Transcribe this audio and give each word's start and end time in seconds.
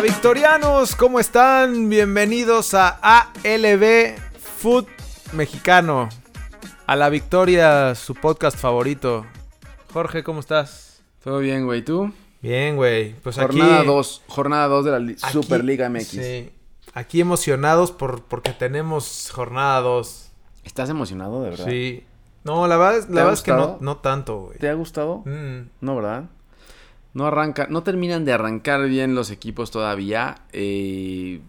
Hola 0.00 0.08
victorianos, 0.12 0.96
¿cómo 0.96 1.20
están? 1.20 1.90
Bienvenidos 1.90 2.72
a 2.72 2.88
ALB 3.02 4.16
Food 4.56 4.86
Mexicano. 5.34 6.08
A 6.86 6.96
la 6.96 7.10
victoria, 7.10 7.94
su 7.94 8.14
podcast 8.14 8.56
favorito. 8.56 9.26
Jorge, 9.92 10.24
¿cómo 10.24 10.40
estás? 10.40 11.02
Todo 11.22 11.40
bien, 11.40 11.66
güey. 11.66 11.84
¿Tú? 11.84 12.14
Bien, 12.40 12.76
güey. 12.76 13.12
Pues 13.16 13.36
jornada 13.36 13.80
aquí... 13.80 13.86
2. 13.88 14.22
Jornada 14.26 14.68
2 14.68 14.84
de 14.86 14.90
la 14.90 14.98
li- 15.00 15.16
aquí- 15.22 15.32
Superliga 15.32 15.90
MX. 15.90 16.06
Sí. 16.08 16.50
Aquí 16.94 17.20
emocionados 17.20 17.92
por, 17.92 18.22
porque 18.22 18.52
tenemos 18.54 19.30
jornada 19.30 19.82
2. 19.82 20.32
¿Estás 20.64 20.88
emocionado, 20.88 21.42
de 21.42 21.50
verdad? 21.50 21.66
Sí. 21.66 22.04
No, 22.44 22.66
la 22.66 22.78
verdad, 22.78 23.06
¿Te 23.06 23.12
la 23.12 23.16
verdad 23.16 23.34
es 23.34 23.42
que 23.42 23.52
no, 23.52 23.76
no 23.82 23.98
tanto, 23.98 24.44
güey. 24.44 24.56
¿Te 24.56 24.70
ha 24.70 24.74
gustado? 24.74 25.18
Mm. 25.26 25.68
No, 25.82 25.96
¿verdad? 25.96 26.24
No 27.12 27.26
arranca, 27.26 27.66
no 27.70 27.82
terminan 27.82 28.24
de 28.24 28.32
arrancar 28.32 28.86
bien 28.88 29.14
los 29.14 29.30
equipos 29.30 29.70
todavía. 29.70 30.42
Eh, 30.52 31.40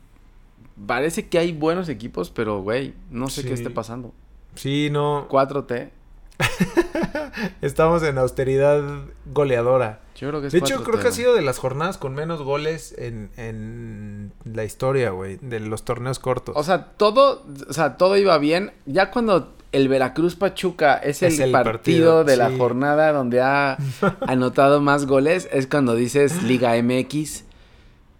parece 0.87 1.27
que 1.29 1.37
hay 1.37 1.51
buenos 1.51 1.87
equipos, 1.89 2.29
pero, 2.31 2.61
güey, 2.61 2.93
no 3.11 3.27
sé 3.29 3.41
Sí. 3.41 3.47
qué 3.47 3.53
esté 3.53 3.69
pasando. 3.69 4.13
Sí, 4.55 4.89
no. 4.91 5.27
4T. 5.29 5.91
Estamos 7.61 8.03
en 8.03 8.17
austeridad 8.17 8.81
goleadora. 9.25 10.01
Yo 10.15 10.29
creo 10.29 10.41
que 10.41 10.47
es 10.47 10.53
De 10.53 10.59
hecho, 10.59 10.79
4T, 10.79 10.83
creo 10.83 10.99
que 10.99 11.07
ha 11.07 11.11
sido 11.11 11.33
de 11.35 11.41
las 11.41 11.57
jornadas 11.57 11.97
con 11.97 12.13
menos 12.13 12.41
goles 12.41 12.93
en, 12.97 13.29
en 13.37 14.33
la 14.43 14.63
historia, 14.63 15.11
güey, 15.11 15.37
de 15.41 15.59
los 15.59 15.83
torneos 15.85 16.19
cortos. 16.19 16.55
O 16.57 16.63
sea, 16.63 16.85
todo, 16.93 17.45
o 17.69 17.73
sea, 17.73 17.97
todo 17.97 18.17
iba 18.17 18.37
bien. 18.37 18.73
Ya 18.85 19.11
cuando 19.11 19.53
el 19.71 19.87
Veracruz 19.87 20.35
Pachuca 20.35 20.95
es 20.95 21.21
el, 21.21 21.33
Es 21.33 21.39
el 21.39 21.51
partido, 21.51 21.73
partido, 21.73 22.23
de 22.23 22.37
la 22.37 22.51
jornada 22.57 23.11
donde 23.13 23.41
ha 23.41 23.77
anotado 24.27 24.81
más 24.81 25.05
goles, 25.05 25.47
es 25.51 25.67
cuando 25.67 25.95
dices 25.95 26.43
Liga 26.43 26.73
MX. 26.81 27.45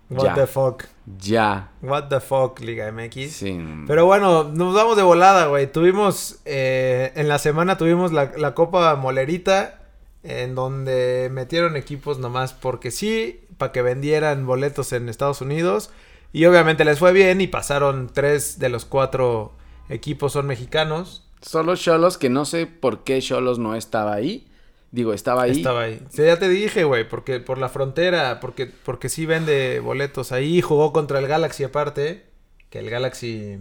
What 0.10 0.26
ya. 0.26 0.36
the 0.36 0.48
fuck. 0.48 0.84
Ya. 1.20 1.72
What 1.82 2.10
the 2.10 2.20
fuck, 2.20 2.60
Liga 2.60 2.92
MX. 2.92 3.32
Sí. 3.32 3.60
Pero 3.88 4.06
bueno, 4.06 4.46
nos 4.46 4.76
vamos 4.76 4.98
de 4.98 5.04
volada, 5.04 5.48
güey. 5.48 5.72
Tuvimos, 5.72 6.40
eh, 6.46 7.14
en 7.16 7.28
la 7.28 7.40
semana 7.40 7.78
tuvimos 7.78 8.12
la, 8.12 8.32
la 8.38 8.54
Copa 8.54 8.96
Molerita, 8.96 9.80
en 10.24 10.54
donde 10.54 11.30
metieron 11.32 11.78
equipos 11.78 12.20
nomás 12.20 12.54
porque 12.54 12.92
sí, 12.92 13.42
para 13.58 13.72
que 13.72 13.82
vendieran 13.82 14.46
boletos 14.46 14.92
en 14.94 15.08
Estados 15.10 15.42
Unidos. 15.42 15.92
Y 16.34 16.46
obviamente 16.46 16.86
les 16.86 17.00
fue 17.00 17.14
bien 17.14 17.42
y 17.42 17.48
pasaron 17.48 18.10
tres 18.14 18.60
de 18.60 18.70
los 18.70 18.86
cuatro 18.86 19.54
equipos 19.90 20.34
son 20.34 20.48
mexicanos. 20.48 21.28
Solo 21.42 21.76
Cholos, 21.76 22.18
que 22.18 22.30
no 22.30 22.46
sé 22.46 22.68
por 22.68 23.04
qué 23.04 23.20
Cholos 23.20 23.60
no 23.60 23.76
estaba 23.76 24.14
ahí. 24.14 24.48
Digo, 24.92 25.14
estaba 25.14 25.44
ahí. 25.44 25.52
Estaba 25.52 25.84
ahí. 25.84 26.02
Sí, 26.10 26.24
ya 26.24 26.38
te 26.38 26.50
dije, 26.50 26.84
güey, 26.84 27.08
porque 27.08 27.40
por 27.40 27.58
la 27.58 27.70
frontera, 27.70 28.40
porque, 28.40 28.68
porque 28.68 29.10
sí 29.10 29.26
vende 29.26 29.80
boletos 29.80 30.32
ahí. 30.32 30.62
Jugó 30.62 30.92
contra 30.92 31.20
el 31.20 31.28
Galaxy 31.28 31.64
aparte, 31.64 32.26
que 32.70 32.80
el 32.80 32.90
Galaxy, 32.90 33.60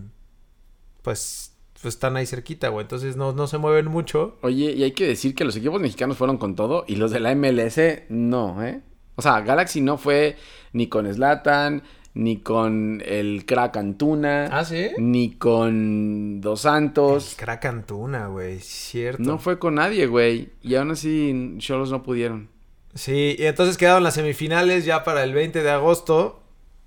pues, 1.02 1.56
pues 1.80 1.94
están 1.94 2.16
ahí 2.16 2.26
cerquita, 2.26 2.68
güey. 2.68 2.82
Entonces 2.82 3.16
no, 3.16 3.32
no 3.32 3.46
se 3.46 3.58
mueven 3.58 3.86
mucho. 3.86 4.38
Oye, 4.42 4.72
y 4.72 4.82
hay 4.82 4.92
que 4.92 5.06
decir 5.06 5.34
que 5.34 5.44
los 5.44 5.56
equipos 5.56 5.80
mexicanos 5.80 6.16
fueron 6.16 6.36
con 6.36 6.56
todo 6.56 6.84
y 6.88 6.96
los 6.96 7.12
de 7.12 7.20
la 7.20 7.34
MLS 7.34 7.80
no, 8.08 8.62
¿eh? 8.64 8.82
O 9.14 9.22
sea, 9.22 9.40
Galaxy 9.42 9.80
no 9.80 9.98
fue 9.98 10.36
ni 10.72 10.88
con 10.88 11.12
Slatan, 11.12 11.82
ni 12.14 12.38
con 12.38 13.02
el 13.06 13.44
crack 13.46 13.76
Antuna, 13.76 14.48
¿Ah, 14.50 14.64
sí? 14.64 14.90
ni 14.98 15.32
con 15.36 16.40
Dos 16.40 16.62
Santos. 16.62 17.34
Crack 17.38 17.64
Antuna, 17.66 18.26
güey, 18.26 18.58
cierto. 18.60 19.22
No 19.22 19.38
fue 19.38 19.58
con 19.58 19.76
nadie, 19.76 20.06
güey. 20.06 20.50
Y 20.62 20.74
aún 20.74 20.90
así, 20.90 21.54
Cholos 21.58 21.90
no 21.90 22.02
pudieron. 22.02 22.48
Sí, 22.94 23.36
y 23.38 23.44
entonces 23.46 23.76
quedaron 23.76 24.02
las 24.02 24.14
semifinales 24.14 24.84
ya 24.84 25.04
para 25.04 25.22
el 25.22 25.32
20 25.32 25.62
de 25.62 25.70
agosto, 25.70 26.40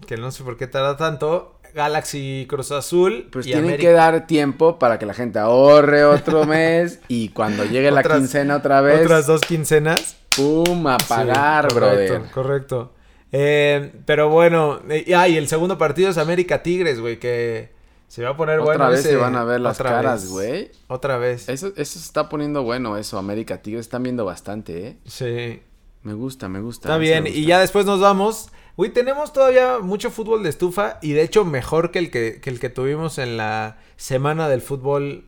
que 0.08 0.18
no 0.18 0.32
sé 0.32 0.44
por 0.44 0.58
qué 0.58 0.68
tarda 0.68 0.98
tanto. 0.98 1.50
Galaxy 1.74 2.46
Cruz 2.50 2.72
Azul. 2.72 3.30
Pues 3.32 3.48
y 3.48 3.52
tienen 3.52 3.66
América- 3.70 3.90
que 3.90 3.94
dar 3.94 4.28
tiempo 4.28 4.78
para 4.78 5.00
que 5.00 5.06
la 5.08 5.14
gente 5.16 5.40
ahorre 5.40 6.04
otro 6.06 6.46
mes 6.46 7.00
y 7.08 7.30
cuando 7.30 7.64
llegue 7.66 7.90
la 7.90 8.04
quincena 8.04 8.58
otra 8.58 8.82
vez, 8.82 9.02
Otras 9.06 9.26
dos 9.26 9.42
quincenas. 9.42 10.18
¡pum! 10.36 10.86
a 10.88 10.98
pagar, 10.98 11.68
Sí, 11.72 11.74
correcto, 11.80 12.14
brother. 12.14 12.32
Correcto. 12.32 12.92
Eh, 13.36 13.92
pero 14.06 14.30
bueno, 14.30 14.80
eh, 14.90 15.12
ah, 15.16 15.28
y 15.28 15.36
el 15.38 15.48
segundo 15.48 15.78
partido 15.78 16.10
es 16.12 16.18
América 16.20 16.62
Tigres, 16.64 17.00
güey, 17.00 17.20
que 17.20 17.72
se 18.08 18.24
va 18.24 18.30
a 18.30 18.38
poner 18.38 18.60
Otra 18.60 18.76
bueno. 18.76 18.90
vez 18.92 19.00
ese- 19.00 19.10
se 19.10 19.16
van 19.16 19.36
a 19.36 19.44
ver 19.44 19.60
las 19.60 19.80
otra 19.80 19.90
caras, 19.90 20.22
vez. 20.24 20.32
güey. 20.32 20.72
Otra 20.88 21.18
vez. 21.18 21.50
Eso, 21.50 21.68
eso 21.76 22.00
se 22.00 22.06
está 22.06 22.30
poniendo 22.30 22.62
bueno, 22.62 22.96
eso. 22.96 23.18
América 23.18 23.62
Tigres 23.64 23.82
están 23.82 24.04
viendo 24.04 24.24
bastante, 24.24 24.88
¿eh? 24.88 24.98
Sí. 25.06 25.62
Me 26.04 26.14
gusta, 26.14 26.48
me 26.48 26.60
gusta. 26.62 26.90
Está 26.90 26.98
bien, 27.00 27.26
y 27.28 27.46
ya 27.46 27.60
después 27.60 27.86
nos 27.88 28.00
vamos. 28.00 28.50
Güey, 28.78 28.92
tenemos 28.92 29.34
todavía 29.34 29.80
mucho 29.80 30.12
fútbol 30.12 30.44
de 30.44 30.50
estufa 30.50 31.00
y 31.02 31.14
de 31.14 31.24
hecho 31.24 31.44
mejor 31.46 31.90
que 31.92 32.00
el 32.00 32.12
que, 32.12 32.40
que 32.42 32.50
el 32.52 32.60
que 32.60 32.70
tuvimos 32.70 33.18
en 33.18 33.38
la 33.38 33.78
semana 33.98 34.48
del 34.50 34.62
fútbol 34.62 35.26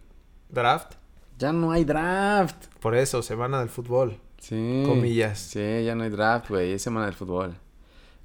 draft. 0.50 0.94
Ya 1.40 1.54
no 1.54 1.72
hay 1.72 1.86
draft. 1.86 2.56
Por 2.80 2.96
eso, 2.96 3.22
semana 3.24 3.60
del 3.60 3.70
fútbol. 3.70 4.18
Sí. 4.40 4.84
Comillas. 4.86 5.40
Sí, 5.40 5.84
ya 5.86 5.96
no 5.96 6.04
hay 6.04 6.10
draft, 6.10 6.50
güey. 6.50 6.74
Es 6.74 6.82
semana 6.84 7.06
del 7.08 7.16
fútbol. 7.16 7.56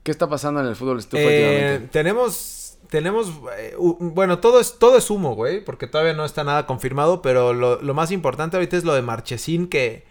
¿Qué 0.02 0.10
está 0.10 0.28
pasando 0.28 0.60
en 0.60 0.66
el 0.66 0.76
fútbol 0.76 0.98
estufa 0.98 1.22
Eh, 1.22 1.88
tenemos, 1.92 2.78
tenemos, 2.88 3.32
eh, 3.58 3.74
u- 3.78 3.96
bueno, 4.00 4.38
todo 4.38 4.60
es, 4.60 4.78
todo 4.78 4.96
es 4.96 5.10
humo, 5.10 5.34
güey, 5.34 5.62
porque 5.64 5.86
todavía 5.86 6.14
no 6.14 6.24
está 6.24 6.42
nada 6.44 6.66
confirmado, 6.66 7.22
pero 7.22 7.52
lo, 7.52 7.80
lo 7.82 7.94
más 7.94 8.10
importante 8.10 8.56
ahorita 8.56 8.76
es 8.76 8.84
lo 8.84 8.94
de 8.94 9.02
Marchesín, 9.02 9.68
que, 9.68 10.04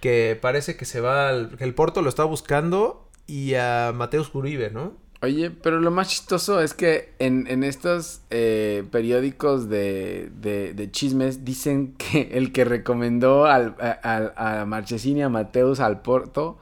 que 0.00 0.38
parece 0.40 0.76
que 0.76 0.84
se 0.84 1.00
va, 1.00 1.28
al- 1.30 1.56
que 1.56 1.64
el 1.64 1.74
Porto 1.74 2.02
lo 2.02 2.08
está 2.08 2.24
buscando, 2.24 3.06
y 3.26 3.54
a 3.54 3.92
Mateus 3.94 4.34
Uribe, 4.34 4.70
¿no? 4.70 4.92
Oye, 5.22 5.50
pero 5.50 5.80
lo 5.80 5.90
más 5.90 6.08
chistoso 6.08 6.62
es 6.62 6.72
que 6.72 7.12
en, 7.18 7.46
en 7.46 7.62
estos 7.62 8.22
eh, 8.30 8.84
periódicos 8.90 9.68
de, 9.68 10.30
de, 10.40 10.72
de 10.72 10.90
chismes 10.90 11.44
dicen 11.44 11.94
que 11.98 12.30
el 12.32 12.52
que 12.52 12.64
recomendó 12.64 13.44
al, 13.46 13.76
a, 13.80 14.32
a, 14.36 14.60
a 14.62 14.64
Marchesín 14.66 15.18
y 15.18 15.22
a 15.22 15.28
Mateus 15.28 15.80
al 15.80 16.00
Porto 16.02 16.58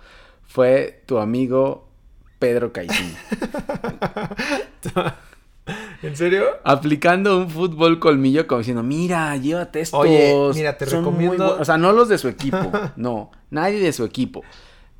fue 0.47 1.03
tu 1.07 1.19
amigo 1.19 1.88
Pedro 2.39 2.73
Caixinha. 2.73 3.19
¿En 6.03 6.17
serio? 6.17 6.45
Aplicando 6.65 7.37
un 7.39 7.51
fútbol 7.51 7.99
colmillo 7.99 8.47
como 8.47 8.61
diciendo, 8.61 8.83
mira, 8.83 9.37
llévate 9.37 9.81
estos. 9.81 10.01
Oye, 10.01 10.35
mira, 10.55 10.79
te 10.79 10.87
son 10.87 11.01
recomiendo- 11.05 11.57
bu-". 11.57 11.61
O 11.61 11.65
sea, 11.65 11.77
no 11.77 11.93
los 11.93 12.09
de 12.09 12.17
su 12.19 12.29
equipo. 12.29 12.71
no, 12.97 13.31
nadie 13.51 13.79
de 13.81 13.93
su 13.93 14.05
equipo. 14.05 14.43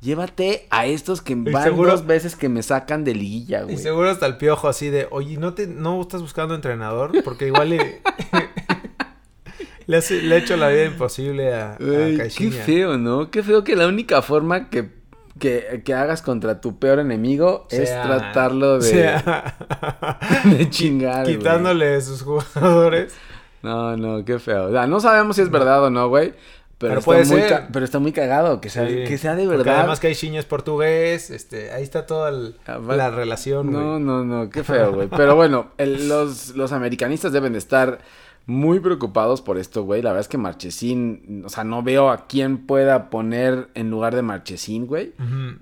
Llévate 0.01 0.67
a 0.69 0.85
estos 0.85 1.21
que 1.21 1.35
van 1.35 1.63
seguro- 1.63 1.91
dos 1.91 2.05
veces 2.05 2.35
que 2.35 2.47
me 2.49 2.61
sacan 2.63 3.03
de 3.03 3.15
liguilla, 3.15 3.61
Y 3.61 3.63
güey. 3.63 3.77
seguro 3.77 4.09
hasta 4.09 4.27
el 4.27 4.37
piojo 4.37 4.67
así 4.69 4.89
de, 4.89 5.07
oye, 5.11 5.37
¿no, 5.37 5.53
te, 5.55 5.67
no 5.67 5.99
estás 6.01 6.21
buscando 6.21 6.53
entrenador? 6.55 7.11
Porque 7.23 7.47
igual 7.47 7.69
le, 7.71 8.01
le, 9.87 9.97
ha 9.97 10.37
hecho 10.37 10.55
la 10.55 10.69
vida 10.69 10.85
imposible 10.85 11.53
a, 11.53 11.73
a 11.73 11.77
Güey, 11.79 12.17
qué 12.29 12.51
feo, 12.51 12.97
¿no? 12.97 13.29
Qué 13.31 13.43
feo 13.43 13.63
que 13.65 13.75
la 13.75 13.87
única 13.87 14.21
forma 14.21 14.69
que, 14.69 14.89
que, 15.39 15.81
que 15.83 15.93
hagas 15.93 16.21
contra 16.21 16.61
tu 16.61 16.77
peor 16.77 16.99
enemigo 16.99 17.65
es 17.71 17.89
Sea- 17.89 18.03
tratarlo 18.03 18.79
de, 18.79 18.81
sea- 18.89 19.55
de 20.45 20.69
chingar, 20.69 21.23
güey. 21.23 21.37
quitándole 21.37 21.99
sus 22.01 22.21
jugadores. 22.21 23.13
No, 23.61 23.97
no, 23.97 24.23
qué 24.23 24.39
feo. 24.39 24.65
O 24.67 24.71
sea, 24.71 24.87
no 24.87 24.99
sabemos 24.99 25.35
si 25.35 25.41
es 25.41 25.49
verdad 25.51 25.83
o 25.83 25.89
no, 25.89 26.07
güey. 26.09 26.33
Pero, 26.77 27.01
puede 27.01 27.25
muy 27.25 27.41
ser. 27.41 27.63
pero 27.73 27.83
está 27.83 27.99
muy 27.99 28.13
cagado 28.13 28.61
que 28.61 28.69
sea, 28.69 28.87
Sí, 28.87 29.03
que 29.05 29.17
sea 29.17 29.35
de 29.35 29.43
porque 29.43 29.57
verdad. 29.57 29.79
además 29.79 29.99
Caixinha 29.99 30.39
es 30.39 30.45
portugués, 30.45 31.29
este, 31.29 31.73
ahí 31.73 31.83
está 31.83 32.05
toda 32.05 32.29
el- 32.29 32.55
Ah, 32.67 32.79
la 32.95 33.09
relación, 33.09 33.69
No, 33.69 33.79
güey. 33.91 33.99
no, 34.01 34.23
no, 34.23 34.49
qué 34.49 34.63
feo, 34.63 34.93
güey. 34.93 35.09
Pero 35.09 35.35
bueno, 35.35 35.71
el- 35.77 36.07
los, 36.07 36.55
los 36.55 36.71
americanistas 36.71 37.33
deben 37.33 37.51
de 37.51 37.59
estar 37.59 37.99
muy 38.45 38.79
preocupados 38.79 39.41
por 39.41 39.57
esto, 39.59 39.83
güey. 39.83 40.01
La 40.01 40.09
verdad 40.09 40.21
es 40.21 40.27
que 40.27 40.37
Marchesín, 40.39 41.43
o 41.45 41.49
sea, 41.49 41.63
no 41.63 41.83
veo 41.83 42.09
a 42.09 42.25
quién 42.27 42.65
pueda 42.65 43.09
poner 43.09 43.69
en 43.75 43.91
lugar 43.91 44.15
de 44.15 44.21
Marchesín, 44.23 44.87
güey. 44.87 45.13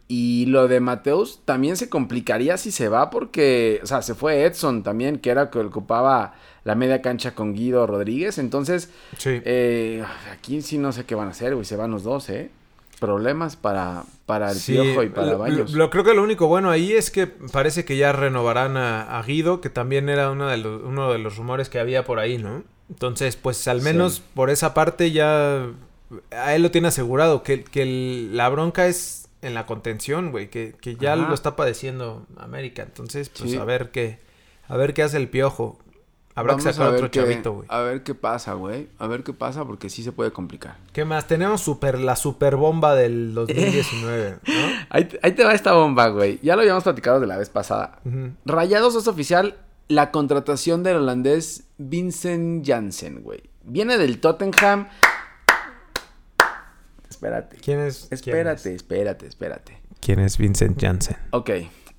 Y 0.07 0.45
lo 0.47 0.67
de 0.67 0.79
Mateus 0.79 1.41
también 1.43 1.75
se 1.77 1.89
complicaría 1.89 2.57
si 2.57 2.71
se 2.71 2.87
va 2.89 3.09
porque, 3.09 3.79
o 3.83 3.85
sea, 3.87 4.01
se 4.01 4.15
fue 4.15 4.43
Edson 4.43 4.83
también, 4.83 5.19
que 5.19 5.29
era 5.31 5.43
el 5.43 5.49
que 5.49 5.59
ocupaba 5.59 6.33
la 6.63 6.75
media 6.75 7.01
cancha 7.01 7.35
con 7.35 7.53
Guido 7.53 7.87
Rodríguez. 7.87 8.37
Entonces, 8.37 8.89
Sí. 9.17 9.41
eh, 9.43 10.03
aquí 10.31 10.61
sí 10.61 10.77
no 10.77 10.91
sé 10.91 11.05
qué 11.05 11.15
van 11.15 11.27
a 11.27 11.31
hacer, 11.31 11.53
güey. 11.55 11.65
Se 11.65 11.75
van 11.75 11.91
los 11.91 12.03
dos, 12.03 12.29
¿eh? 12.29 12.51
Problemas 12.99 13.55
para, 13.55 14.03
para 14.25 14.51
el 14.51 14.57
Sí, 14.57 14.73
Piojo 14.73 15.03
y 15.03 15.09
para 15.09 15.27
lo- 15.33 15.37
Baños. 15.37 15.71
Lo, 15.73 15.89
creo 15.91 16.03
que 16.03 16.13
lo 16.15 16.23
único 16.23 16.47
bueno 16.47 16.71
ahí 16.71 16.93
es 16.93 17.11
que 17.11 17.27
parece 17.27 17.85
que 17.85 17.95
ya 17.95 18.11
renovarán 18.11 18.75
a, 18.75 19.19
a 19.19 19.23
Guido, 19.23 19.61
que 19.61 19.69
también 19.69 20.09
era 20.09 20.31
uno 20.31 20.47
de, 20.47 20.57
los, 20.57 20.81
uno 20.83 21.11
de 21.11 21.19
los 21.19 21.37
rumores 21.37 21.69
que 21.69 21.79
había 21.79 22.05
por 22.05 22.17
ahí, 22.19 22.37
¿no? 22.39 22.63
Entonces, 22.89 23.35
pues 23.35 23.67
al 23.67 23.81
menos 23.81 24.15
Sí. 24.15 24.23
por 24.33 24.49
esa 24.49 24.73
parte 24.73 25.11
ya 25.11 25.67
a 26.31 26.55
él 26.55 26.63
lo 26.63 26.71
tiene 26.71 26.87
asegurado, 26.87 27.43
que, 27.43 27.63
que 27.63 27.83
el- 27.83 28.35
la 28.37 28.49
bronca 28.49 28.87
es 28.87 29.29
en 29.43 29.53
la 29.53 29.67
contención, 29.67 30.31
güey, 30.31 30.49
que, 30.49 30.73
que 30.81 30.95
ya 30.95 31.13
Ajá. 31.13 31.27
lo 31.27 31.33
está 31.35 31.55
padeciendo 31.55 32.25
América. 32.37 32.81
Entonces, 32.81 33.29
pues 33.29 33.51
Sí. 33.51 33.57
a 33.57 33.63
ver 33.63 33.91
qué, 33.91 34.19
a 34.67 34.75
ver 34.75 34.95
qué 34.95 35.03
hace 35.03 35.17
el 35.17 35.29
piojo. 35.29 35.77
Habrá 36.37 36.55
que 36.55 36.61
sacar 36.61 36.87
a 36.87 36.89
ver 36.91 36.97
otro 37.03 37.11
qué- 37.11 37.19
chavito, 37.19 37.53
güey. 37.53 37.67
A 37.69 37.79
ver 37.81 38.03
qué 38.03 38.15
pasa, 38.15 38.53
güey. 38.53 38.87
A 38.99 39.07
ver 39.07 39.23
qué 39.23 39.33
pasa 39.33 39.65
porque 39.65 39.89
sí 39.89 40.03
se 40.03 40.11
puede 40.11 40.31
complicar. 40.31 40.77
¿Qué 40.93 41.03
más? 41.03 41.27
Tenemos 41.27 41.61
super, 41.61 41.99
la 41.99 42.15
super 42.15 42.55
bomba 42.55 42.95
del 42.95 43.33
2019, 43.33 44.37
¿no? 44.47 44.53
Ahí, 44.89 45.05
te- 45.05 45.19
ahí 45.23 45.31
te 45.33 45.43
va 45.43 45.53
esta 45.53 45.73
bomba, 45.73 46.07
güey. 46.09 46.39
Ya 46.43 46.55
lo 46.55 46.61
habíamos 46.61 46.83
platicado 46.83 47.19
de 47.19 47.27
la 47.27 47.37
vez 47.37 47.49
pasada. 47.49 47.99
Rayados 48.45 48.95
es 48.95 49.07
oficial 49.07 49.57
la 49.89 50.11
contratación 50.11 50.83
del 50.83 50.97
holandés 50.97 51.63
Vincent 51.77 52.65
Janssen, 52.67 53.21
güey. 53.23 53.43
Viene 53.63 53.97
del 53.97 54.19
Tottenham. 54.19 54.87
Espérate. 57.09 57.57
¿Quién 57.57 57.79
es? 57.79 58.07
Espérate, 58.11 58.75
espérate, 58.75 59.25
espérate. 59.27 59.81
¿Quién 60.01 60.19
es 60.19 60.37
Vincent 60.37 60.79
Janssen? 60.79 61.17
Ok. 61.31 61.49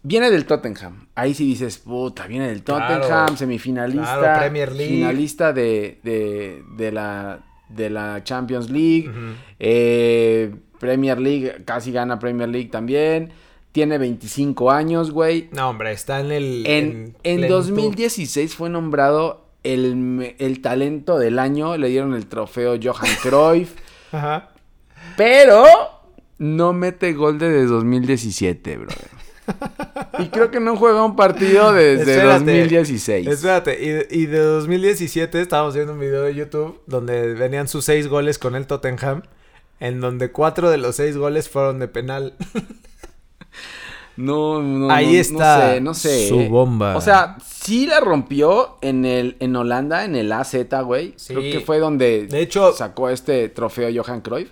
Viene 0.02 0.30
del 0.30 0.44
Tottenham. 0.46 1.08
Ahí 1.14 1.34
sí 1.34 1.44
dices, 1.44 1.78
puta, 1.78 2.26
viene 2.26 2.48
del 2.48 2.62
Tottenham, 2.62 3.02
Claro. 3.06 3.36
semifinalista. 3.36 4.18
Claro, 4.18 4.38
Premier 4.40 4.72
League. 4.72 4.94
Finalista 4.94 5.52
de, 5.52 5.98
de, 6.04 6.62
de 6.76 6.92
la, 6.92 7.40
de 7.68 7.90
la 7.90 8.22
Champions 8.24 8.70
League. 8.70 9.10
Eh, 9.58 10.54
Premier 10.78 11.18
League, 11.20 11.62
casi 11.64 11.90
gana 11.92 12.18
Premier 12.18 12.48
League 12.48 12.68
también. 12.70 13.32
Tiene 13.72 13.98
25 13.98 14.70
años, 14.70 15.10
güey. 15.10 15.48
No, 15.52 15.68
hombre, 15.70 15.92
está 15.92 16.20
en 16.20 16.32
el... 16.32 16.64
En, 16.66 17.16
en 17.22 17.40
plenitud. 17.40 17.56
2016 17.56 18.54
fue 18.54 18.70
nombrado 18.70 19.46
el, 19.64 20.34
el 20.38 20.62
talento 20.62 21.18
del 21.18 21.38
año. 21.38 21.76
Le 21.76 21.88
dieron 21.88 22.14
el 22.14 22.26
trofeo 22.26 22.78
Johan 22.82 23.10
Cruyff. 23.22 23.74
Ajá. 24.12 24.50
pero 25.16 25.64
no 26.38 26.72
mete 26.72 27.12
gol 27.12 27.38
desde 27.38 27.66
2017, 27.66 28.76
brother. 28.78 29.08
Y 30.18 30.28
creo 30.28 30.50
que 30.50 30.60
no 30.60 30.76
juega 30.76 31.04
un 31.04 31.16
partido 31.16 31.72
desde 31.72 32.12
Espérate. 32.12 32.44
2016. 32.44 33.26
Espérate, 33.26 33.82
y, 33.82 33.88
de- 33.88 34.08
y 34.10 34.26
de 34.26 34.38
2017 34.38 35.40
estábamos 35.40 35.74
viendo 35.74 35.92
un 35.94 36.00
video 36.00 36.22
de 36.22 36.34
YouTube 36.34 36.80
donde 36.86 37.34
venían 37.34 37.68
sus 37.68 37.84
seis 37.84 38.08
goles 38.08 38.38
con 38.38 38.54
el 38.54 38.66
Tottenham, 38.66 39.22
en 39.80 40.00
donde 40.00 40.30
cuatro 40.32 40.70
de 40.70 40.78
los 40.78 40.96
seis 40.96 41.16
goles 41.16 41.48
fueron 41.48 41.78
de 41.78 41.88
penal. 41.88 42.34
No, 44.16 44.60
no, 44.60 44.90
Ahí 44.90 45.12
no- 45.14 45.20
está 45.20 45.58
No 45.58 45.70
sé, 45.70 45.80
no 45.80 45.94
sé. 45.94 46.28
su 46.28 46.48
bomba. 46.48 46.96
O 46.96 47.00
sea, 47.00 47.36
sí 47.46 47.86
la 47.86 48.00
rompió 48.00 48.76
en 48.80 49.04
el 49.04 49.36
en 49.38 49.54
Holanda, 49.54 50.04
en 50.04 50.16
el 50.16 50.32
AZ, 50.32 50.54
güey. 50.84 51.14
Sí. 51.16 51.34
Creo 51.34 51.52
que 51.52 51.60
fue 51.60 51.78
donde 51.78 52.26
De 52.26 52.40
hecho- 52.40 52.72
sacó 52.72 53.10
este 53.10 53.48
trofeo 53.48 53.88
Johan 54.02 54.20
Cruyff. 54.20 54.50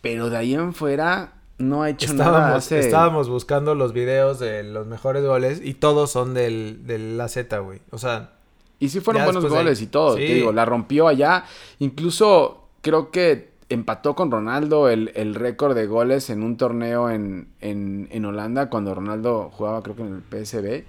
Pero 0.00 0.28
de 0.30 0.36
ahí 0.38 0.54
en 0.54 0.74
fuera 0.74 1.34
no 1.60 1.82
ha 1.82 1.90
hecho 1.90 2.12
nada. 2.14 2.30
Estábamos, 2.30 2.56
hace- 2.58 2.78
estábamos 2.80 3.28
buscando 3.28 3.74
los 3.74 3.92
videos 3.92 4.38
de 4.40 4.62
los 4.64 4.86
mejores 4.86 5.24
goles 5.24 5.60
y 5.62 5.74
todos 5.74 6.10
son 6.10 6.34
del, 6.34 6.86
del 6.86 7.20
AZ, 7.20 7.36
güey. 7.62 7.80
O 7.90 7.98
sea, 7.98 8.32
Y 8.80 8.88
sí 8.88 9.00
fueron 9.00 9.24
buenos 9.24 9.42
de 9.44 9.48
goles 9.50 9.80
y 9.82 9.86
todo. 9.86 10.16
Sí. 10.16 10.26
Te 10.26 10.34
digo, 10.34 10.52
la 10.52 10.64
rompió 10.64 11.06
allá. 11.06 11.44
Incluso 11.78 12.68
creo 12.80 13.10
que 13.10 13.50
empató 13.68 14.16
con 14.16 14.30
Ronaldo 14.32 14.88
el, 14.88 15.12
el 15.14 15.34
récord 15.36 15.76
de 15.76 15.86
goles 15.86 16.28
en 16.30 16.42
un 16.42 16.56
torneo 16.56 17.08
en, 17.10 17.48
en, 17.60 18.08
en 18.10 18.24
Holanda 18.24 18.68
cuando 18.68 18.94
Ronaldo 18.94 19.50
jugaba 19.52 19.82
creo 19.82 19.94
que 19.96 20.02
en 20.02 20.14
el 20.16 20.22
PSB. 20.44 20.84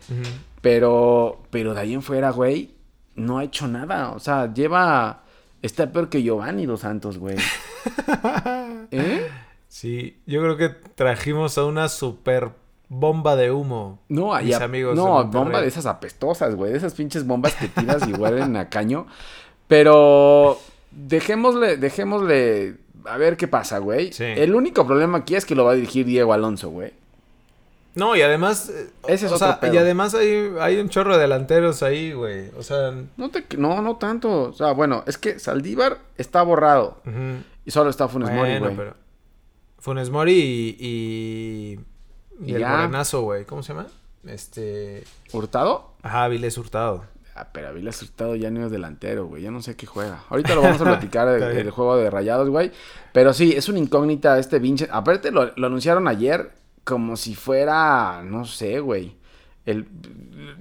Pero, 0.62 1.42
pero 1.52 1.74
de 1.74 1.80
ahí 1.82 1.94
en 1.94 2.02
fuera, 2.02 2.32
güey, 2.32 2.72
no 3.16 3.38
ha 3.40 3.44
hecho 3.44 3.68
nada. 3.68 4.12
O 4.12 4.20
sea, 4.20 4.52
lleva... 4.54 5.24
Está 5.62 5.92
peor 5.92 6.10
que 6.10 6.24
Giovanni 6.24 6.66
Dos 6.66 6.80
Santos, 6.80 7.20
güey. 7.20 7.36
¿Eh? 8.92 9.28
Sí, 9.72 10.18
yo 10.26 10.42
creo 10.42 10.58
que 10.58 10.68
trajimos 10.70 11.58
a 11.58 11.64
una 11.64 11.88
super 11.88 12.50
bomba 12.90 13.38
de 13.38 13.52
humo. 13.52 14.00
No, 14.10 14.36
mis 14.42 14.54
ahí- 14.56 14.64
amigos. 14.64 14.98
No, 14.98 15.24
bomba 15.26 15.62
de 15.62 15.68
esas 15.68 15.86
apestosas, 15.86 16.56
güey. 16.56 16.74
De 16.74 16.78
esas 16.78 16.94
pinches 16.94 17.26
bombas 17.26 17.56
que 17.56 17.70
tiras 17.70 18.06
y 18.06 18.12
huelen 18.12 18.58
a 18.58 18.68
caño. 18.70 19.08
Pero 19.68 20.60
dejémosle, 20.92 21.78
dejémosle 21.78 22.76
a 23.06 23.18
ver 23.18 23.38
qué 23.38 23.48
pasa, 23.48 23.78
güey. 23.78 24.12
Sí. 24.12 24.26
El 24.26 24.54
único 24.54 24.86
problema 24.86 25.20
aquí 25.20 25.36
es 25.36 25.46
que 25.46 25.56
lo 25.56 25.64
va 25.66 25.72
a 25.72 25.76
dirigir 25.76 26.06
Diego 26.06 26.34
Alonso, 26.34 26.70
güey. 26.70 26.92
No, 27.96 28.16
y 28.16 28.22
además. 28.22 28.70
eh, 28.70 28.90
Ese 29.08 29.26
es 29.26 29.32
o 29.32 29.36
otro 29.36 29.48
sea, 29.48 29.60
pedo. 29.60 29.74
y 29.74 29.78
además 29.78 30.14
hay, 30.14 30.52
hay 30.60 30.78
un 30.80 30.90
chorro 30.90 31.16
de 31.16 31.22
delanteros 31.22 31.84
ahí, 31.84 32.14
güey. 32.14 32.50
O 32.58 32.64
sea. 32.64 32.94
No, 33.18 33.30
te, 33.30 33.46
no, 33.58 33.82
no 33.82 33.96
tanto. 33.98 34.44
O 34.44 34.54
sea, 34.54 34.72
bueno, 34.74 35.04
es 35.08 35.18
que 35.18 35.40
Saldívar 35.40 35.98
está 36.18 36.42
borrado. 36.42 36.98
Y 37.66 37.72
solo 37.72 37.90
está 37.90 38.08
Funes 38.08 38.30
Mori, 38.30 38.40
Bueno, 38.52 38.66
güey. 38.66 38.78
pero. 38.78 38.96
Funes 39.82 40.10
Mori 40.10 40.34
y. 40.34 40.78
Y, 40.80 41.80
y 42.48 42.52
Y 42.52 42.56
el 42.56 42.62
morenazo, 42.66 43.22
güey. 43.24 43.44
¿Cómo 43.46 43.62
se 43.64 43.74
llama? 43.74 43.88
Este. 44.26 45.04
¿Hurtado? 45.34 45.92
Ajá, 46.04 46.28
Viles 46.30 46.58
Hurtado. 46.58 47.04
Ah, 47.36 47.48
pero 47.52 47.70
Aviles 47.70 48.02
Hurtado 48.02 48.36
ya 48.36 48.52
no 48.52 48.66
es 48.66 48.72
delantero, 48.72 49.26
güey. 49.26 49.42
Ya 49.42 49.52
no 49.52 49.62
sé 49.62 49.76
qué 49.76 49.86
juega. 49.86 50.24
Ahorita 50.30 50.54
lo 50.54 50.62
vamos 50.62 50.82
a 50.82 50.84
platicar 50.86 51.28
el, 51.28 51.36
Está 51.36 51.48
bien. 51.50 51.66
el 51.66 51.72
juego 51.72 51.98
de 51.98 52.10
rayados, 52.10 52.50
güey. 52.50 52.72
Pero 53.14 53.34
sí, 53.34 53.54
es 53.56 53.70
una 53.70 53.80
incógnita 53.80 54.38
este 54.38 54.60
Vincent. 54.60 54.92
Aparte 54.94 55.32
lo, 55.32 55.52
lo 55.56 55.68
anunciaron 55.68 56.08
ayer 56.08 56.52
como 56.84 57.16
si 57.18 57.36
fuera, 57.36 58.22
no 58.24 58.46
sé, 58.46 58.80
güey. 58.80 59.16
El 59.66 59.88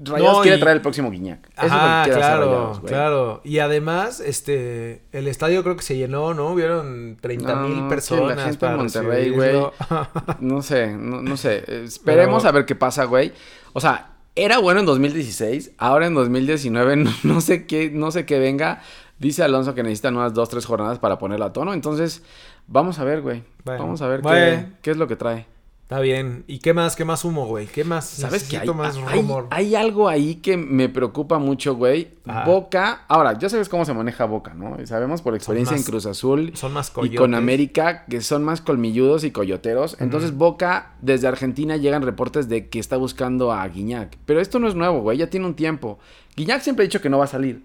Rayados 0.02 0.36
No, 0.38 0.42
quiere 0.42 0.56
y- 0.56 0.60
traer 0.60 0.76
el 0.76 0.82
próximo 0.82 1.10
Guiñac. 1.10 1.46
Eso 1.50 1.52
es 1.56 1.62
lo 1.64 1.68
que 1.68 1.74
Ajá, 1.74 2.02
quiere 2.04 2.18
hacer 2.20 2.30
claro, 2.36 2.46
Rayados, 2.46 2.80
güey. 2.80 2.92
claro. 2.92 3.40
Y 3.44 3.58
además, 3.58 4.20
este, 4.20 5.02
el 5.12 5.28
estadio 5.28 5.62
creo 5.62 5.76
que 5.76 5.82
se 5.82 5.96
llenó, 5.96 6.32
¿no? 6.34 6.48
Hubieron 6.50 7.16
30 7.20 7.54
No, 7.54 7.62
mil 7.68 7.74
sí, 7.76 7.82
la 7.82 7.88
personas 7.88 8.44
gente 8.44 8.58
para 8.58 8.72
en 8.72 8.78
Monterrey, 8.78 9.30
recibirlo. 9.30 9.72
No 10.40 10.62
sé, 10.62 10.88
no, 10.96 11.22
no 11.22 11.36
sé. 11.36 11.64
Esperemos 11.84 12.42
Pero- 12.42 12.48
a 12.48 12.52
ver 12.52 12.64
qué 12.66 12.74
pasa, 12.74 13.04
güey. 13.04 13.32
O 13.72 13.80
sea, 13.80 14.12
era 14.36 14.58
bueno 14.58 14.80
en 14.80 14.86
2016, 14.86 15.72
ahora 15.78 16.06
en 16.06 16.14
2019 16.14 16.96
no, 16.96 17.10
no 17.24 17.40
sé 17.40 17.66
qué, 17.66 17.90
no 17.90 18.10
sé 18.10 18.24
qué 18.26 18.38
venga. 18.38 18.80
Dice 19.18 19.42
Alonso 19.42 19.74
que 19.74 19.82
necesitan 19.82 20.16
unas 20.16 20.32
dos, 20.32 20.48
tres 20.48 20.64
jornadas 20.64 20.98
para 20.98 21.18
ponerlo 21.18 21.44
a 21.44 21.52
tono. 21.52 21.74
Entonces, 21.74 22.22
vamos 22.66 22.98
a 22.98 23.04
ver, 23.04 23.20
güey. 23.20 23.44
Bueno, 23.64 23.82
vamos 23.82 24.00
a 24.00 24.08
ver 24.08 24.22
qué, 24.22 24.66
qué 24.80 24.90
es 24.92 24.96
lo 24.96 25.06
que 25.06 25.16
trae. 25.16 25.46
Está 25.90 25.98
bien. 26.02 26.44
¿Y 26.46 26.60
qué 26.60 26.72
más? 26.72 26.94
¿Qué 26.94 27.04
más 27.04 27.24
humo, 27.24 27.46
güey? 27.46 27.66
¿Qué 27.66 27.82
más? 27.82 28.04
¿Sabes 28.08 28.44
que 28.44 28.56
hay, 28.56 28.68
hay, 29.08 29.26
hay 29.50 29.74
algo 29.74 30.08
ahí 30.08 30.36
que 30.36 30.56
me 30.56 30.88
preocupa 30.88 31.40
mucho, 31.40 31.74
güey? 31.74 32.12
Boca. 32.46 33.06
Ahora, 33.08 33.36
ya 33.36 33.48
sabes 33.48 33.68
cómo 33.68 33.84
se 33.84 33.92
maneja 33.92 34.24
Boca, 34.24 34.54
¿no? 34.54 34.80
Y 34.80 34.86
sabemos 34.86 35.20
por 35.20 35.34
experiencia 35.34 35.76
más 35.76 35.84
en 35.84 35.90
Cruz 35.90 36.06
Azul. 36.06 36.52
Son 36.54 36.72
más 36.72 36.90
Y 36.90 36.92
coyotes. 36.92 37.18
con 37.18 37.34
América, 37.34 38.04
que 38.04 38.20
son 38.20 38.44
más 38.44 38.60
colmilludos 38.60 39.24
y 39.24 39.32
coyoteros. 39.32 39.96
Entonces, 39.98 40.36
Boca, 40.36 40.92
desde 41.02 41.26
Argentina 41.26 41.76
llegan 41.76 42.02
reportes 42.02 42.48
de 42.48 42.68
que 42.68 42.78
está 42.78 42.96
buscando 42.96 43.50
a 43.50 43.66
Guiñac. 43.66 44.16
Pero 44.26 44.40
esto 44.40 44.60
no 44.60 44.68
es 44.68 44.76
nuevo, 44.76 45.00
güey, 45.00 45.18
ya 45.18 45.28
tiene 45.28 45.46
un 45.46 45.54
tiempo. 45.54 45.98
Guiñac 46.36 46.62
siempre 46.62 46.84
ha 46.84 46.86
dicho 46.86 47.00
que 47.00 47.10
no 47.10 47.18
va 47.18 47.24
a 47.24 47.26
salir. 47.26 47.64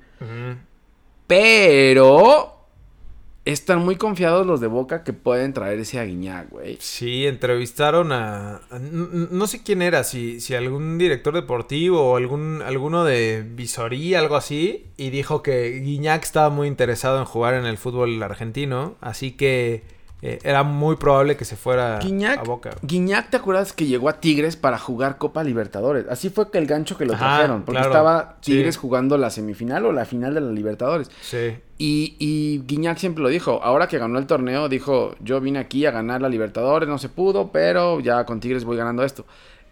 Pero 1.27 2.54
están 3.45 3.79
muy 3.85 3.95
confiados 3.95 4.45
los 4.45 4.59
de 4.59 4.67
Boca 4.67 5.03
que 5.03 5.13
pueden 5.13 5.53
traerse 5.53 5.99
a 5.99 6.03
Guiñac, 6.03 6.49
güey. 6.49 6.77
Sí, 6.79 7.27
entrevistaron 7.27 8.11
a... 8.11 8.61
no 8.71 9.47
sé 9.47 9.61
quién 9.63 9.83
era, 9.83 10.03
si, 10.03 10.41
si 10.41 10.55
algún 10.55 10.97
director 10.97 11.33
deportivo 11.33 12.11
o 12.11 12.17
algún, 12.17 12.63
alguno 12.63 13.05
de 13.05 13.45
visoría, 13.47 14.19
algo 14.19 14.35
así, 14.35 14.87
y 14.97 15.11
dijo 15.11 15.43
que 15.43 15.79
Guiñac 15.79 16.23
estaba 16.23 16.49
muy 16.49 16.67
interesado 16.67 17.19
en 17.19 17.25
jugar 17.25 17.53
en 17.53 17.65
el 17.65 17.77
fútbol 17.77 18.21
argentino, 18.23 18.95
así 18.99 19.31
que 19.31 19.94
eh, 20.21 20.39
era 20.43 20.63
muy 20.63 20.95
probable 20.95 21.37
que 21.37 21.45
se 21.45 21.55
fuera 21.55 21.99
Guiñac, 21.99 22.39
a 22.39 22.43
Boca. 22.43 22.71
Guiñac, 22.81 23.29
¿te 23.29 23.37
acuerdas 23.37 23.73
que 23.73 23.85
llegó 23.85 24.09
a 24.09 24.19
Tigres 24.19 24.55
para 24.55 24.77
jugar 24.79 25.17
Copa 25.17 25.43
Libertadores? 25.43 26.05
Así 26.09 26.29
fue 26.29 26.49
que 26.49 26.57
el 26.57 26.65
gancho 26.65 26.97
que 26.97 27.05
lo 27.05 27.13
Ajá, 27.13 27.35
trajeron, 27.37 27.63
porque 27.63 27.79
claro, 27.79 27.91
estaba 27.91 28.37
Tigres 28.41 28.75
sí. 28.75 28.81
jugando 28.81 29.17
la 29.17 29.29
semifinal 29.29 29.85
o 29.85 29.91
la 29.91 30.05
final 30.05 30.33
de 30.33 30.41
la 30.41 30.51
Libertadores. 30.51 31.11
Sí. 31.21 31.57
Y, 31.77 32.15
y 32.17 32.63
Guiñac 32.65 32.97
siempre 32.97 33.21
lo 33.21 33.29
dijo. 33.29 33.59
Ahora 33.61 33.87
que 33.87 33.97
ganó 33.97 34.17
el 34.17 34.25
torneo, 34.25 34.69
dijo: 34.69 35.15
Yo 35.19 35.41
vine 35.41 35.59
aquí 35.59 35.85
a 35.85 35.91
ganar 35.91 36.21
la 36.21 36.29
Libertadores, 36.29 36.87
no 36.87 36.97
se 36.97 37.09
pudo, 37.09 37.51
pero 37.51 37.99
ya 37.99 38.25
con 38.25 38.39
Tigres 38.39 38.63
voy 38.63 38.77
ganando 38.77 39.03
esto. 39.03 39.25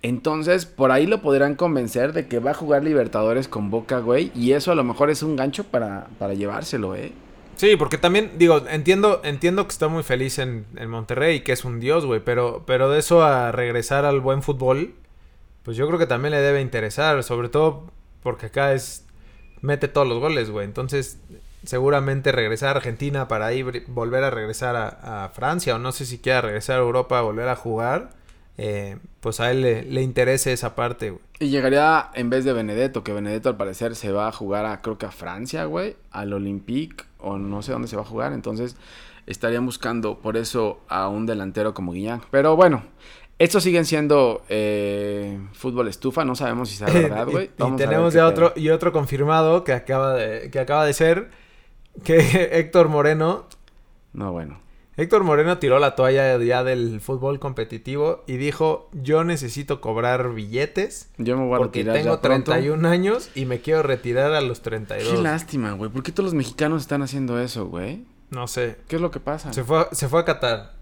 Entonces, 0.03 0.65
por 0.65 0.91
ahí 0.91 1.07
lo 1.07 1.21
podrán 1.21 1.55
convencer 1.55 2.11
de 2.11 2.27
que 2.27 2.39
va 2.39 2.51
a 2.51 2.53
jugar 2.53 2.83
Libertadores 2.83 3.47
con 3.47 3.71
Boca, 3.71 3.99
güey. 3.99 4.33
Y 4.35 4.51
eso 4.51 4.73
a 4.73 4.75
lo 4.75 4.83
mejor 4.83 5.09
es 5.09 5.23
un 5.23 5.37
gancho 5.37 5.63
para, 5.63 6.07
para 6.19 6.33
llevárselo, 6.33 6.93
¿eh? 6.93 7.13
Sí, 7.55 7.75
porque 7.77 7.97
también, 7.97 8.31
digo, 8.37 8.63
entiendo, 8.67 9.21
entiendo 9.23 9.65
que 9.65 9.71
está 9.71 9.87
muy 9.87 10.03
feliz 10.03 10.39
en, 10.39 10.65
en 10.75 10.89
Monterrey 10.89 11.37
y 11.37 11.39
que 11.41 11.51
es 11.51 11.63
un 11.65 11.79
dios, 11.79 12.05
güey, 12.05 12.19
pero, 12.19 12.63
pero 12.65 12.89
de 12.89 12.99
eso 12.99 13.23
a 13.23 13.51
regresar 13.51 14.05
al 14.05 14.19
buen 14.21 14.41
fútbol, 14.41 14.95
pues 15.63 15.77
yo 15.77 15.87
creo 15.87 15.99
que 15.99 16.07
también 16.07 16.31
le 16.31 16.41
debe 16.41 16.61
interesar, 16.61 17.23
sobre 17.23 17.49
todo 17.49 17.91
porque 18.23 18.47
acá 18.47 18.73
es, 18.73 19.05
mete 19.61 19.87
todos 19.87 20.07
los 20.07 20.19
goles, 20.19 20.49
güey, 20.49 20.65
entonces 20.65 21.19
seguramente 21.63 22.31
regresar 22.31 22.69
a 22.69 22.79
Argentina 22.79 23.27
para 23.27 23.45
ahí 23.45 23.63
volver 23.87 24.23
a 24.23 24.29
regresar 24.31 24.75
a, 24.75 25.25
a 25.25 25.29
Francia, 25.29 25.75
o 25.75 25.79
no 25.79 25.91
sé 25.91 26.05
si 26.05 26.17
quiera 26.17 26.41
regresar 26.41 26.79
a 26.79 26.83
Europa 26.83 27.21
volver 27.21 27.47
a 27.49 27.55
jugar, 27.55 28.09
eh, 28.57 28.97
pues 29.19 29.39
a 29.39 29.51
él 29.51 29.61
le, 29.61 29.83
le 29.83 30.01
interese 30.01 30.53
esa 30.53 30.75
parte, 30.75 31.09
güey. 31.11 31.21
Y 31.39 31.49
llegaría 31.49 32.09
en 32.13 32.29
vez 32.29 32.45
de 32.45 32.53
Benedetto, 32.53 33.03
que 33.03 33.11
Benedetto 33.13 33.49
al 33.49 33.57
parecer 33.57 33.95
se 33.95 34.11
va 34.11 34.27
a 34.27 34.31
jugar 34.31 34.65
a, 34.65 34.81
creo 34.81 34.97
que 34.97 35.05
a 35.05 35.11
Francia, 35.11 35.65
güey, 35.65 35.95
al 36.11 36.31
Olympique, 36.33 37.03
o 37.19 37.37
no 37.37 37.61
sé 37.61 37.71
dónde 37.71 37.87
se 37.87 37.95
va 37.95 38.03
a 38.03 38.05
jugar. 38.05 38.31
Entonces 38.33 38.75
estarían 39.25 39.65
buscando 39.65 40.19
por 40.19 40.37
eso 40.37 40.79
a 40.87 41.07
un 41.07 41.25
delantero 41.25 41.73
como 41.73 41.91
Guiñac. 41.93 42.27
Pero 42.31 42.55
bueno, 42.55 42.83
Estos 43.39 43.63
siguen 43.63 43.83
siendo 43.85 44.43
eh, 44.47 45.39
fútbol 45.53 45.87
estufa, 45.87 46.23
no 46.23 46.35
sabemos 46.35 46.69
si 46.69 46.81
es 46.83 46.93
verdad, 46.93 47.27
güey. 47.27 47.49
y, 47.57 47.63
y 47.63 47.75
tenemos 47.75 48.13
ya 48.13 48.27
otro, 48.27 48.53
y 48.55 48.69
otro 48.69 48.91
confirmado 48.93 49.63
que 49.63 49.73
acaba 49.73 50.13
de, 50.13 50.49
que 50.51 50.59
acaba 50.59 50.85
de 50.85 50.93
ser 50.93 51.31
que 52.03 52.17
Héctor 52.59 52.87
Moreno. 52.89 53.47
No, 54.13 54.31
bueno. 54.31 54.59
Héctor 54.95 55.23
Moreno 55.23 55.57
tiró 55.57 55.79
la 55.79 55.95
toalla 55.95 56.37
ya 56.37 56.63
del 56.63 57.01
fútbol 57.01 57.39
competitivo 57.39 58.23
y 58.27 58.37
dijo, 58.37 58.89
yo 58.93 59.23
necesito 59.23 59.81
cobrar 59.81 60.33
billetes. 60.33 61.09
Yo 61.17 61.35
me 61.35 61.45
voy 61.45 61.55
a 61.55 61.57
porque 61.57 61.79
retirar 61.79 61.95
tengo 61.95 62.15
ya 62.15 62.21
pronto". 62.21 62.51
31 62.51 62.87
años 62.87 63.29
y 63.33 63.45
me 63.45 63.59
quiero 63.59 63.81
retirar 63.81 64.33
a 64.33 64.41
los 64.41 64.61
32. 64.61 65.13
Qué 65.13 65.21
lástima, 65.21 65.71
güey. 65.71 65.89
¿Por 65.89 66.03
qué 66.03 66.11
todos 66.11 66.25
los 66.25 66.35
mexicanos 66.35 66.83
están 66.83 67.01
haciendo 67.01 67.39
eso, 67.39 67.65
güey? 67.65 68.05
No 68.29 68.47
sé. 68.47 68.77
¿Qué 68.87 68.97
es 68.97 69.01
lo 69.01 69.09
que 69.09 69.19
pasa? 69.19 69.51
Se 69.51 69.63
fue, 69.63 69.87
se 69.91 70.07
fue 70.07 70.19
a 70.21 70.25
Qatar. 70.25 70.73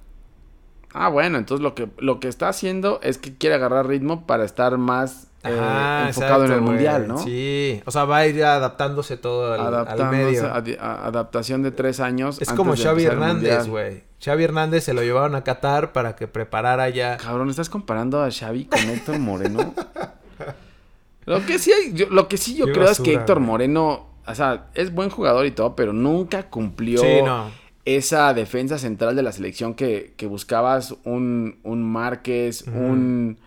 Ah, 0.94 1.08
bueno, 1.08 1.38
entonces 1.38 1.64
lo 1.64 1.74
que, 1.74 1.88
lo 2.00 2.20
que 2.20 2.28
está 2.28 2.50
haciendo 2.50 3.00
es 3.02 3.18
que 3.18 3.38
quiere 3.38 3.56
agarrar 3.56 3.88
ritmo 3.88 4.28
para 4.28 4.44
estar 4.44 4.78
más 4.78 5.31
eh, 5.44 5.58
Ajá, 5.60 6.08
enfocado 6.10 6.46
en 6.46 6.52
el 6.52 6.60
güey. 6.60 6.70
mundial, 6.72 7.08
¿no? 7.08 7.18
Sí. 7.18 7.82
O 7.86 7.92
sea, 7.92 8.06
va 8.06 8.18
a 8.18 8.28
ir 8.28 8.44
adaptándose 8.44 9.18
todo 9.18 9.54
al, 9.54 9.74
al 9.88 10.10
medio. 10.12 10.46
a- 10.48 11.08
adaptación 11.08 11.64
de 11.64 11.72
tres 11.72 12.00
años. 12.00 12.40
Es 12.42 12.50
antes 12.50 12.58
como 12.58 12.76
de 12.76 12.84
Xavi 12.84 13.04
Hernández, 13.06 13.68
güey. 13.68 14.04
Xavi 14.24 14.44
Hernández 14.44 14.84
se 14.84 14.94
lo 14.94 15.02
llevaron 15.02 15.34
a 15.36 15.44
Qatar 15.44 15.94
para 15.94 16.16
que 16.16 16.28
preparara 16.28 16.88
ya. 16.90 17.18
Cabrón, 17.18 17.50
¿estás 17.50 17.70
comparando 17.70 18.22
a 18.24 18.30
Xavi 18.30 18.66
con 18.66 18.80
Héctor 18.82 19.18
Moreno? 19.18 19.74
lo 21.26 21.46
que 21.46 21.60
sí, 21.60 21.72
yo, 21.94 22.08
lo 22.10 22.28
que 22.28 22.38
sí 22.38 22.56
yo 22.56 22.66
Qué 22.68 22.74
creo 22.74 22.90
es 22.90 23.00
que 23.00 23.14
Héctor. 23.14 23.40
Moreno, 23.40 24.08
o 24.28 24.36
sea, 24.36 24.68
es 24.74 24.94
buen 24.94 25.10
jugador 25.10 25.46
y 25.46 25.52
todo, 25.52 25.76
pero 25.76 25.94
nunca 25.94 26.50
cumplió 26.50 27.00
Sí, 27.02 27.22
no. 27.24 27.50
esa 27.86 28.34
defensa 28.36 28.78
central 28.78 29.16
de 29.16 29.24
la 29.24 29.32
selección 29.32 29.74
que, 29.74 30.14
que 30.18 30.28
buscabas 30.28 30.96
un, 31.04 31.60
un 31.64 31.84
Márquez, 31.84 32.66
un... 32.68 33.38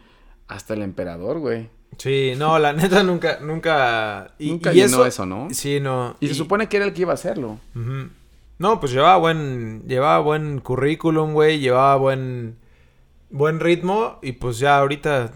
Hasta 0.47 0.75
el 0.75 0.83
emperador, 0.83 1.39
güey. 1.39 1.71
Sí, 1.99 2.35
no, 2.37 2.59
la 2.59 2.73
neta 2.73 3.03
nunca, 3.03 3.39
nunca. 3.41 4.33
Y, 4.39 4.51
Nunca 4.51 4.73
y 4.73 4.77
llenó 4.77 5.05
eso, 5.05 5.27
¿no? 5.27 5.49
Sí, 5.51 5.81
no. 5.81 6.17
Y, 6.21 6.29
se 6.29 6.35
supone 6.35 6.69
que 6.69 6.77
era 6.77 6.87
el 6.87 6.93
que 6.93 7.03
iba 7.03 7.13
a 7.13 7.15
hacerlo. 7.15 7.59
No, 8.59 8.81
pues 8.81 8.93
llevaba 8.93 9.17
buen, 9.17 9.83
llevaba 9.87 10.21
buen 10.21 10.61
currículum, 10.61 11.33
güey, 11.33 11.59
llevaba 11.59 11.97
buen, 11.97 12.57
buen 13.31 13.61
ritmo 13.61 14.19
y 14.23 14.33
pues 14.33 14.59
ya 14.59 14.79
ahorita 14.79 15.33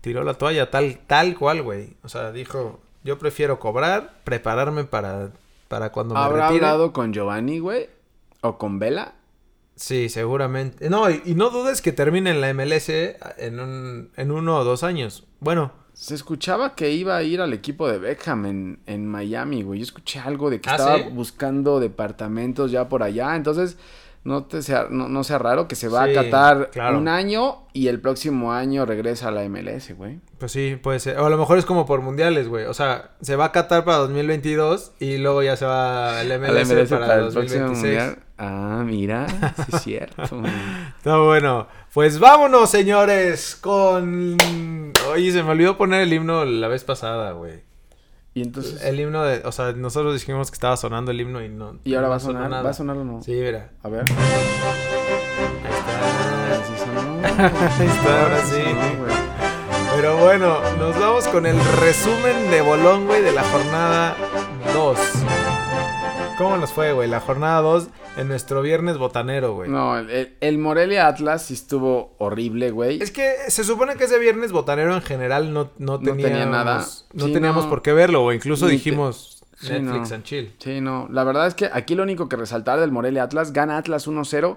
tiró 0.00 0.22
la 0.24 0.34
toalla 0.34 0.70
tal, 0.70 0.98
tal 1.06 1.36
cual, 1.36 1.62
güey. 1.62 1.94
O 2.04 2.08
sea, 2.08 2.30
dijo, 2.32 2.80
yo 3.04 3.18
prefiero 3.18 3.58
cobrar, 3.58 4.20
prepararme 4.24 4.84
para, 4.84 5.30
para 5.68 5.90
cuando 5.90 6.14
me 6.14 6.20
¿Habrá 6.20 6.48
retire. 6.48 6.66
hablado 6.66 6.92
con 6.92 7.12
Giovanni, 7.12 7.58
güey? 7.58 7.88
¿O 8.42 8.58
con 8.58 8.78
Vela? 8.78 9.14
Sí, 9.74 10.08
seguramente. 10.08 10.88
No, 10.88 11.10
y, 11.10 11.22
y 11.24 11.34
no 11.34 11.50
dudes 11.50 11.82
que 11.82 11.92
termine 11.92 12.30
en 12.30 12.40
la 12.40 12.52
MLS 12.54 12.88
en, 12.90 13.58
un, 13.58 14.10
en 14.16 14.30
uno 14.30 14.58
o 14.58 14.64
dos 14.64 14.84
años. 14.84 15.24
Bueno, 15.40 15.72
Se 16.02 16.16
escuchaba 16.16 16.74
que 16.74 16.90
iba 16.90 17.16
a 17.16 17.22
ir 17.22 17.40
al 17.40 17.52
equipo 17.52 17.86
de 17.86 18.00
Beckham 18.00 18.44
en, 18.46 18.80
en 18.86 19.06
Miami, 19.06 19.62
güey. 19.62 19.78
Yo 19.78 19.84
escuché 19.84 20.18
algo 20.18 20.50
de 20.50 20.60
que 20.60 20.68
¿Ah, 20.68 20.72
estaba 20.72 20.98
sí? 20.98 21.04
buscando 21.12 21.78
departamentos 21.78 22.72
ya 22.72 22.88
por 22.88 23.04
allá. 23.04 23.36
Entonces, 23.36 23.76
no 24.24 24.44
te 24.44 24.62
sea, 24.62 24.86
no, 24.88 25.08
no 25.08 25.24
sea 25.24 25.38
raro 25.38 25.66
que 25.66 25.74
se 25.74 25.88
va 25.88 26.04
Sí, 26.06 26.12
a 26.12 26.22
Qatar 26.22 26.70
claro. 26.70 26.98
un 26.98 27.08
año 27.08 27.66
y 27.72 27.88
el 27.88 28.00
próximo 28.00 28.52
año 28.52 28.86
regresa 28.86 29.28
a 29.28 29.30
la 29.32 29.42
MLS, 29.48 29.96
güey. 29.96 30.20
pues 30.38 30.52
sí, 30.52 30.78
puede 30.80 31.00
ser. 31.00 31.18
O 31.18 31.26
a 31.26 31.30
lo 31.30 31.38
mejor 31.38 31.58
es 31.58 31.64
como 31.64 31.86
por 31.86 32.02
mundiales, 32.02 32.46
güey. 32.48 32.66
O 32.66 32.74
sea, 32.74 33.10
se 33.20 33.34
va 33.34 33.46
a 33.46 33.52
Qatar 33.52 33.84
para 33.84 33.96
2022 33.98 34.92
y 35.00 35.18
luego 35.18 35.42
ya 35.42 35.56
se 35.56 35.64
va 35.66 36.20
al 36.20 36.28
MLS, 36.40 36.52
la 36.52 36.64
MLS 36.76 36.88
para, 36.90 37.06
para 37.06 37.26
el 37.26 37.32
próximo 37.32 37.66
2026. 37.68 37.82
mundial. 38.02 38.18
Ah, 38.38 38.82
mira, 38.84 39.26
sí 39.56 39.76
es 39.76 39.82
cierto. 39.82 40.22
Está 40.98 41.16
bueno. 41.24 41.66
Pues 41.92 42.18
vámonos, 42.18 42.70
señores, 42.70 43.56
con... 43.60 44.36
Oye, 45.12 45.30
se 45.32 45.42
me 45.42 45.50
olvidó 45.50 45.76
poner 45.76 46.02
el 46.02 46.12
himno 46.12 46.44
la 46.44 46.68
vez 46.68 46.84
pasada, 46.84 47.32
güey. 47.32 47.60
Y 48.34 48.42
entonces, 48.42 48.82
El 48.82 48.98
himno 48.98 49.22
de... 49.24 49.42
O 49.44 49.52
sea, 49.52 49.72
nosotros 49.72 50.14
dijimos 50.14 50.50
que 50.50 50.54
estaba 50.54 50.76
sonando 50.76 51.10
el 51.10 51.20
himno 51.20 51.42
y 51.42 51.48
no... 51.48 51.78
¿y 51.84 51.94
ahora 51.94 52.06
no 52.06 52.10
va 52.10 52.16
a 52.16 52.20
sonar? 52.20 52.50
nada. 52.50 52.62
¿Va 52.62 52.70
a 52.70 52.74
sonar 52.74 52.96
o 52.96 53.04
no? 53.04 53.22
Sí, 53.22 53.32
mira. 53.32 53.70
A 53.82 53.88
ver. 53.88 54.02
Ahí 54.02 54.08
está. 54.08 54.22
Sí 56.66 56.72
sonó. 56.78 57.02
Ahí 57.78 57.86
está, 57.86 58.22
ahora 58.22 58.40
sí. 58.44 58.62
sonó. 58.62 59.12
Pero 59.94 60.16
bueno, 60.16 60.58
nos 60.78 60.98
vamos 60.98 61.28
con 61.28 61.44
el 61.44 61.56
resumen 61.80 62.50
de 62.50 62.62
Bolón, 62.62 63.06
güey, 63.06 63.20
de 63.22 63.32
la 63.32 63.42
jornada 63.44 64.16
2. 64.72 64.98
¿Cómo 66.38 66.56
nos 66.56 66.72
fue, 66.72 66.92
güey? 66.92 67.08
La 67.08 67.20
jornada 67.20 67.60
2 67.60 67.88
en 68.16 68.28
nuestro 68.28 68.62
viernes 68.62 68.98
botanero, 68.98 69.54
güey. 69.54 69.70
No, 69.70 69.98
el, 69.98 70.34
el 70.40 70.58
Morelia 70.58 71.06
Atlas 71.06 71.44
sí 71.46 71.54
estuvo 71.54 72.14
horrible, 72.18 72.70
güey. 72.70 73.00
Es 73.02 73.10
que 73.10 73.34
se 73.48 73.64
supone 73.64 73.96
que 73.96 74.04
ese 74.04 74.18
viernes 74.18 74.50
botanero 74.52 74.94
en 74.94 75.02
general 75.02 75.52
no, 75.52 75.70
no, 75.78 75.98
No 75.98 75.98
tenía 76.00 76.26
teníamos, 76.28 76.50
nada. 76.52 76.86
No 77.12 77.26
Sí, 77.26 77.32
teníamos 77.32 77.64
no. 77.64 77.70
por 77.70 77.82
qué 77.82 77.92
verlo, 77.92 78.24
o 78.24 78.32
incluso 78.32 78.64
Ni 78.66 78.70
te- 78.72 78.76
dijimos 78.78 79.42
Sí, 79.60 79.72
Netflix 79.74 80.08
no. 80.10 80.14
and 80.16 80.24
chill. 80.24 80.52
Sí, 80.58 80.80
no. 80.80 81.06
La 81.10 81.22
verdad 81.22 81.46
es 81.46 81.54
que 81.54 81.70
aquí 81.72 81.94
lo 81.94 82.02
único 82.02 82.28
que 82.28 82.34
resaltar 82.36 82.80
del 82.80 82.90
Morelia 82.90 83.22
Atlas, 83.22 83.52
gana 83.52 83.76
Atlas 83.76 84.08
1-0. 84.08 84.56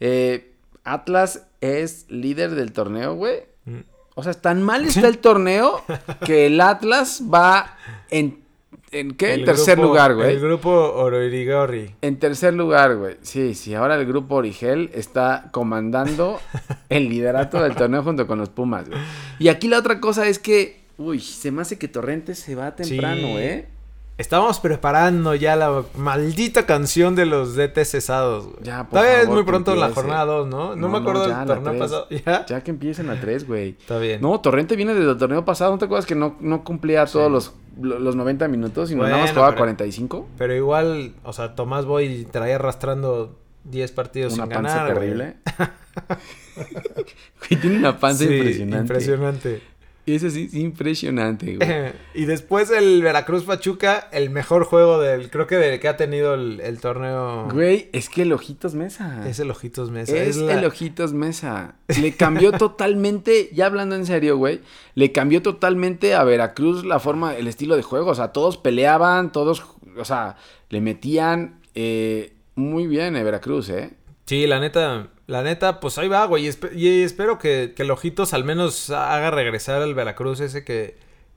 Eh, 0.00 0.52
Atlas 0.84 1.46
es 1.60 2.06
líder 2.08 2.54
del 2.54 2.72
torneo, 2.72 3.14
güey. 3.14 3.42
Mm. 3.64 3.80
O 4.14 4.22
sea, 4.22 4.34
tan 4.34 4.62
mal 4.62 4.84
está 4.86 5.08
el 5.08 5.18
torneo 5.18 5.82
que 6.24 6.46
el 6.46 6.60
Atlas 6.60 7.22
va 7.32 7.76
en, 8.10 8.43
en 8.94 9.14
¿qué? 9.14 9.34
En 9.34 9.44
tercer 9.44 9.76
grupo- 9.76 9.88
lugar, 9.88 10.14
güey. 10.14 10.30
El 10.34 10.40
grupo 10.40 10.70
Oroirigorri. 10.70 11.94
En 12.00 12.18
tercer 12.18 12.54
lugar, 12.54 12.96
güey. 12.96 13.16
Sí, 13.22 13.54
sí, 13.54 13.74
ahora 13.74 13.96
el 13.96 14.06
grupo 14.06 14.36
Origel 14.36 14.90
está 14.94 15.48
comandando 15.52 16.40
el 16.88 17.08
liderato 17.08 17.62
del 17.62 17.74
torneo 17.74 18.02
junto 18.02 18.26
con 18.26 18.38
los 18.38 18.48
Pumas, 18.48 18.88
güey. 18.88 19.00
Y 19.38 19.48
aquí 19.48 19.68
la 19.68 19.78
otra 19.78 20.00
cosa 20.00 20.26
es 20.28 20.38
que, 20.38 20.80
uy, 20.98 21.20
se 21.20 21.50
me 21.50 21.62
hace 21.62 21.78
que 21.78 21.88
Torrentes 21.88 22.38
se 22.38 22.54
va 22.54 22.74
temprano, 22.76 23.26
Sí. 23.26 23.36
¿eh? 23.38 23.66
Estábamos 24.16 24.60
preparando 24.60 25.34
ya 25.34 25.56
la 25.56 25.82
maldita 25.96 26.66
canción 26.66 27.16
de 27.16 27.26
los 27.26 27.56
DT 27.56 27.84
cesados, 27.84 28.44
güey. 28.46 28.56
Ya, 28.62 28.84
por 28.84 29.00
Todavía 29.00 29.22
es 29.22 29.28
muy 29.28 29.42
pronto 29.42 29.72
en 29.72 29.80
la 29.80 29.90
jornada 29.90 30.24
2, 30.24 30.46
¿no? 30.46 30.68
No, 30.70 30.76
No, 30.76 30.88
me 30.88 30.98
acuerdo 30.98 31.26
del 31.26 31.46
torneo 31.46 31.78
pasado. 31.78 32.06
¿Ya? 32.24 32.46
Ya 32.46 32.60
que 32.62 32.70
empiecen 32.70 33.10
a 33.10 33.20
tres, 33.20 33.44
güey. 33.44 33.70
Está 33.70 33.98
bien. 33.98 34.20
No, 34.20 34.40
Torrente 34.40 34.76
viene 34.76 34.94
desde 34.94 35.10
el 35.10 35.18
torneo 35.18 35.44
pasado. 35.44 35.72
¿No 35.72 35.78
te 35.78 35.86
acuerdas 35.86 36.06
que 36.06 36.14
no, 36.14 36.36
no 36.38 36.62
cumplía 36.62 37.06
todos 37.06 37.28
los, 37.30 37.54
lo- 37.80 37.98
los 37.98 38.14
90 38.14 38.46
minutos 38.46 38.92
y 38.92 38.94
nada 38.94 39.08
más 39.10 39.18
Bueno, 39.18 39.32
jugaba 39.34 39.48
pero- 39.50 39.58
45? 39.62 40.28
Pero 40.38 40.54
igual, 40.54 41.14
o 41.24 41.32
sea, 41.32 41.56
Tomás 41.56 41.84
Boy 41.84 42.24
traía 42.30 42.54
arrastrando 42.54 43.36
10 43.64 43.90
partidos 43.90 44.34
Una 44.34 44.44
sin 44.44 44.52
panza 44.54 44.76
ganar, 44.76 44.94
güey. 44.94 45.08
terrible. 45.08 45.36
Güey, 46.54 47.60
tiene 47.60 47.78
una 47.78 47.98
panza 47.98 48.24
Sí, 48.24 48.32
impresionante. 48.34 48.78
impresionante. 48.78 49.62
Ese 50.06 50.30
sí 50.30 50.44
es 50.48 50.54
impresionante, 50.54 51.56
güey. 51.56 51.92
y 52.14 52.26
después 52.26 52.70
el 52.70 53.02
Veracruz 53.02 53.44
Pachuca, 53.44 54.08
el 54.12 54.28
mejor 54.30 54.64
juego 54.64 55.00
del, 55.00 55.30
creo 55.30 55.46
que 55.46 55.56
del 55.56 55.80
que 55.80 55.88
ha 55.88 55.96
tenido 55.96 56.34
el, 56.34 56.60
el 56.60 56.78
torneo. 56.80 57.48
Güey, 57.50 57.88
es 57.92 58.08
que 58.10 58.22
el 58.22 58.32
Ojitos 58.32 58.74
Mesa. 58.74 59.26
Es 59.28 59.40
el 59.40 59.50
Ojitos 59.50 59.90
Mesa. 59.90 60.16
Es, 60.16 60.36
la- 60.36 60.54
el 60.58 60.64
Ojitos 60.66 61.12
Mesa. 61.14 61.76
Le 62.00 62.12
cambió 62.16 62.52
totalmente, 62.58 63.48
ya 63.54 63.66
hablando 63.66 63.96
en 63.96 64.04
serio, 64.04 64.36
güey, 64.36 64.60
le 64.94 65.10
cambió 65.12 65.40
totalmente 65.40 66.14
a 66.14 66.22
Veracruz 66.24 66.84
la 66.84 67.00
forma, 67.00 67.34
el 67.34 67.46
estilo 67.48 67.74
de 67.76 67.82
juego. 67.82 68.10
O 68.10 68.14
sea, 68.14 68.28
todos 68.28 68.56
peleaban, 68.58 69.32
todos, 69.32 69.64
o 69.96 70.04
sea, 70.04 70.36
le 70.68 70.80
metían 70.82 71.60
eh, 71.74 72.34
muy 72.56 72.86
bien 72.86 73.16
a 73.16 73.22
Veracruz, 73.22 73.70
¿eh? 73.70 73.92
Sí, 74.26 74.46
la 74.46 74.60
neta, 74.60 75.08
la 75.26 75.42
neta, 75.42 75.80
pues 75.80 75.96
ahí 75.98 76.08
va, 76.08 76.24
güey. 76.26 76.46
Y, 76.46 76.48
espe- 76.48 76.74
y 76.74 77.02
espero 77.02 77.38
que, 77.38 77.72
que 77.74 77.82
el 77.82 77.90
Ojitos 77.90 78.34
al 78.34 78.44
menos 78.44 78.90
haga 78.90 79.30
regresar 79.30 79.80
al 79.82 79.94
Veracruz 79.94 80.40
ese 80.40 80.64
que, 80.64 80.96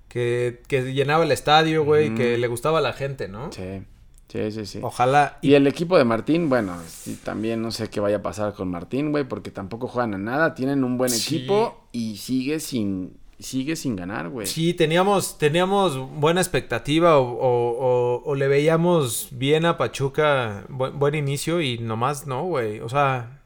que, 0.09 0.61
que 0.67 0.93
llenaba 0.93 1.23
el 1.23 1.31
estadio, 1.31 1.83
güey, 1.85 2.13
que 2.15 2.37
le 2.37 2.47
gustaba 2.47 2.79
a 2.79 2.81
la 2.81 2.93
gente, 2.93 3.27
¿no? 3.27 3.51
Sí, 3.51 3.81
sí, 4.27 4.51
sí, 4.51 4.65
sí. 4.65 4.79
Ojalá. 4.81 5.37
Y 5.41 5.53
el 5.53 5.67
equipo 5.67 5.97
de 5.97 6.03
Martín, 6.03 6.49
bueno, 6.49 6.75
sí, 6.87 7.17
también 7.23 7.61
no 7.61 7.71
sé 7.71 7.89
qué 7.89 7.99
vaya 7.99 8.17
a 8.17 8.21
pasar 8.21 8.53
con 8.53 8.69
Martín, 8.69 9.11
güey, 9.11 9.23
porque 9.23 9.51
tampoco 9.51 9.87
juegan 9.87 10.13
a 10.13 10.17
nada, 10.17 10.53
tienen 10.53 10.83
un 10.83 10.97
buen 10.97 11.09
Sí. 11.11 11.35
equipo 11.37 11.87
y 11.93 12.17
sigue 12.17 12.59
sin, 12.59 13.17
sigue 13.39 13.75
sin 13.77 13.95
ganar, 13.95 14.27
güey. 14.29 14.47
Sí, 14.47 14.73
teníamos, 14.73 15.37
teníamos 15.37 15.97
buena 16.19 16.41
expectativa 16.41 17.17
o, 17.19 17.23
o- 17.23 17.77
o- 17.79 18.23
o 18.25 18.35
le 18.35 18.47
veíamos 18.49 19.29
bien 19.31 19.65
a 19.65 19.77
Pachuca, 19.77 20.65
buen, 20.67 20.97
buen 20.99 21.15
inicio 21.15 21.61
y 21.61 21.77
nomás 21.77 22.27
no, 22.27 22.43
güey. 22.43 22.79
O 22.81 22.89
sea, 22.89 23.36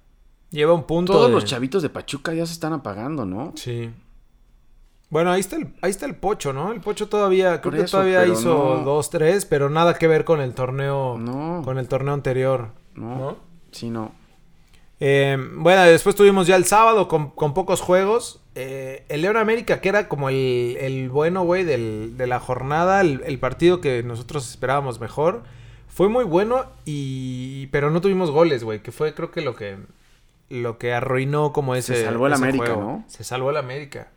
lleva 0.51 0.74
un 0.74 0.84
punto. 0.84 1.13
Todos 1.13 1.29
de- 1.29 1.34
los 1.34 1.46
chavitos 1.46 1.81
de 1.81 1.89
Pachuca 1.89 2.34
ya 2.34 2.46
se 2.46 2.53
están 2.53 2.74
apagando, 2.74 3.25
¿no? 3.25 3.53
Sí. 3.55 3.89
Bueno, 5.10 5.31
ahí 5.31 5.41
está 5.41 5.58
el, 5.58 5.74
ahí 5.81 5.91
está 5.91 6.05
el 6.05 6.15
Pocho, 6.15 6.53
¿no? 6.53 6.72
El 6.72 6.79
Pocho 6.79 7.10
todavía, 7.10 7.60
creo 7.62 7.74
que 7.74 7.89
todavía 7.89 8.25
hizo 8.27 8.77
no. 8.77 8.84
dos, 8.86 9.10
tres, 9.10 9.46
pero 9.46 9.70
nada 9.70 9.96
que 9.96 10.08
ver 10.08 10.24
con 10.24 10.39
el 10.39 10.53
torneo, 10.53 11.17
No, 11.17 11.62
con 11.65 11.77
el 11.77 11.88
torneo 11.89 12.13
anterior. 12.13 12.70
no, 12.96 13.17
¿no? 13.17 13.38
sí, 13.72 13.89
no. 13.89 14.13
Eh, 15.03 15.36
bueno, 15.55 15.81
después 15.81 16.15
tuvimos 16.15 16.46
ya 16.48 16.55
el 16.55 16.63
sábado 16.65 17.08
con, 17.08 17.31
con 17.31 17.53
pocos 17.55 17.81
juegos. 17.81 18.39
Eh, 18.53 19.03
el 19.10 19.24
León 19.24 19.36
América, 19.36 19.81
que 19.81 19.89
era 19.89 20.08
como 20.08 20.29
el, 20.29 20.77
el 20.79 21.10
bueno, 21.10 21.43
güey, 21.43 21.63
de 21.65 22.27
la 22.27 22.39
jornada, 22.39 23.01
el, 23.01 23.22
el 23.25 23.39
partido 23.39 23.81
que 23.81 24.03
nosotros 24.03 24.48
esperábamos 24.50 25.00
mejor. 25.01 25.41
Fue 25.88 26.08
muy 26.08 26.24
bueno, 26.24 26.65
y 26.86 27.65
pero 27.67 27.89
no 27.89 28.00
tuvimos 28.00 28.29
goles, 28.31 28.63
güey, 28.63 28.81
que 28.84 28.91
fue 28.93 29.13
creo 29.15 29.31
que 29.31 29.41
lo 29.41 29.55
que 29.55 29.77
lo 30.51 30.77
que 30.77 30.93
arruinó 30.93 31.53
como 31.53 31.75
ese. 31.75 31.96
Se 31.96 32.05
salvó 32.05 32.27
el 32.27 32.34
América, 32.34 32.65
juego. 32.65 32.81
¿no? 32.81 33.03
Se 33.08 33.24
salvó 33.24 33.50
el 33.51 33.58
América. 33.58 34.10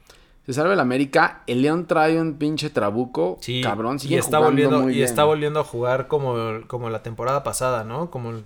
Se 0.47 0.53
salva 0.53 0.75
el 0.75 0.81
América. 0.81 1.41
El 1.47 1.63
León 1.63 1.87
trae 1.87 2.21
un 2.21 2.35
pinche 2.35 2.69
trabuco. 2.69 3.39
Sí, 3.41 3.63
Cabrón, 3.63 3.97
y 3.97 4.01
sigue 4.01 4.19
está 4.19 4.39
jugando 4.39 4.51
volviendo 4.51 4.81
muy 4.81 4.93
y 4.93 4.97
bien. 4.97 5.09
está 5.09 5.25
volviendo 5.25 5.61
a 5.61 5.65
jugar 5.65 6.07
como, 6.07 6.35
como 6.67 6.91
la 6.91 7.03
temporada 7.03 7.43
pasada, 7.43 7.85
¿no? 7.85 8.11
Como 8.11 8.31
el- 8.31 8.45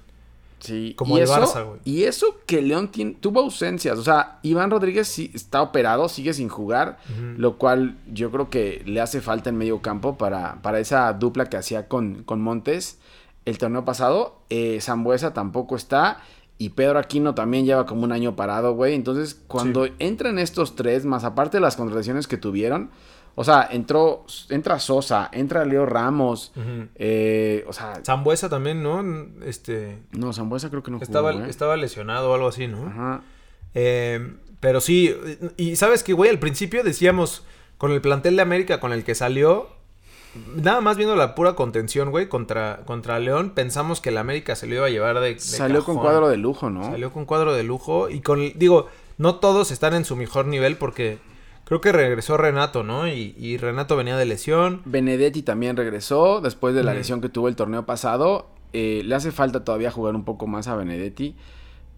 Sí, 0.61 0.95
como 0.97 1.15
y 1.17 1.19
el 1.21 1.25
eso, 1.25 1.35
Barça, 1.41 1.65
güey. 1.65 1.81
Y 1.85 2.03
eso 2.05 2.37
que 2.45 2.61
León 2.63 2.89
tiene- 2.89 3.15
tuvo 3.21 3.41
ausencias. 3.41 3.97
O 3.97 4.03
sea, 4.03 4.41
Iván 4.43 4.73
Rodríguez 4.73 5.07
sí 5.07 5.31
está 5.33 5.63
operado, 5.63 6.09
sigue 6.09 6.35
sin 6.35 6.49
jugar. 6.49 6.99
Lo 7.37 7.59
cual 7.59 7.97
yo 8.13 8.31
creo 8.33 8.51
que 8.51 8.83
le 8.85 9.01
hace 9.01 9.21
falta 9.21 9.51
en 9.51 9.57
medio 9.57 9.81
campo 9.83 10.19
para, 10.19 10.61
para 10.63 10.81
esa 10.81 11.13
dupla 11.13 11.47
que 11.47 11.57
hacía 11.57 11.87
con, 11.87 12.25
con 12.25 12.41
Montes 12.41 12.99
el 13.45 13.57
torneo 13.59 13.85
pasado. 13.85 14.41
Eh, 14.51 14.79
Zambuesa 14.81 15.33
tampoco 15.33 15.77
está. 15.77 16.21
Y 16.59 16.71
Pedro 16.71 16.99
Aquino 16.99 17.35
también 17.35 17.65
lleva 17.65 17.87
como 17.87 18.03
un 18.03 18.13
año 18.13 18.35
parado, 18.35 18.75
güey. 18.75 18.95
Entonces, 18.95 19.41
cuando 19.47 19.87
entran 20.01 20.41
estos 20.41 20.75
tres, 20.75 21.05
más 21.05 21.23
aparte 21.23 21.59
de 21.59 21.61
las 21.61 21.77
contrataciones 21.77 22.27
que 22.27 22.37
tuvieron, 22.37 22.91
o 23.37 23.45
sea, 23.45 23.69
entró, 23.71 24.27
entra 24.51 24.81
Sosa, 24.81 25.29
entra 25.33 25.65
Leo 25.65 25.87
Ramos, 25.87 26.53
eh, 26.97 27.65
o 27.69 27.73
sea, 27.73 28.03
Zambuesa 28.05 28.49
también, 28.49 28.83
¿no? 28.83 29.05
Este 29.45 29.99
no, 30.11 30.33
Zambuesa 30.33 30.71
creo 30.71 30.83
que 30.83 30.91
no 30.91 30.99
estaba, 31.01 31.33
jugó, 31.33 31.45
¿eh? 31.45 31.49
estaba 31.49 31.77
lesionado 31.77 32.33
o 32.33 32.35
algo 32.35 32.49
así, 32.49 32.67
¿no? 32.67 32.89
Ajá. 32.89 33.23
Eh, 33.75 34.35
pero 34.59 34.81
sí, 34.81 35.15
y 35.57 35.77
sabes 35.77 36.03
que, 36.03 36.15
güey, 36.15 36.31
al 36.31 36.41
principio 36.41 36.83
decíamos, 36.83 37.45
con 37.77 37.93
el 37.93 38.01
plantel 38.01 38.35
de 38.35 38.43
América 38.43 38.81
con 38.81 38.93
el 38.93 39.05
que 39.05 39.15
salió, 39.15 39.69
nada 40.57 40.81
más 40.81 40.97
viendo 40.97 41.17
la 41.17 41.35
pura 41.35 41.55
contención, 41.55 42.11
güey, 42.11 42.29
contra, 42.29 42.81
contra 42.85 43.19
León, 43.19 43.51
pensamos 43.51 44.01
que 44.01 44.11
el 44.11 44.19
América 44.19 44.55
se 44.57 44.67
lo 44.67 44.75
iba 44.75 44.87
a 44.87 44.91
llevar 44.91 45.21
de, 45.21 45.35
de 45.35 45.41
Salió 45.41 45.85
con 45.85 45.99
cuadro 45.99 46.29
de 46.29 46.37
lujo, 46.37 46.71
¿no? 46.71 46.85
Salió 46.85 47.13
con 47.13 47.25
cuadro 47.25 47.55
de 47.55 47.63
lujo 47.63 48.11
y 48.11 48.21
con, 48.21 48.53
digo, 48.57 48.87
no 49.17 49.37
todos 49.37 49.71
están 49.71 49.95
en 49.95 50.05
su 50.05 50.17
mejor 50.17 50.47
nivel 50.47 50.77
porque 50.77 51.19
creo 51.65 51.81
que 51.81 51.93
regresó 51.93 52.37
Renato, 52.37 52.83
¿no? 52.83 53.09
Y, 53.09 53.35
y 53.37 53.57
Renato 53.59 53.97
venía 53.97 54.17
de 54.17 54.25
lesión. 54.25 54.83
Benedetti 54.85 55.43
también 55.43 55.77
regresó 55.77 56.41
después 56.41 56.75
de 56.75 56.83
la 56.83 56.95
lesión 56.95 57.21
que 57.21 57.29
tuvo 57.29 57.49
el 57.49 57.57
torneo 57.57 57.85
pasado. 57.85 58.47
Eh, 58.73 59.03
le 59.05 59.15
hace 59.15 59.33
falta 59.33 59.65
todavía 59.65 59.91
jugar 59.91 60.15
un 60.15 60.25
poco 60.25 60.47
más 60.47 60.69
a 60.69 60.77
Benedetti. 60.77 61.37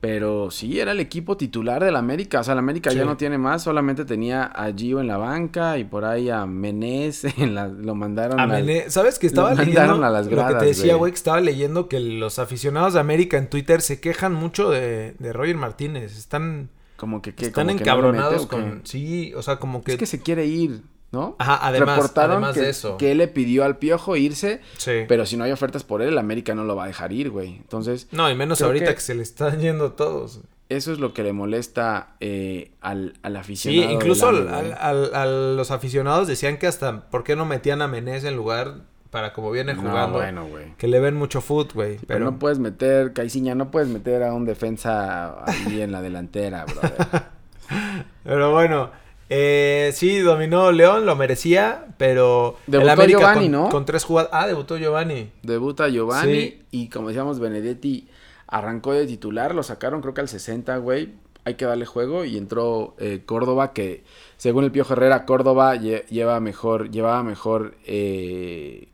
Pero 0.00 0.50
sí, 0.50 0.80
era 0.80 0.92
el 0.92 1.00
equipo 1.00 1.36
titular 1.36 1.84
del 1.84 1.94
América. 1.94 2.40
O 2.40 2.44
sea, 2.44 2.54
el 2.54 2.58
América 2.58 2.90
ya 2.90 3.04
no 3.04 3.18
tiene 3.18 3.36
más. 3.36 3.62
Solamente 3.62 4.06
tenía 4.06 4.44
a 4.44 4.72
Gio 4.72 4.98
en 5.00 5.06
la 5.06 5.18
banca 5.18 5.76
y 5.76 5.84
por 5.84 6.06
ahí 6.06 6.30
a 6.30 6.46
Menés. 6.46 7.24
En 7.36 7.54
la, 7.54 7.68
lo 7.68 7.94
mandaron 7.94 8.40
A 8.40 8.44
al- 8.44 8.50
Mene- 8.64 8.88
¿Sabes 8.88 9.18
que 9.18 9.26
estaba 9.26 9.50
lo 9.50 9.56
leyendo? 9.56 9.80
mandaron 9.80 10.04
a 10.04 10.10
las 10.10 10.24
lo 10.24 10.30
que 10.30 10.36
gradas, 10.36 10.58
te 10.60 10.64
decía, 10.66 10.94
güey. 10.94 11.12
que 11.12 11.16
estaba 11.16 11.40
leyendo 11.40 11.86
que 11.88 12.00
los 12.00 12.38
aficionados 12.38 12.94
de 12.94 13.00
América 13.00 13.36
en 13.36 13.50
Twitter 13.50 13.82
se 13.82 14.00
quejan 14.00 14.32
mucho 14.32 14.70
de, 14.70 15.14
de 15.18 15.32
Roger 15.34 15.56
Martínez. 15.56 16.16
Están, 16.16 16.70
Como 16.96 17.20
que, 17.20 17.34
que- 17.34 17.46
están 17.46 17.66
como 17.66 17.78
que 17.78 17.84
no 17.84 17.96
lo 17.96 18.12
mete, 18.12 18.18
encabronados 18.22 18.44
¿o 18.44 18.48
qué? 18.48 18.56
con... 18.56 18.80
Sí, 18.84 19.34
o 19.36 19.42
sea, 19.42 19.56
como 19.56 19.84
que... 19.84 19.92
Es 19.92 19.98
que 19.98 20.06
se 20.06 20.20
quiere 20.20 20.46
ir, 20.46 20.80
¿no? 21.12 21.36
Ajá, 21.38 21.58
además, 21.66 21.96
Reportaron 21.96 22.36
además 22.36 22.54
que, 22.54 22.60
de 22.60 22.70
eso. 22.70 22.96
que 22.96 23.10
él 23.12 23.18
le 23.18 23.28
pidió 23.28 23.64
al 23.64 23.78
Piojo 23.78 24.16
irse. 24.16 24.60
Sí. 24.76 25.04
Pero 25.08 25.26
si 25.26 25.36
no 25.36 25.44
hay 25.44 25.52
ofertas 25.52 25.82
por 25.84 26.02
él, 26.02 26.08
el 26.10 26.18
América 26.18 26.54
no 26.54 26.64
lo 26.64 26.76
va 26.76 26.84
a 26.84 26.86
dejar 26.86 27.12
ir, 27.12 27.30
güey. 27.30 27.56
Entonces, 27.56 28.08
No, 28.12 28.30
y 28.30 28.34
menos 28.34 28.62
ahorita 28.62 28.86
que- 28.86 28.94
que... 28.94 29.00
se 29.00 29.14
le 29.14 29.22
están 29.22 29.60
yendo 29.60 29.92
todos. 29.92 30.40
eso 30.68 30.92
es 30.92 31.00
lo 31.00 31.12
que 31.12 31.22
le 31.24 31.32
molesta 31.32 32.14
eh, 32.20 32.70
al, 32.80 33.14
al 33.22 33.32
Sí, 33.32 33.38
aficionado. 33.38 33.92
incluso 33.92 34.32
del 34.32 34.48
al- 34.48 34.76
al- 34.78 35.14
a 35.14 35.26
los 35.26 35.70
aficionados 35.72 36.28
decían 36.28 36.58
que 36.58 36.66
hasta, 36.68 37.10
¿por 37.10 37.24
qué 37.24 37.34
no 37.34 37.44
metían 37.44 37.82
a 37.82 37.88
Menés 37.88 38.22
en 38.24 38.36
lugar 38.36 38.82
para 39.10 39.32
como 39.32 39.50
viene 39.50 39.74
No, 39.74 39.80
jugando? 39.82 40.18
bueno, 40.18 40.46
güey. 40.46 40.76
Que 40.76 40.86
le 40.86 41.00
ven 41.00 41.16
mucho 41.16 41.40
foot, 41.40 41.72
güey. 41.74 41.96
Pero, 41.96 42.06
pero 42.06 42.24
no 42.26 42.38
puedes 42.38 42.60
meter, 42.60 43.12
Caiciña, 43.12 43.56
no 43.56 43.72
puedes 43.72 43.88
meter 43.88 44.22
a 44.22 44.32
un 44.32 44.44
defensa 44.44 45.42
ahí 45.44 45.80
en 45.82 45.90
la 45.90 46.00
delantera, 46.02 46.64
brother. 46.66 47.22
Pero 48.24 48.52
bueno, 48.52 48.90
eh, 49.30 49.90
sí, 49.94 50.18
dominó 50.18 50.72
León, 50.72 51.06
lo 51.06 51.16
merecía, 51.16 51.86
pero 51.96 52.56
Debutó 52.66 53.06
Giovanni, 53.06 53.42
con, 53.44 53.50
¿no? 53.52 53.68
con 53.70 53.84
tres 53.86 54.04
jugadas. 54.04 54.30
Ah, 54.32 54.46
debutó 54.46 54.76
Giovanni. 54.76 55.30
Debuta 55.42 55.88
Giovanni 55.88 56.32
Sí. 56.32 56.62
y 56.72 56.88
como 56.88 57.08
decíamos, 57.08 57.38
Benedetti 57.40 58.08
arrancó 58.48 58.92
de 58.92 59.06
titular, 59.06 59.54
lo 59.54 59.62
sacaron 59.62 60.00
creo 60.02 60.12
que 60.14 60.20
al 60.20 60.28
60, 60.28 60.76
güey. 60.78 61.14
Hay 61.44 61.54
que 61.54 61.64
darle 61.64 61.86
juego 61.86 62.26
y 62.26 62.36
entró 62.36 62.94
eh, 62.98 63.22
Córdoba, 63.24 63.72
que 63.72 64.04
según 64.36 64.64
el 64.64 64.72
Piojo 64.72 64.92
Herrera, 64.92 65.24
Córdoba 65.24 65.74
lle- 65.76 66.04
lleva 66.08 66.38
mejor, 66.38 66.90
llevaba 66.90 67.22
mejor 67.22 67.76
eh, 67.86 68.88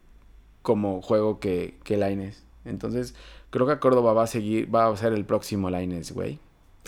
como 0.62 1.03
juego 1.03 1.40
que, 1.40 1.75
que 1.83 1.96
Lainez. 1.96 2.44
Entonces, 2.64 3.16
creo 3.51 3.66
que 3.66 3.79
Córdoba 3.81 4.12
va 4.12 4.22
a 4.25 4.27
seguir, 4.29 4.72
va 4.72 4.87
a 4.87 4.96
ser 4.96 5.12
el 5.12 5.25
próximo 5.25 5.70
Lainez, 5.70 6.12
güey. 6.12 6.38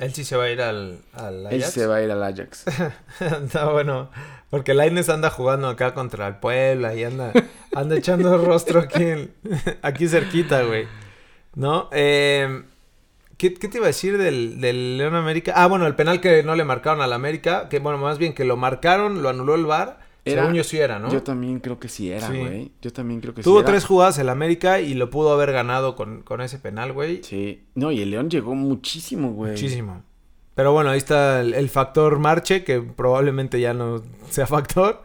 Él 0.00 0.14
sí 0.14 0.24
se 0.24 0.36
va 0.36 0.44
a 0.44 0.50
ir 0.50 0.60
al, 0.62 0.98
al 1.12 1.46
Él 1.50 1.60
Ajax. 1.62 1.72
se 1.72 1.86
va 1.86 1.96
a 1.96 2.02
ir 2.02 2.10
al 2.10 2.22
Ajax. 2.22 2.64
Está 3.20 3.70
bueno. 3.70 4.10
Porque 4.50 4.72
Laines 4.74 5.08
anda 5.08 5.28
jugando 5.30 5.68
acá 5.68 5.92
contra 5.94 6.26
el 6.28 6.36
Puebla 6.36 6.94
y 6.94 7.04
anda, 7.04 7.32
anda 7.74 7.96
echando 7.96 8.38
rostro 8.44 8.80
aquí, 8.80 9.02
en- 9.04 9.32
aquí 9.82 10.08
cerquita, 10.08 10.62
güey. 10.62 10.86
¿No? 11.54 11.88
Eh, 11.92 12.62
¿qué, 13.36 13.52
qué 13.54 13.68
te 13.68 13.78
iba 13.78 13.86
a 13.86 13.88
decir 13.88 14.16
del, 14.16 14.60
del 14.60 14.96
León 14.98 15.14
América? 15.16 15.52
Ah, 15.56 15.66
bueno, 15.66 15.86
el 15.86 15.94
penal 15.96 16.20
que 16.20 16.42
no 16.44 16.54
le 16.54 16.64
marcaron 16.64 17.02
al 17.02 17.12
América, 17.12 17.68
que 17.68 17.78
bueno, 17.80 17.98
más 17.98 18.18
bien 18.18 18.32
que 18.34 18.44
lo 18.44 18.56
marcaron, 18.56 19.22
lo 19.22 19.28
anuló 19.28 19.54
el 19.54 19.66
VAR. 19.66 19.98
Era- 20.28 20.42
según 20.42 20.56
yo 20.56 20.64
sí 20.64 20.78
era, 20.78 20.98
¿no? 20.98 21.10
Yo 21.10 21.22
también 21.22 21.60
creo 21.60 21.78
que 21.78 21.88
sí 21.88 22.10
era, 22.10 22.26
Sí. 22.28 22.38
güey. 22.38 22.72
Yo 22.82 22.92
también 22.92 23.20
creo 23.20 23.34
que 23.34 23.42
Tuvo 23.42 23.58
sí 23.58 23.62
era. 23.62 23.70
tres 23.72 23.84
jugadas 23.84 24.18
el 24.18 24.28
América 24.28 24.80
y 24.80 24.94
lo 24.94 25.10
pudo 25.10 25.32
haber 25.32 25.52
ganado 25.52 25.96
con, 25.96 26.22
con 26.22 26.40
ese 26.40 26.58
penal, 26.58 26.92
güey. 26.92 27.22
Sí. 27.22 27.64
No, 27.74 27.90
y 27.92 28.00
el 28.02 28.10
León 28.10 28.30
llegó 28.30 28.54
muchísimo, 28.54 29.32
güey. 29.32 29.52
Muchísimo. 29.52 30.02
Pero 30.54 30.72
bueno, 30.72 30.90
ahí 30.90 30.98
está 30.98 31.40
el, 31.40 31.54
el 31.54 31.68
factor 31.68 32.18
Marche, 32.18 32.64
que 32.64 32.80
probablemente 32.80 33.60
ya 33.60 33.74
no 33.74 34.02
sea 34.30 34.46
factor. 34.46 35.02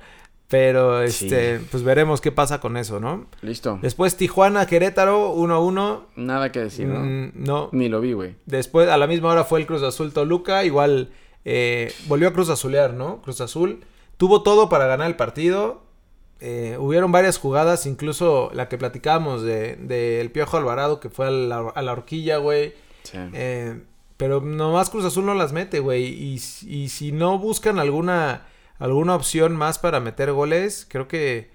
Pero 0.49 1.01
este, 1.01 1.59
pues 1.71 1.81
veremos 1.81 2.21
qué 2.21 2.31
pasa 2.31 2.59
con 2.59 2.77
eso, 2.77 2.99
¿no? 2.99 3.25
Listo. 3.41 3.79
Después 3.81 4.17
Tijuana, 4.17 4.67
Querétaro, 4.67 5.33
1-1. 5.36 6.01
Nada 6.15 6.51
que 6.51 6.59
decir, 6.59 6.86
¿no? 6.86 6.99
Mm, 6.99 7.31
no. 7.33 7.69
Ni 7.71 7.89
lo 7.89 8.01
vi, 8.01 8.13
güey. 8.13 8.36
Después, 8.45 8.88
a 8.88 8.97
la 8.97 9.07
misma 9.07 9.29
hora 9.29 9.45
fue 9.45 9.59
el 9.62 9.65
Cruz 9.65 9.81
Azul 9.81 10.13
Toluca. 10.13 10.63
Igual 10.63 11.09
eh, 11.43 11.91
volvió 12.07 12.27
a 12.27 12.33
Cruz 12.33 12.49
Azulear, 12.49 12.93
¿no? 12.93 13.21
Cruz 13.23 13.41
Azul. 13.41 13.79
Tuvo 14.23 14.41
todo 14.41 14.69
para 14.69 14.88
ganar 14.88 15.07
el 15.07 15.17
partido. 15.17 15.81
Eh, 16.39 16.77
hubieron 16.79 17.12
varias 17.12 17.38
jugadas, 17.38 17.86
incluso 17.86 18.51
la 18.53 18.69
que 18.69 18.77
platicábamos 18.77 19.41
de, 19.41 19.75
de 19.75 20.21
el 20.21 20.31
Piojo 20.31 20.55
Alvarado, 20.55 21.01
que 21.01 21.09
fue 21.09 21.27
a 21.27 21.29
la, 21.29 21.57
a 21.57 21.81
la 21.81 21.91
horquilla, 21.91 22.38
güey. 22.38 22.73
Sí. 23.03 23.17
Eh, 23.33 23.81
pero 24.15 24.39
nomás 24.39 24.89
Cruz 24.89 25.03
Azul 25.03 25.25
no 25.25 25.33
las 25.33 25.51
mete, 25.51 25.81
güey. 25.81 26.05
Y, 26.05 26.36
y 26.36 26.88
si 26.88 27.12
no 27.12 27.38
buscan 27.38 27.79
alguna, 27.79 28.45
alguna 28.79 29.13
opción 29.13 29.57
más 29.57 29.77
para 29.77 29.99
meter 29.99 30.31
goles, 30.31 30.88
creo 30.89 31.09
que 31.09 31.51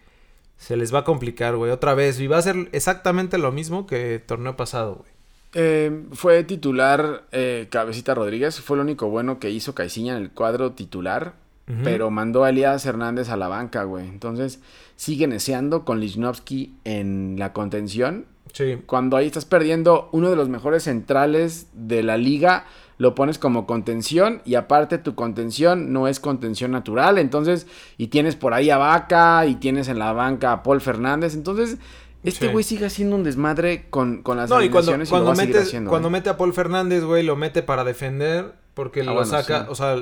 se 0.58 0.76
les 0.76 0.92
va 0.92 0.98
a 0.98 1.04
complicar, 1.04 1.56
güey. 1.56 1.70
Otra 1.70 1.94
vez. 1.94 2.20
Y 2.20 2.26
va 2.26 2.36
a 2.36 2.42
ser 2.42 2.68
exactamente 2.72 3.38
lo 3.38 3.50
mismo 3.50 3.86
que 3.86 4.16
el 4.16 4.22
torneo 4.26 4.58
pasado, 4.58 4.96
güey. 4.96 5.10
Eh, 5.54 6.04
fue 6.12 6.44
titular 6.44 7.24
eh, 7.32 7.68
Cabecita 7.70 8.14
Rodríguez. 8.14 8.60
Fue 8.60 8.76
lo 8.76 8.82
único 8.82 9.08
bueno 9.08 9.38
que 9.38 9.48
hizo 9.48 9.74
Caiciña 9.74 10.18
en 10.18 10.22
el 10.22 10.30
cuadro 10.32 10.72
titular. 10.72 11.47
Pero 11.84 12.10
mandó 12.10 12.44
a 12.44 12.50
Elías 12.50 12.86
Hernández 12.86 13.28
a 13.28 13.36
la 13.36 13.48
banca, 13.48 13.82
güey. 13.84 14.08
Entonces, 14.08 14.60
sigue 14.96 15.26
neceando 15.26 15.84
con 15.84 16.00
Lichnowsky 16.00 16.74
en 16.84 17.36
la 17.38 17.52
contención. 17.52 18.24
Sí. 18.54 18.78
Cuando 18.86 19.16
ahí 19.18 19.26
estás 19.26 19.44
perdiendo 19.44 20.08
uno 20.12 20.30
de 20.30 20.36
los 20.36 20.48
mejores 20.48 20.84
centrales 20.84 21.66
de 21.74 22.02
la 22.02 22.16
liga, 22.16 22.64
lo 22.96 23.14
pones 23.14 23.38
como 23.38 23.66
contención 23.66 24.40
y 24.46 24.54
aparte 24.54 24.96
tu 24.98 25.14
contención 25.14 25.92
no 25.92 26.08
es 26.08 26.18
contención 26.20 26.70
natural, 26.70 27.18
entonces, 27.18 27.66
y 27.98 28.06
tienes 28.08 28.34
por 28.36 28.54
ahí 28.54 28.70
a 28.70 28.78
Vaca 28.78 29.44
y 29.46 29.56
tienes 29.56 29.88
en 29.88 29.98
la 29.98 30.12
banca 30.14 30.52
a 30.52 30.62
Paul 30.62 30.80
Fernández, 30.80 31.34
entonces, 31.34 31.76
este 32.24 32.46
Sí. 32.46 32.52
güey 32.52 32.64
sigue 32.64 32.86
haciendo 32.86 33.14
un 33.14 33.22
desmadre 33.22 33.84
con, 33.90 34.22
con 34.22 34.38
las 34.38 34.50
No, 34.50 34.60
y 34.62 34.70
cuando, 34.70 34.92
y, 34.92 35.06
cuando, 35.06 35.18
lo 35.18 35.24
va 35.26 35.32
a 35.34 35.36
seguir 35.36 35.54
metes- 35.54 35.66
haciendo, 35.68 35.90
cuando 35.90 36.10
mete 36.10 36.30
a 36.30 36.36
Paul 36.38 36.52
Fernández, 36.54 37.04
güey, 37.04 37.22
lo 37.22 37.36
mete 37.36 37.62
para 37.62 37.84
defender. 37.84 38.54
Porque 38.78 39.00
Ah, 39.00 39.04
lo 39.06 39.14
bueno, 39.14 39.26
saca, 39.28 39.62
sí. 39.62 39.66
o 39.70 39.74
sea, 39.74 39.96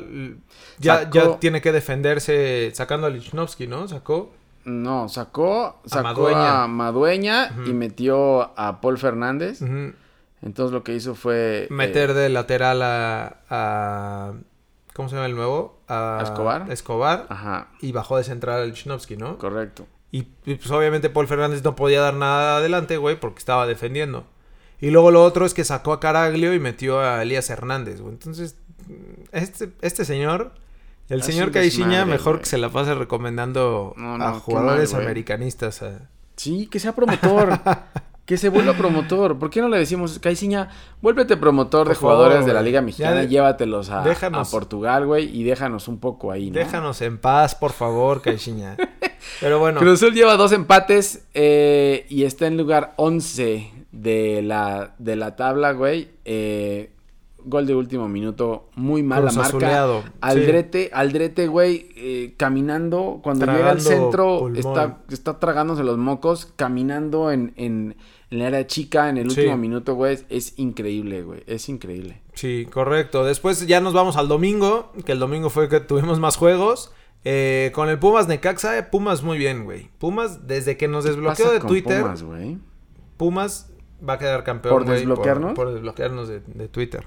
ya, 0.78 0.98
Sacó- 1.04 1.10
ya 1.14 1.38
tiene 1.38 1.62
que 1.62 1.72
defenderse 1.72 2.70
sacando 2.74 3.06
a 3.06 3.10
Lichnowsky, 3.10 3.66
¿no? 3.66 3.88
Sacó. 3.88 4.34
No, 4.66 5.08
sacó, 5.08 5.80
sacó 5.86 6.02
Madueña. 6.02 6.62
a 6.64 6.66
Madueña 6.68 7.56
y 7.66 7.72
metió 7.72 8.52
a 8.58 8.82
Paul 8.82 8.98
Fernández, 8.98 9.62
Ujú. 9.62 9.94
entonces 10.42 10.72
lo 10.74 10.84
que 10.84 10.94
hizo 10.94 11.14
fue... 11.14 11.68
Meter 11.70 12.10
eh, 12.10 12.14
de 12.14 12.28
lateral 12.28 12.82
a, 12.82 13.36
a- 13.48 14.32
¿Cómo 14.92 15.08
se 15.08 15.14
llama 15.14 15.26
el 15.26 15.36
nuevo? 15.36 15.80
A 15.88 16.18
¿A 16.18 16.22
Escobar? 16.22 16.70
Escobar. 16.70 17.26
Ajá, 17.30 17.68
Y 17.80 17.92
bajó 17.92 18.18
de 18.18 18.24
central 18.24 18.60
al 18.60 18.68
Lichnowsky, 18.68 19.16
¿no? 19.16 19.38
correcto. 19.38 19.86
Y, 20.12 20.28
y, 20.44 20.56
pues 20.56 20.70
obviamente 20.70 21.08
Paul 21.08 21.28
Fernández 21.28 21.64
no 21.64 21.74
podía 21.76 22.02
dar 22.02 22.12
nada 22.14 22.58
adelante, 22.58 22.98
güey, 22.98 23.18
porque 23.18 23.38
estaba 23.38 23.66
defendiendo. 23.66 24.26
Y 24.78 24.90
luego 24.90 25.10
lo 25.10 25.24
otro 25.24 25.46
es 25.46 25.54
que 25.54 25.64
sacó 25.64 25.94
a 25.94 26.00
Caraglio 26.00 26.52
y 26.52 26.60
metió 26.60 27.00
a 27.00 27.22
Elías 27.22 27.48
Hernández, 27.48 28.02
güey. 28.02 28.12
Entonces, 28.12 28.56
este, 29.33 29.70
este 29.83 30.05
señor, 30.05 30.53
el 31.09 31.20
Hace 31.20 31.33
señor 31.33 31.53
Caixinha, 31.53 32.05
mejor 32.05 32.40
que 32.40 32.46
se 32.46 32.59
la 32.59 32.68
pase 32.70 32.94
recomendando 32.94 33.94
No, 33.96 34.18
no, 34.18 34.25
a 34.25 34.33
jugadores 34.35 34.92
mal, 34.92 35.03
americanistas. 35.03 35.83
a- 35.83 36.09
Sí, 36.37 36.66
que 36.66 36.79
sea 36.81 36.94
promotor. 36.94 37.59
Que 38.27 38.37
se 38.37 38.49
vuelva 38.49 38.72
promotor. 38.72 39.38
¿Por 39.38 39.51
qué 39.51 39.61
no 39.61 39.68
le 39.68 39.79
decimos, 39.79 40.18
Caiciña, 40.18 40.68
vuélvete 41.01 41.37
promotor 41.37 41.87
Por 41.87 41.94
de 41.94 42.01
jugadores 42.01 42.35
favor, 42.38 42.49
de 42.49 42.55
la. 42.55 42.62
Liga 42.62 42.83
Mexicana, 42.83 43.22
Ya- 43.22 43.29
llévatelos 43.29 43.88
a, 43.90 44.03
déjanos. 44.03 44.49
a 44.49 44.51
Portugal, 44.51 45.07
güey, 45.07 45.27
y 45.33 45.44
déjanos 45.44 45.87
un 45.87 46.01
poco 46.01 46.33
ahí, 46.33 46.51
¿no? 46.51 46.59
Déjanos 46.59 47.01
en 47.03 47.18
paz, 47.18 47.55
por 47.55 47.70
favor, 47.70 48.22
Caixinha. 48.22 48.77
Pero 49.40 49.61
bueno, 49.61 49.79
Cruz 49.79 50.03
Azul 50.03 50.12
lleva 50.12 50.37
dos 50.37 50.51
empates 50.51 51.22
eh, 51.35 52.05
y 52.09 52.25
está 52.25 52.49
en 52.49 52.57
lugar 52.57 52.94
11 52.96 53.70
de 53.92 54.42
la, 54.42 54.96
de 54.99 55.14
la 55.14 55.37
tabla, 55.37 55.70
güey. 55.70 56.09
Eh, 56.25 56.90
gol 57.46 57.66
de 57.66 57.74
último 57.74 58.09
minuto, 58.09 58.68
muy 58.74 59.02
mala 59.02 59.26
marca. 59.32 59.40
Cruzazuleado, 59.50 60.02
sí. 60.02 60.09
Aldrete, 60.20 60.90
Aldrete, 60.92 61.46
güey, 61.46 61.88
eh, 61.96 62.35
caminando, 62.37 63.20
cuando 63.22 63.46
llega 63.46 63.70
al 63.70 63.80
centro, 63.80 64.40
pulmón. 64.40 64.56
está, 64.56 64.98
está 65.11 65.38
tragándose 65.38 65.82
los 65.85 65.96
mocos, 65.96 66.52
caminando 66.56 67.30
en, 67.32 67.52
en, 67.56 67.96
en 68.30 68.38
la 68.38 68.48
área 68.48 68.66
chica 68.66 69.09
en 69.09 69.16
el 69.16 69.30
Sí. 69.30 69.40
último 69.40 69.56
minuto, 69.56 69.94
güey. 69.94 70.18
Es 70.28 70.59
increíble, 70.59 71.22
güey, 71.22 71.42
es 71.46 71.68
increíble. 71.68 72.20
Sí, 72.35 72.66
correcto. 72.70 73.24
Después 73.24 73.66
ya 73.66 73.80
nos 73.80 73.94
vamos 73.94 74.16
al 74.16 74.28
domingo, 74.28 74.92
que 75.04 75.12
el 75.12 75.18
domingo 75.18 75.48
fue 75.48 75.68
que 75.68 75.80
tuvimos 75.80 76.20
más 76.20 76.37
juegos. 76.37 76.92
Eh, 77.28 77.72
con 77.74 77.88
el 77.88 77.98
Pumas 77.98 78.28
Necaxa, 78.28 78.78
eh, 78.78 78.82
Pumas 78.85 79.22
muy 79.24 79.37
bien, 79.38 79.64
güey. 79.64 79.88
Pumas, 79.98 80.46
desde 80.46 80.76
que 80.76 80.87
nos 80.87 81.04
desbloqueó 81.04 81.50
de 81.50 81.59
Twitter, 81.61 82.02
Pumas, 82.02 82.22
güey. 82.22 82.59
Pumas 83.16 83.70
va 84.06 84.12
a 84.14 84.18
quedar 84.18 84.44
campeón. 84.44 84.74
¿Por 84.74 84.85
güey, 84.85 84.98
desbloquearnos? 84.98 85.54
Por, 85.54 85.72
desbloquearnos 85.72 86.28
de, 86.28 86.40
de 86.40 86.68
Twitter. 86.68 87.06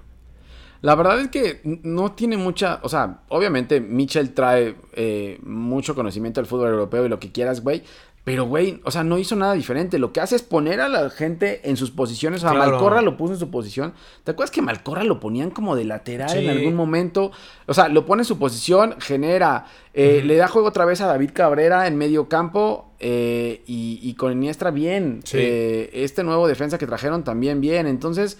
La 0.81 0.95
verdad 0.95 1.19
es 1.19 1.27
que 1.29 1.59
no 1.83 2.13
tiene 2.13 2.37
mucha, 2.37 2.79
o 2.83 2.89
sea, 2.89 3.19
obviamente 3.29 3.81
Mitchell 3.81 4.33
trae 4.33 4.75
eh, 4.93 5.39
mucho 5.43 5.93
conocimiento 5.95 6.39
del 6.39 6.47
fútbol 6.47 6.69
europeo 6.69 7.05
y 7.05 7.09
lo 7.09 7.19
que 7.19 7.31
quieras, 7.31 7.61
güey. 7.61 7.83
Pero, 8.25 8.45
güey, 8.45 8.79
o 8.83 8.91
sea, 8.91 9.03
no 9.03 9.17
hizo 9.17 9.35
nada 9.35 9.53
diferente. 9.53 9.97
Lo 9.97 10.13
que 10.13 10.19
hace 10.21 10.35
es 10.35 10.43
poner 10.43 10.81
a 10.81 10.89
la 10.89 11.09
gente 11.09 11.67
en 11.67 11.77
sus 11.77 11.89
posiciones. 11.89 12.43
O 12.43 12.47
sea, 12.47 12.51
Claro. 12.55 12.71
Malcorra 12.73 13.01
lo 13.01 13.17
puso 13.17 13.33
en 13.33 13.39
su 13.39 13.49
posición. 13.49 13.93
¿Te 14.23 14.31
acuerdas 14.31 14.51
que 14.51 14.61
Malcorra 14.61 15.03
lo 15.03 15.19
ponían 15.19 15.49
como 15.49 15.75
de 15.75 15.85
lateral 15.85 16.29
Sí. 16.29 16.37
en 16.39 16.49
algún 16.49 16.75
momento? 16.75 17.31
O 17.65 17.73
sea, 17.73 17.87
lo 17.87 18.05
pone 18.05 18.21
en 18.21 18.25
su 18.25 18.37
posición, 18.37 18.95
genera, 18.99 19.65
eh, 19.95 20.21
le 20.23 20.35
da 20.35 20.47
juego 20.47 20.67
otra 20.67 20.85
vez 20.85 21.01
a 21.01 21.07
David 21.07 21.31
Cabrera 21.33 21.87
en 21.87 21.97
medio 21.97 22.29
campo 22.29 22.93
eh, 22.99 23.63
y, 23.65 23.99
y 24.03 24.13
con 24.13 24.31
Iniestra 24.33 24.69
bien. 24.69 25.21
Sí. 25.23 25.37
Eh, 25.39 25.89
este 25.93 26.23
nuevo 26.23 26.47
defensa 26.47 26.77
que 26.77 26.85
trajeron 26.85 27.23
también 27.23 27.61
bien. 27.61 27.87
Entonces, 27.87 28.37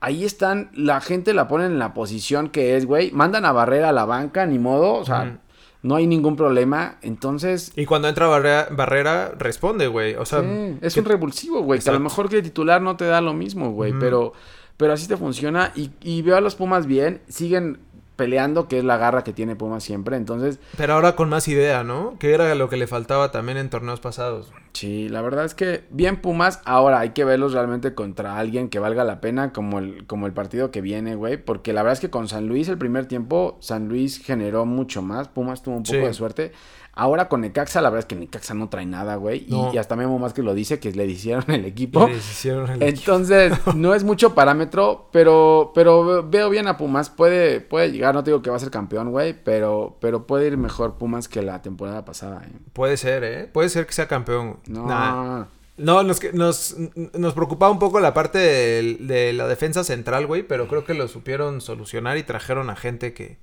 ahí 0.00 0.24
están, 0.24 0.70
la 0.74 1.00
gente 1.00 1.34
la 1.34 1.46
ponen 1.48 1.72
en 1.72 1.78
la 1.78 1.94
posición 1.94 2.48
que 2.48 2.76
es, 2.76 2.86
güey. 2.86 3.10
Mandan 3.12 3.44
a 3.44 3.52
Barrera 3.52 3.90
a 3.90 3.92
la 3.92 4.04
banca, 4.04 4.46
ni 4.46 4.58
modo. 4.58 4.94
O 4.94 5.04
sea, 5.04 5.38
no 5.82 5.94
hay 5.96 6.06
ningún 6.06 6.36
problema. 6.36 6.96
Entonces, 7.02 7.72
Y 7.76 7.86
cuando 7.86 8.08
entra 8.08 8.26
Barrera, 8.26 8.68
Barrera 8.70 9.32
responde, 9.38 9.86
güey. 9.86 10.14
O 10.14 10.24
sea, 10.24 10.40
sí, 10.40 10.78
es 10.80 10.94
que- 10.94 11.00
un 11.00 11.06
revulsivo, 11.06 11.62
güey. 11.62 11.80
Que 11.80 11.90
a 11.90 11.92
lo 11.92 12.00
mejor 12.00 12.28
que 12.28 12.36
de 12.36 12.42
titular 12.42 12.80
no 12.82 12.96
te 12.96 13.04
da 13.06 13.20
lo 13.20 13.32
mismo, 13.34 13.72
güey. 13.72 13.92
Pero, 13.98 14.32
pero 14.76 14.92
así 14.92 15.06
te 15.08 15.16
funciona. 15.16 15.72
Y, 15.74 15.90
y 16.02 16.22
veo 16.22 16.36
a 16.36 16.40
los 16.40 16.54
Pumas 16.54 16.86
bien. 16.86 17.20
Siguen 17.28 17.78
peleando, 18.20 18.68
que 18.68 18.76
es 18.76 18.84
la 18.84 18.98
garra 18.98 19.24
que 19.24 19.32
tiene 19.32 19.56
Pumas 19.56 19.82
siempre. 19.82 20.16
Entonces, 20.18 20.60
pero 20.76 20.92
ahora 20.92 21.16
con 21.16 21.30
más 21.30 21.48
idea, 21.48 21.82
¿no? 21.84 22.18
Que 22.18 22.34
era 22.34 22.54
lo 22.54 22.68
que 22.68 22.76
le 22.76 22.86
faltaba 22.86 23.30
también 23.30 23.56
en 23.56 23.70
torneos 23.70 23.98
pasados. 24.00 24.52
Sí, 24.74 25.08
la 25.08 25.22
verdad 25.22 25.46
es 25.46 25.54
que 25.54 25.84
bien 25.88 26.20
Pumas. 26.20 26.60
Ahora 26.66 27.00
hay 27.00 27.10
que 27.10 27.24
verlos 27.24 27.54
realmente 27.54 27.94
contra 27.94 28.38
alguien 28.38 28.68
que 28.68 28.78
valga 28.78 29.04
la 29.04 29.22
pena, 29.22 29.54
como 29.54 29.78
el, 29.78 30.06
como 30.06 30.26
el 30.26 30.34
partido 30.34 30.70
que 30.70 30.82
viene, 30.82 31.14
güey. 31.14 31.38
Porque 31.38 31.72
la 31.72 31.82
verdad 31.82 31.94
es 31.94 32.00
que 32.00 32.10
con 32.10 32.28
San 32.28 32.46
Luis 32.46 32.68
el 32.68 32.76
primer 32.76 33.06
tiempo, 33.06 33.56
San 33.60 33.88
Luis 33.88 34.22
generó 34.22 34.66
mucho 34.66 35.00
más. 35.00 35.28
Pumas 35.28 35.62
tuvo 35.62 35.76
un 35.76 35.82
poco 35.84 35.96
Sí. 35.98 36.04
de 36.04 36.12
suerte. 36.14 36.52
Ahora 36.92 37.28
con 37.28 37.40
Necaxa, 37.42 37.80
la 37.80 37.88
verdad 37.88 38.00
es 38.00 38.06
que 38.06 38.16
Necaxa 38.16 38.52
no 38.52 38.68
trae 38.68 38.84
nada, 38.84 39.14
güey. 39.16 39.44
Y- 39.46 39.50
No. 39.52 39.70
Y, 39.72 39.78
hasta 39.78 39.96
Memo 39.96 40.18
más 40.18 40.32
que 40.34 40.42
lo 40.42 40.54
dice, 40.54 40.80
que 40.80 40.90
le 40.92 41.06
hicieron 41.06 41.44
el 41.50 41.64
equipo. 41.64 42.08
Y 42.08 42.12
les 42.14 42.30
hicieron 42.30 42.68
el 42.70 42.82
Entonces, 42.82 43.52
no 43.74 43.94
es 43.94 44.04
mucho 44.04 44.34
parámetro, 44.34 45.08
pero, 45.12 45.72
pero 45.74 46.28
veo 46.28 46.50
bien 46.50 46.66
a 46.66 46.76
Pumas. 46.76 47.08
Puede, 47.08 47.60
puede 47.60 47.92
llegar, 47.92 48.14
no 48.14 48.24
te 48.24 48.30
digo 48.30 48.42
que 48.42 48.50
va 48.50 48.56
a 48.56 48.60
ser 48.60 48.70
campeón, 48.70 49.10
güey, 49.12 49.34
pero, 49.44 49.96
pero 50.00 50.26
puede 50.26 50.48
ir 50.48 50.56
mejor 50.56 50.98
Pumas 50.98 51.28
que 51.28 51.42
la 51.42 51.62
temporada 51.62 52.04
pasada, 52.04 52.42
eh. 52.46 52.52
Puede 52.72 52.96
ser, 52.96 53.24
¿eh? 53.24 53.46
Puede 53.52 53.68
ser 53.68 53.86
que 53.86 53.92
sea 53.92 54.08
campeón. 54.08 54.58
No, 54.66 54.86
Nah. 54.86 55.44
No, 55.76 56.02
nos, 56.02 56.20
nos, 56.34 56.76
nos 57.14 57.32
preocupaba 57.32 57.72
un 57.72 57.78
poco 57.78 58.00
la 58.00 58.12
parte 58.12 58.36
de, 58.38 58.96
de 59.00 59.32
la 59.32 59.46
defensa 59.48 59.82
central, 59.84 60.26
güey, 60.26 60.42
pero 60.42 60.68
creo 60.68 60.84
que 60.84 60.92
lo 60.92 61.08
supieron 61.08 61.62
solucionar 61.62 62.18
y 62.18 62.22
trajeron 62.22 62.68
a 62.68 62.76
gente 62.76 63.14
que, 63.14 63.38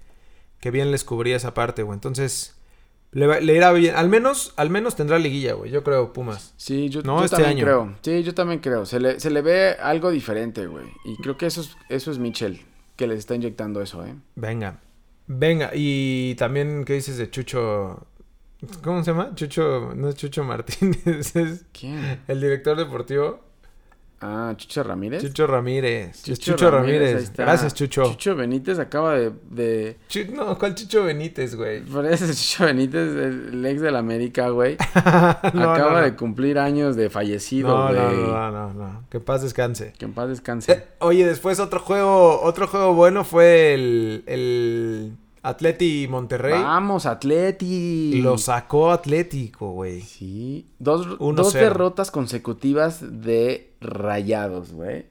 que 0.60 0.70
bien 0.70 0.92
les 0.92 1.04
cubría 1.04 1.36
esa 1.36 1.56
parte, 1.56 1.82
güey. 1.82 1.96
Entonces, 1.96 2.56
le, 3.12 3.54
irá 3.54 3.72
bien. 3.72 3.96
Al 3.96 4.10
menos, 4.10 4.54
al 4.58 4.70
menos 4.70 4.96
tendrá 4.96 5.18
liguilla, 5.20 5.54
güey. 5.54 5.72
Yo 5.72 5.84
creo, 5.84 6.14
Pumas. 6.14 6.54
Sí, 6.58 6.90
yo, 6.90 7.02
No, 7.04 7.20
yo 7.20 7.26
este 7.26 7.38
también 7.38 7.58
año. 7.58 7.66
creo. 7.66 7.96
Sí, 8.02 8.24
yo 8.24 8.34
también 8.34 8.60
creo. 8.60 8.86
Se 8.86 9.00
le, 9.00 9.20
se 9.20 9.30
le 9.30 9.42
ve 9.42 9.72
algo 9.82 10.12
diferente, 10.12 10.68
güey. 10.68 10.86
Y 11.06 11.16
creo 11.18 11.38
que 11.38 11.46
eso 11.48 11.62
es, 11.62 11.76
eso 11.90 12.12
es 12.12 12.20
Mitchell, 12.20 12.62
que 12.96 13.08
les 13.08 13.20
está 13.20 13.36
inyectando 13.36 13.82
eso, 13.82 14.06
¿eh? 14.06 14.16
Venga. 14.36 14.80
Venga. 15.28 15.72
Y 15.74 16.36
también, 16.36 16.84
¿qué 16.86 16.94
dices 16.94 17.18
de 17.18 17.30
Chucho? 17.30 18.06
¿Cómo 18.84 19.04
se 19.04 19.12
llama? 19.12 19.34
Chucho, 19.36 19.94
no 19.96 20.10
es 20.10 20.16
Chucho 20.16 20.44
Martínez, 20.44 21.36
es 21.36 21.66
¿Quién? 21.72 22.22
el 22.28 22.42
director 22.42 22.78
deportivo. 22.78 23.40
Ah, 24.20 24.54
Chucho 24.58 24.82
Ramírez. 24.82 25.22
Chucho 25.22 25.46
Ramírez. 25.46 26.24
Chucho, 26.24 26.72
Ramírez. 26.72 27.18
ahí 27.18 27.24
está. 27.24 27.44
Gracias, 27.44 27.74
Chucho. 27.76 28.04
Chucho 28.06 28.36
Benítez 28.36 28.80
acaba 28.80 29.14
de... 29.14 29.32
de... 29.50 29.98
No, 30.34 30.58
¿cuál 30.58 30.74
Chucho 30.74 31.04
Benítez, 31.04 31.56
güey? 31.56 31.82
Parece 31.82 32.26
Chucho 32.34 32.66
Benítez, 32.66 33.10
el, 33.16 33.50
el 33.54 33.66
ex 33.66 33.80
del 33.82 33.96
América, 33.96 34.50
güey. 34.50 34.78
No, 35.54 35.72
acaba 35.72 35.92
no, 35.92 35.98
no. 36.00 36.02
de 36.02 36.16
cumplir 36.16 36.58
años 36.58 36.96
de 36.96 37.10
fallecido, 37.12 37.90
güey. 37.90 37.96
no, 37.96 38.12
no, 38.12 38.52
no, 38.52 38.74
no. 38.74 39.04
Que 39.10 39.20
paz 39.20 39.44
descanse. 39.44 39.94
Que 39.98 40.06
en 40.06 40.14
paz 40.14 40.30
descanse. 40.30 40.72
Eh, 40.72 40.84
oye, 41.00 41.26
después 41.26 41.60
otro 41.60 41.80
juego, 41.80 42.42
otro 42.42 42.68
juego 42.68 42.94
bueno 42.96 43.24
fue 43.24 43.74
el, 43.76 44.24
el 44.26 45.14
Atleti 45.44 46.08
Monterrey. 46.10 46.62
Vamos, 46.62 47.06
Atleti. 47.06 48.22
Lo 48.22 48.38
sacó 48.38 48.92
Atlético, 48.92 49.72
güey. 49.72 50.02
Sí. 50.02 50.66
Dos, 50.80 51.08
1-0. 51.20 51.36
dos 51.36 51.54
derrotas 51.54 52.12
consecutivas 52.12 53.00
de 53.24 53.72
rayados, 53.82 54.72
güey. 54.74 55.06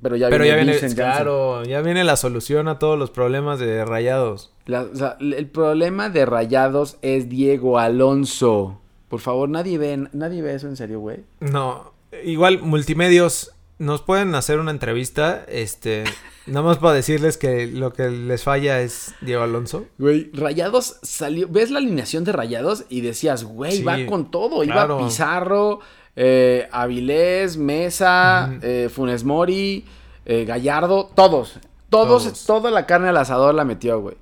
Pero 0.00 0.14
ya 0.14 0.28
Pero 0.28 0.44
ya 0.44 0.54
viene, 0.54 0.72
Vincent 0.72 0.96
Janssen. 0.96 0.96
claro, 1.14 1.64
ya 1.64 1.80
viene 1.80 2.04
la 2.04 2.14
solución 2.16 2.68
a 2.68 2.78
todos 2.78 2.96
los 2.96 3.10
problemas 3.10 3.58
de 3.58 3.84
Rayados. 3.84 4.52
La- 4.66 4.82
o 4.82 4.94
sea, 4.94 5.16
el 5.20 5.46
problema 5.48 6.08
de 6.08 6.24
rayados 6.24 6.98
es 7.02 7.28
Diego 7.28 7.78
Alonso. 7.80 8.78
Por 9.08 9.18
favor, 9.18 9.48
nadie 9.48 9.76
ve, 9.76 10.06
nadie 10.12 10.40
ve 10.42 10.54
eso 10.54 10.68
en 10.68 10.76
serio, 10.76 11.00
güey. 11.00 11.24
No, 11.40 11.92
igual 12.22 12.60
multimedios 12.62 13.52
nos 13.78 14.02
pueden 14.02 14.34
hacer 14.34 14.58
una 14.58 14.70
entrevista, 14.70 15.44
este, 15.48 16.04
nada 16.46 16.62
más 16.66 16.78
para 16.78 16.94
decirles 16.94 17.36
que 17.38 17.66
lo 17.66 17.92
que 17.92 18.08
les 18.10 18.42
falla 18.42 18.80
es 18.80 19.14
Diego 19.20 19.42
Alonso. 19.42 19.86
Güey, 19.98 20.30
Rayados 20.32 20.98
salió. 21.02 21.48
¿Ves 21.48 21.70
la 21.70 21.78
alineación 21.78 22.24
de 22.24 22.32
Rayados? 22.32 22.84
Y 22.88 23.00
decías, 23.02 23.44
güey, 23.44 23.78
Sí, 23.78 23.82
va 23.84 23.96
con 24.06 24.30
todo. 24.30 24.62
claro. 24.62 24.98
Iba 24.98 25.06
Pizarro, 25.08 25.80
eh, 26.16 26.68
Avilés, 26.72 27.56
Mesa, 27.56 28.58
eh, 28.62 28.88
Funes 28.92 29.24
Mori, 29.24 29.84
eh, 30.26 30.44
Gallardo, 30.44 31.10
todos. 31.14 31.58
Todos, 31.90 32.24
Todos. 32.24 32.44
toda 32.44 32.70
la 32.70 32.84
carne 32.86 33.08
al 33.08 33.16
asador 33.16 33.54
la 33.54 33.64
metió, 33.64 34.00
güey. 34.00 34.16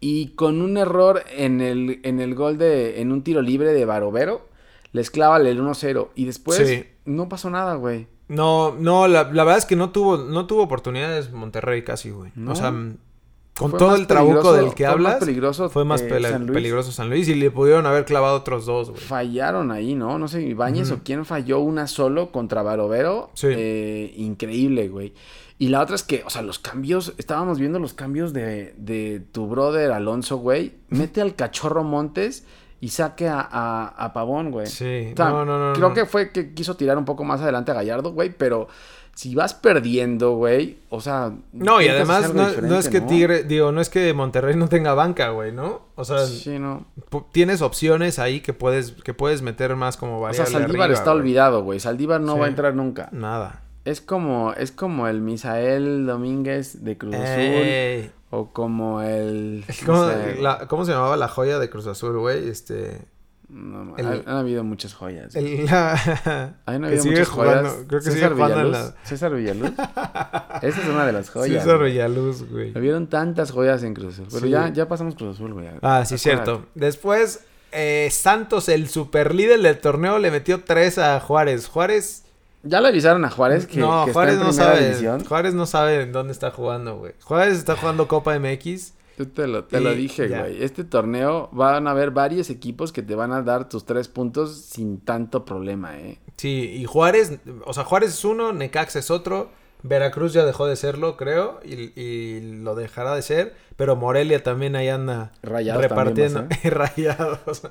Y 0.00 0.28
con 0.28 0.62
un 0.62 0.78
error 0.78 1.22
en 1.36 1.60
el, 1.60 2.00
en 2.04 2.20
el 2.20 2.34
gol 2.34 2.56
de. 2.56 3.02
En 3.02 3.12
un 3.12 3.22
tiro 3.22 3.42
libre 3.42 3.74
de 3.74 3.84
Barovero, 3.84 4.48
les 4.92 5.10
clava 5.10 5.36
el 5.36 5.60
1-0. 5.60 6.08
Y 6.14 6.24
después 6.24 6.56
Sí. 6.66 6.84
no 7.04 7.28
pasó 7.28 7.50
nada, 7.50 7.74
güey. 7.74 8.06
No, 8.30 8.74
no, 8.78 9.08
la, 9.08 9.24
la 9.24 9.44
verdad 9.44 9.58
es 9.58 9.66
que 9.66 9.76
no 9.76 9.90
tuvo, 9.90 10.16
no 10.16 10.46
tuvo 10.46 10.62
oportunidades 10.62 11.32
Monterrey 11.32 11.82
casi, 11.84 12.10
güey. 12.10 12.30
¿No? 12.36 12.52
O 12.52 12.54
sea, 12.54 12.70
con 12.70 13.70
Fue 13.72 13.78
todo 13.78 13.94
el 13.96 14.06
trabuco 14.06 14.52
del 14.54 14.72
que 14.72 14.84
fue 14.86 14.94
más 14.96 15.06
hablas, 15.12 15.16
peligroso, 15.16 15.68
fue 15.68 15.84
más 15.84 16.00
eh, 16.00 16.08
pela- 16.08 16.30
San 16.30 16.46
Luis. 16.46 16.54
peligroso 16.54 16.92
San 16.92 17.10
Luis 17.10 17.28
y 17.28 17.34
le 17.34 17.50
pudieron 17.50 17.84
haber 17.84 18.04
clavado 18.06 18.36
otros 18.38 18.64
dos, 18.64 18.90
güey. 18.90 19.02
Fallaron 19.02 19.70
ahí, 19.70 19.94
¿no? 19.94 20.18
No 20.18 20.28
sé, 20.28 20.40
Ibáñez 20.42 20.90
Ujú. 20.90 21.00
o 21.00 21.02
quién 21.04 21.24
falló 21.26 21.58
una 21.60 21.86
solo 21.86 22.30
contra 22.32 22.62
Barovero. 22.62 23.30
Sí. 23.34 23.48
Eh, 23.50 24.14
increíble, 24.16 24.88
güey. 24.88 25.12
Y 25.58 25.68
la 25.68 25.82
otra 25.82 25.94
es 25.96 26.02
que, 26.04 26.22
o 26.24 26.30
sea, 26.30 26.40
los 26.40 26.58
cambios, 26.58 27.12
estábamos 27.18 27.58
viendo 27.58 27.78
los 27.78 27.92
cambios 27.92 28.32
de, 28.32 28.74
de 28.78 29.20
tu 29.32 29.46
brother 29.46 29.92
Alonso, 29.92 30.38
güey. 30.38 30.72
Mete 30.88 31.20
al 31.20 31.34
cachorro 31.34 31.84
Montes 31.84 32.46
y 32.80 32.88
saque 32.88 33.28
a, 33.28 33.40
a, 33.40 33.88
a 33.88 34.12
Pavón, 34.12 34.50
güey. 34.50 34.66
Sí, 34.66 35.10
O 35.12 35.16
sea, 35.16 35.28
no, 35.30 35.44
no, 35.44 35.58
no. 35.68 35.72
creo 35.74 35.88
no. 35.90 35.94
que 35.94 36.06
fue 36.06 36.30
que 36.30 36.54
quiso 36.54 36.76
tirar 36.76 36.96
un 36.98 37.04
poco 37.04 37.24
más 37.24 37.40
adelante 37.40 37.70
a 37.70 37.74
Gallardo, 37.74 38.12
güey, 38.12 38.30
pero 38.36 38.68
si 39.14 39.34
vas 39.34 39.52
perdiendo, 39.52 40.36
güey, 40.36 40.78
o 40.88 41.00
sea... 41.02 41.32
No, 41.52 41.82
y 41.82 41.88
además 41.88 42.32
no, 42.32 42.50
no 42.62 42.78
es 42.78 42.88
que 42.88 43.02
Tigre, 43.02 43.42
digo, 43.42 43.70
no 43.70 43.82
es 43.82 43.90
que 43.90 44.14
Monterrey 44.14 44.56
no 44.56 44.68
tenga 44.68 44.94
banca, 44.94 45.28
güey, 45.30 45.52
¿no? 45.52 45.82
O 45.94 46.04
sea, 46.04 46.20
Sí, 46.26 46.58
no. 46.58 46.86
tienes 47.32 47.60
opciones 47.60 48.18
ahí 48.18 48.40
que 48.40 48.54
puedes, 48.54 48.92
que 48.92 49.12
puedes 49.12 49.42
meter 49.42 49.76
más 49.76 49.98
como 49.98 50.20
O 50.22 50.32
sea, 50.32 50.44
variable 50.44 50.52
Saldívar 50.52 50.84
arriba, 50.86 50.98
está 50.98 51.10
güey. 51.10 51.20
olvidado, 51.20 51.62
güey. 51.64 51.80
Saldívar 51.80 52.20
no 52.22 52.34
Sí. 52.34 52.38
va 52.40 52.46
a 52.46 52.48
entrar 52.48 52.74
nunca. 52.74 53.10
Nada. 53.12 53.62
Es 53.84 54.00
como, 54.00 54.54
es 54.54 54.72
como 54.72 55.06
el 55.08 55.20
Misael 55.20 56.06
Domínguez 56.06 56.82
de 56.84 56.96
Cruz 56.96 57.14
Azul. 57.14 57.26
Ey. 57.40 58.10
O 58.30 58.52
como 58.52 59.02
el. 59.02 59.64
¿Cómo, 59.84 60.04
no 60.04 60.08
sé, 60.10 60.36
la- 60.40 60.66
cómo 60.68 60.84
se 60.84 60.92
llamaba 60.92 61.16
la 61.16 61.28
joya 61.28 61.58
de 61.58 61.68
Cruz 61.68 61.86
Azul, 61.88 62.18
güey? 62.18 62.48
Este... 62.48 63.00
No, 63.48 63.96
El- 63.96 64.06
han, 64.06 64.22
han 64.26 64.36
habido 64.36 64.62
muchas 64.62 64.94
joyas. 64.94 65.34
El- 65.34 65.66
la- 65.70 66.54
Han 66.66 66.84
habido 66.84 67.04
muchas 67.04 67.28
jugando, 67.28 67.68
joyas. 67.70 67.84
creo 67.88 68.00
que 68.00 68.10
César 68.12 68.34
Villaluz. 68.34 68.70
la- 68.72 68.94
César 69.02 69.34
Villaluz. 69.34 69.70
Esa 70.62 70.80
es 70.82 70.88
una 70.88 71.04
de 71.06 71.12
las 71.12 71.30
joyas. 71.30 71.64
César. 71.64 71.82
Villaluz, 71.82 72.48
güey. 72.48 72.70
Hubieron 72.78 73.08
tantas 73.08 73.50
joyas 73.50 73.82
en 73.82 73.94
Cruz 73.94 74.14
Azul. 74.14 74.26
Pero 74.30 74.46
Sí. 74.46 74.50
ya, 74.50 74.68
ya 74.72 74.86
pasamos 74.86 75.16
Cruz 75.16 75.34
Azul, 75.34 75.52
güey. 75.54 75.66
Ah, 75.82 76.04
sí, 76.04 76.14
Acuérdate. 76.14 76.18
cierto. 76.18 76.66
Después, 76.76 77.40
eh, 77.72 78.08
Santos, 78.12 78.68
el 78.68 78.88
super 78.88 79.34
líder 79.34 79.60
del 79.60 79.80
torneo, 79.80 80.20
le 80.20 80.30
metió 80.30 80.62
tres 80.62 80.98
a 80.98 81.18
Juárez. 81.18 81.66
Juárez. 81.66 82.24
Ya 82.62 82.80
le 82.80 82.88
avisaron 82.88 83.24
a 83.24 83.30
Juárez 83.30 83.66
que, 83.66 83.80
no, 83.80 84.04
que 84.04 84.12
Juárez 84.12 84.34
está 84.34 84.44
no 84.44 84.50
en 84.50 84.56
primera 84.56 84.74
sabe. 84.74 84.86
división. 84.88 85.24
Juárez 85.24 85.54
no 85.54 85.66
sabe 85.66 86.02
en 86.02 86.12
dónde 86.12 86.32
está 86.32 86.50
jugando, 86.50 86.98
güey. 86.98 87.14
Juárez 87.22 87.56
está 87.58 87.76
jugando 87.76 88.06
Copa 88.08 88.38
MX. 88.38 88.94
Yo 89.18 89.28
te 89.28 89.46
lo, 89.46 89.64
te 89.64 89.80
lo 89.80 89.92
Y 89.92 89.96
dije, 89.96 90.28
ya. 90.28 90.40
güey. 90.40 90.62
Este 90.62 90.84
torneo 90.84 91.48
van 91.52 91.86
a 91.86 91.90
haber 91.92 92.10
varios 92.10 92.48
equipos 92.50 92.92
que 92.92 93.02
te 93.02 93.14
van 93.14 93.32
a 93.32 93.42
dar 93.42 93.68
tus 93.68 93.84
tres 93.84 94.08
puntos 94.08 94.56
sin 94.56 95.00
tanto 95.00 95.44
problema, 95.44 95.98
¿eh? 95.98 96.18
Sí, 96.36 96.70
y 96.76 96.84
Juárez, 96.86 97.38
o 97.64 97.72
sea, 97.74 97.84
Juárez 97.84 98.10
es 98.10 98.24
uno, 98.24 98.52
Necaxa 98.52 98.98
es 98.98 99.10
otro. 99.10 99.50
Veracruz 99.82 100.32
ya 100.32 100.44
dejó 100.44 100.66
de 100.66 100.76
serlo, 100.76 101.16
creo, 101.16 101.60
y, 101.64 101.98
y 102.00 102.40
lo 102.62 102.74
dejará 102.74 103.14
de 103.14 103.22
ser. 103.22 103.54
Pero 103.76 103.96
Morelia 103.96 104.42
también 104.42 104.76
ahí 104.76 104.88
anda 104.88 105.32
Rayados 105.42 105.80
repartiendo. 105.82 106.46
rayados. 106.64 107.62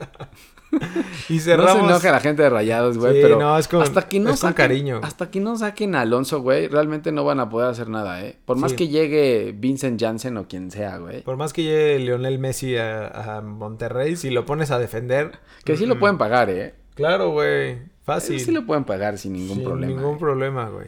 y 1.29 1.33
No 1.35 1.39
se 1.39 1.39
cerramos. 1.39 1.83
enoje 1.89 2.11
la 2.11 2.19
gente 2.19 2.41
de 2.43 2.49
Rayados, 2.49 2.97
güey, 2.97 3.13
Sí, 3.13 3.19
pero 3.21 3.39
no, 3.39 3.57
es 3.59 3.67
con- 3.67 3.81
hasta 3.83 4.07
que 4.07 4.19
no 4.19 4.31
es 4.31 4.39
con 4.41 4.49
saquen, 4.51 4.55
cariño. 4.67 5.01
Hasta 5.03 5.29
que 5.29 5.39
no 5.39 5.55
saquen 5.57 5.93
a 5.95 6.01
Alonso, 6.01 6.41
güey, 6.41 6.67
realmente 6.67 7.11
no 7.11 7.23
van 7.25 7.39
a 7.39 7.49
poder 7.49 7.69
hacer 7.69 7.89
nada, 7.89 8.23
¿eh? 8.25 8.37
Por 8.45 8.57
más 8.57 8.71
Sí. 8.71 8.77
que 8.77 8.87
llegue 8.87 9.53
Vincent 9.55 9.99
Janssen 10.01 10.37
o 10.37 10.47
quien 10.47 10.71
sea, 10.71 10.97
güey. 10.97 11.21
Por 11.21 11.37
más 11.37 11.53
que 11.53 11.63
llegue 11.63 11.99
Lionel 11.99 12.39
Messi 12.39 12.75
a, 12.77 13.37
a 13.37 13.41
Monterrey, 13.41 14.15
si 14.15 14.31
lo 14.31 14.45
pones 14.45 14.71
a 14.71 14.79
defender. 14.79 15.33
Que 15.63 15.77
sí 15.77 15.85
lo 15.85 15.95
mm, 15.95 15.99
pueden 15.99 16.17
pagar, 16.17 16.49
¿eh? 16.49 16.73
Claro, 16.95 17.29
güey. 17.31 17.77
Fácil. 18.03 18.39
Sí 18.39 18.51
lo 18.51 18.65
pueden 18.65 18.83
pagar 18.83 19.17
sin 19.19 19.33
ningún 19.33 19.57
Sin 19.57 19.63
problema. 19.63 19.93
Ningún 19.93 20.15
¿eh? 20.15 20.19
problema, 20.19 20.69
güey. 20.69 20.87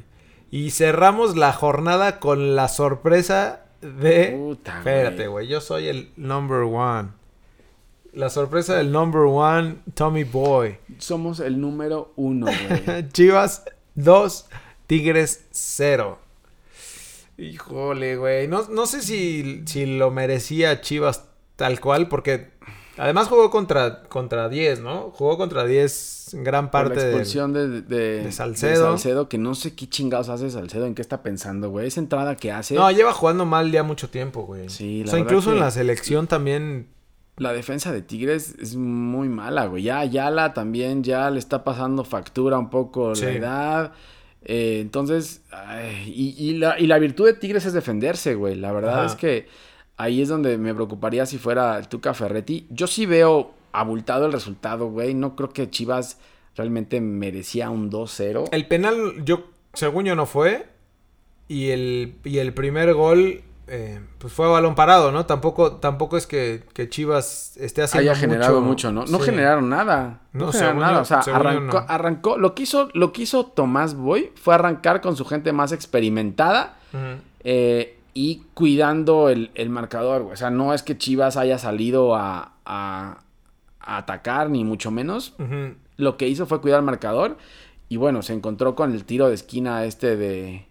Y 0.51 0.71
cerramos 0.71 1.37
la 1.37 1.53
jornada 1.53 2.19
con 2.19 2.57
la 2.57 2.67
sorpresa 2.67 3.61
de. 3.79 4.35
Puta, 4.37 4.79
Espérate, 4.79 5.27
güey. 5.27 5.47
Yo 5.47 5.61
soy 5.61 5.87
el 5.87 6.11
number 6.17 6.63
one. 6.63 7.09
La 8.11 8.29
sorpresa 8.29 8.75
del 8.75 8.91
number 8.91 9.21
one, 9.21 9.77
Tommy 9.93 10.25
Boy. 10.25 10.77
Somos 10.97 11.39
el 11.39 11.61
número 11.61 12.11
uno, 12.17 12.47
güey. 12.47 13.07
Chivas 13.13 13.63
2, 13.95 14.49
Tigres 14.87 15.45
0. 15.51 16.19
Híjole, 17.37 18.17
güey. 18.17 18.49
No, 18.49 18.67
no 18.67 18.85
sé 18.87 19.01
si, 19.01 19.63
si 19.65 19.85
lo 19.85 20.11
merecía 20.11 20.81
Chivas 20.81 21.29
tal 21.55 21.79
cual, 21.79 22.09
porque 22.09 22.50
además 23.03 23.27
jugó 23.27 23.49
contra, 23.49 24.03
contra 24.03 24.47
10, 24.49 24.81
¿no? 24.81 25.11
Jugó 25.15 25.37
contra 25.37 25.65
10 25.65 26.29
gran 26.33 26.71
parte 26.71 26.95
la 26.95 27.01
del- 27.01 27.09
expulsión 27.11 27.51
de, 27.53 27.81
de, 27.81 28.23
de 28.23 28.31
Salcedo. 28.31 28.85
Salcedo, 28.91 29.27
que 29.27 29.37
no 29.37 29.53
sé 29.55 29.75
qué 29.75 29.87
chingados 29.89 30.29
hace 30.29 30.49
Salcedo, 30.49 30.85
en 30.85 30.95
qué 30.95 31.01
está 31.01 31.21
pensando, 31.23 31.69
güey. 31.69 31.87
Esa 31.87 31.99
entrada 31.99 32.35
que 32.37 32.51
hace, 32.51 32.75
No, 32.75 32.89
lleva 32.91 33.11
jugando 33.13 33.45
mal 33.45 33.71
ya 33.71 33.83
mucho 33.83 34.09
tiempo, 34.09 34.43
güey. 34.43 34.69
Sí, 34.69 35.01
O 35.01 35.05
la 35.05 35.11
sea, 35.11 35.19
verdad 35.19 35.29
incluso 35.31 35.49
en 35.51 35.55
que- 35.57 35.61
la 35.61 35.71
selección 35.71 36.27
también. 36.27 36.87
la 37.37 37.53
defensa 37.53 37.91
de 37.91 38.01
Tigres 38.01 38.55
es 38.61 38.75
muy 38.75 39.27
mala, 39.27 39.65
güey. 39.65 39.83
Ya 39.83 39.99
Ayala 39.99 40.53
también 40.53 41.03
ya 41.03 41.29
le 41.31 41.39
está 41.39 41.63
pasando 41.63 42.03
factura 42.03 42.57
un 42.59 42.69
poco 42.69 43.15
Sí. 43.15 43.25
la 43.25 43.31
edad. 43.31 43.91
Eh, 44.43 44.79
entonces, 44.81 45.41
ay, 45.51 46.11
y, 46.15 46.35
y 46.49 46.57
la, 46.57 46.79
y 46.79 46.87
la 46.87 46.97
virtud 46.99 47.25
de 47.25 47.33
Tigres 47.33 47.65
es 47.65 47.73
defenderse, 47.73 48.35
güey. 48.35 48.55
La 48.55 48.71
verdad 48.71 48.99
Ajá. 48.99 49.05
es 49.07 49.15
que 49.15 49.47
ahí 50.01 50.21
es 50.21 50.29
donde 50.29 50.57
me 50.57 50.73
preocuparía 50.73 51.25
si 51.25 51.37
fuera 51.37 51.77
el 51.77 51.87
Tuca 51.87 52.13
Ferretti. 52.13 52.67
Yo 52.69 52.87
sí 52.87 53.05
veo 53.05 53.51
abultado 53.71 54.25
el 54.25 54.31
resultado, 54.33 54.87
güey. 54.89 55.13
No 55.13 55.35
creo 55.35 55.49
que 55.49 55.69
Chivas 55.69 56.17
realmente 56.55 56.99
merecía 57.01 57.69
un 57.69 57.89
2-0. 57.89 58.49
El 58.51 58.67
penal, 58.67 59.23
yo, 59.23 59.45
según 59.73 60.05
yo, 60.05 60.15
no 60.15 60.25
fue. 60.25 60.67
Y 61.47 61.69
el, 61.71 62.15
y 62.23 62.37
el 62.39 62.53
primer 62.53 62.93
gol, 62.93 63.41
eh, 63.67 63.99
pues 64.19 64.31
fue 64.33 64.45
a 64.45 64.49
balón 64.49 64.73
parado, 64.75 65.11
¿no? 65.11 65.25
Tampoco, 65.25 65.73
tampoco 65.73 66.15
es 66.17 66.25
que, 66.27 66.63
que 66.73 66.87
Chivas 66.89 67.55
esté 67.57 67.81
haciendo 67.83 68.09
haya 68.11 68.19
generado 68.19 68.61
mucho, 68.61 68.91
¿no? 68.91 69.05
No 69.05 69.19
Sí. 69.19 69.25
generaron 69.25 69.69
nada. 69.69 70.21
No, 70.33 70.45
No, 70.47 70.51
generaron 70.51 70.79
nada. 70.79 70.93
yo- 70.95 71.01
o 71.01 71.05
sea, 71.05 71.35
arrancó, 71.35 71.79
no. 71.81 71.85
arrancó. 71.87 72.37
Lo 72.37 72.55
que 72.55 72.63
hizo, 72.63 72.89
lo 72.93 73.11
que 73.13 73.23
hizo 73.23 73.45
Tomás 73.45 73.95
Boy 73.95 74.31
fue 74.35 74.55
arrancar 74.55 75.01
con 75.01 75.15
su 75.17 75.25
gente 75.25 75.51
más 75.53 75.71
experimentada. 75.73 76.77
Eh, 77.43 77.97
y 78.13 78.43
cuidando 78.53 79.29
el, 79.29 79.51
el 79.55 79.69
marcador, 79.69 80.23
güey. 80.23 80.33
O 80.33 80.37
sea, 80.37 80.49
no 80.49 80.73
es 80.73 80.83
que 80.83 80.97
Chivas 80.97 81.37
haya 81.37 81.57
salido 81.57 82.15
a, 82.15 82.53
a- 82.65 83.19
a 83.79 83.97
atacar, 83.97 84.49
ni 84.49 84.63
mucho 84.63 84.91
menos. 84.91 85.33
Lo 85.97 86.17
que 86.17 86.27
hizo 86.27 86.45
fue 86.45 86.61
cuidar 86.61 86.79
el 86.79 86.85
marcador. 86.85 87.37
Y 87.89 87.97
bueno, 87.97 88.21
se 88.21 88.33
encontró 88.33 88.75
con 88.75 88.93
el 88.93 89.05
tiro 89.05 89.27
de 89.27 89.35
esquina 89.35 89.83
este 89.85 90.15
de, 90.15 90.65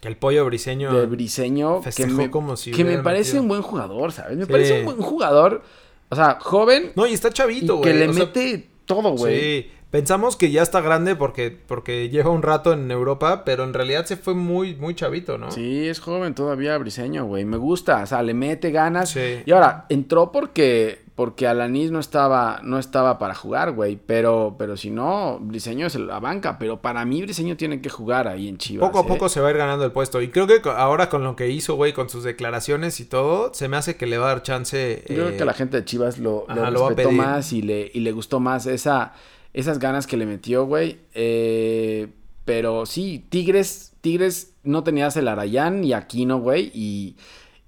Que 0.00 0.08
el 0.08 0.16
pollo 0.16 0.44
briseño. 0.44 0.92
de 0.92 1.06
Briseño. 1.06 1.80
Que 1.96 2.06
me, 2.06 2.30
como 2.30 2.56
si 2.56 2.70
que 2.72 2.84
me 2.84 2.98
parece 2.98 3.30
metido. 3.30 3.42
un 3.42 3.48
buen 3.48 3.62
jugador, 3.62 4.12
¿sabes? 4.12 4.36
Me 4.36 4.44
Sí. 4.46 4.50
parece 4.52 4.78
un 4.80 4.84
buen 4.86 4.98
jugador. 5.00 5.62
O 6.08 6.16
sea, 6.16 6.38
joven. 6.40 6.92
No, 6.94 7.06
y 7.06 7.12
está 7.14 7.30
chavito, 7.30 7.80
que 7.80 7.90
güey. 7.90 8.00
le 8.00 8.08
o 8.08 8.12
sea, 8.12 8.24
mete 8.26 8.68
todo, 8.84 9.10
güey. 9.12 9.40
Sí, 9.62 9.70
pensamos 9.90 10.36
que 10.36 10.50
ya 10.50 10.62
está 10.62 10.80
grande 10.80 11.16
porque, 11.16 11.50
porque 11.50 12.08
lleva 12.08 12.30
un 12.30 12.42
rato 12.42 12.72
en 12.72 12.90
Europa, 12.90 13.44
pero 13.44 13.64
en 13.64 13.74
realidad 13.74 14.06
se 14.06 14.16
fue 14.16 14.34
muy, 14.34 14.74
muy 14.74 14.94
chavito, 14.94 15.38
¿no? 15.38 15.50
Sí, 15.50 15.88
es 15.88 16.00
joven 16.00 16.34
todavía 16.34 16.76
Briseño, 16.78 17.24
güey. 17.24 17.44
Me 17.44 17.56
gusta, 17.56 18.02
o 18.02 18.06
sea, 18.06 18.22
le 18.22 18.34
mete 18.34 18.70
ganas. 18.70 19.10
Sí. 19.10 19.42
Y 19.44 19.50
ahora, 19.52 19.86
entró 19.88 20.32
porque 20.32 21.06
porque 21.16 21.46
Alanis 21.46 21.90
no 21.90 21.98
estaba 21.98 22.60
no 22.62 22.78
estaba 22.78 23.18
para 23.18 23.34
jugar, 23.34 23.72
güey, 23.72 23.96
pero 23.96 24.54
pero 24.58 24.76
si 24.76 24.90
no, 24.90 25.38
Briseño 25.40 25.86
es 25.86 25.94
la 25.94 26.20
banca, 26.20 26.58
pero 26.58 26.82
para 26.82 27.06
mí 27.06 27.22
Briseño 27.22 27.56
tiene 27.56 27.80
que 27.80 27.88
jugar 27.88 28.28
ahí 28.28 28.48
en 28.48 28.58
Chivas. 28.58 28.86
Poco 28.86 28.98
a 28.98 29.02
¿eh? 29.02 29.08
poco 29.08 29.28
se 29.30 29.40
va 29.40 29.48
a 29.48 29.50
ir 29.50 29.56
ganando 29.56 29.86
el 29.86 29.92
puesto. 29.92 30.20
Y 30.20 30.28
creo 30.28 30.46
que 30.46 30.60
ahora 30.68 31.08
con 31.08 31.24
lo 31.24 31.34
que 31.34 31.48
hizo, 31.48 31.74
güey, 31.74 31.94
con 31.94 32.10
sus 32.10 32.22
declaraciones 32.22 33.00
y 33.00 33.06
todo, 33.06 33.54
se 33.54 33.66
me 33.66 33.78
hace 33.78 33.96
que 33.96 34.06
le 34.06 34.18
va 34.18 34.26
a 34.26 34.28
dar 34.28 34.42
chance. 34.42 35.04
Yo 35.08 35.14
creo 35.14 35.28
eh, 35.30 35.36
que 35.38 35.44
la 35.46 35.54
gente 35.54 35.78
de 35.78 35.84
Chivas 35.86 36.18
lo, 36.18 36.44
ajá, 36.48 36.70
lo 36.70 36.86
respetó 36.86 37.10
más 37.12 37.50
y 37.54 37.62
le, 37.62 37.90
y 37.94 38.00
le 38.00 38.12
gustó 38.12 38.38
más 38.38 38.66
esa, 38.66 39.14
esas 39.56 39.78
ganas 39.78 40.06
que 40.06 40.18
le 40.18 40.26
metió, 40.26 40.66
güey. 40.66 40.98
Eh, 41.14 42.08
pero 42.44 42.84
sí, 42.84 43.24
Tigres, 43.30 43.94
Tigres 44.02 44.52
no 44.62 44.84
tenías 44.84 45.16
el 45.16 45.28
Arayán 45.28 45.82
y 45.82 45.94
Aquino, 45.94 46.38
güey. 46.38 46.70
Y, 46.74 47.16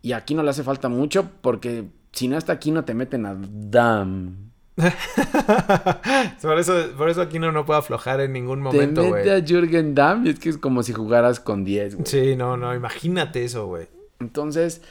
y 0.03 0.13
Aquino 0.13 0.43
le 0.43 0.51
hace 0.51 0.63
falta 0.63 0.91
mucho 0.91 1.31
porque 1.41 1.87
si 2.13 2.29
no 2.29 2.37
está 2.37 2.53
Aquino 2.53 2.85
te 2.85 2.93
meten 2.93 3.25
a 3.25 3.35
Dam. 3.41 4.51
por, 6.43 6.59
eso, 6.59 6.75
por 6.97 7.09
eso 7.09 7.23
aquí 7.23 7.39
no, 7.39 7.65
puede 7.65 7.79
aflojar 7.79 8.21
en 8.21 8.35
ningún 8.35 8.59
Te 8.59 8.65
momento, 8.65 9.01
mete 9.01 9.09
güey. 9.09 9.31
a 9.31 9.45
Jürgen 9.45 9.95
Damm 9.95 10.27
y 10.27 10.29
es 10.29 10.39
que 10.39 10.51
es 10.51 10.59
como 10.59 10.83
si 10.83 10.93
jugaras 10.93 11.41
con 11.41 11.65
10, 11.65 11.95
güey. 11.97 12.07
Sí, 12.07 12.37
no, 12.37 12.59
no, 12.59 12.75
imagínate 12.75 13.45
eso, 13.45 13.67
güey. 13.67 13.89
Entonces, 14.21 14.83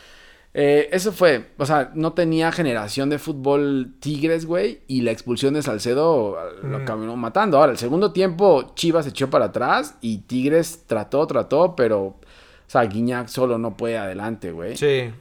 eh, 0.60 0.89
eso 0.91 1.12
fue, 1.12 1.52
o 1.58 1.65
sea, 1.67 1.91
no 1.93 2.13
tenía 2.13 2.52
generación 2.52 3.12
de 3.12 3.20
fútbol 3.20 3.93
Tigres, 4.00 4.48
güey, 4.48 4.82
y 4.88 5.02
la 5.02 5.12
expulsión 5.12 5.54
de 5.54 5.62
Salcedo 5.62 6.36
lo 6.63 6.80
Mm. 6.80 6.82
acabó 6.82 7.15
matando. 7.15 7.60
Ahora, 7.60 7.72
el 7.74 7.78
segundo 7.78 8.12
tiempo, 8.12 8.74
Chivas 8.74 9.06
echó 9.06 9.30
para 9.30 9.46
atrás 9.46 9.96
y 10.02 10.20
Tigres 10.20 10.86
trató, 10.88 11.28
trató, 11.28 11.76
pero, 11.76 12.02
o 12.06 12.20
sea, 12.65 12.82
Guiñac 12.86 13.28
solo 13.28 13.60
no 13.60 13.78
puede 13.78 14.00
adelante, 14.00 14.52
güey. 14.52 14.76
Sí. 14.78 15.12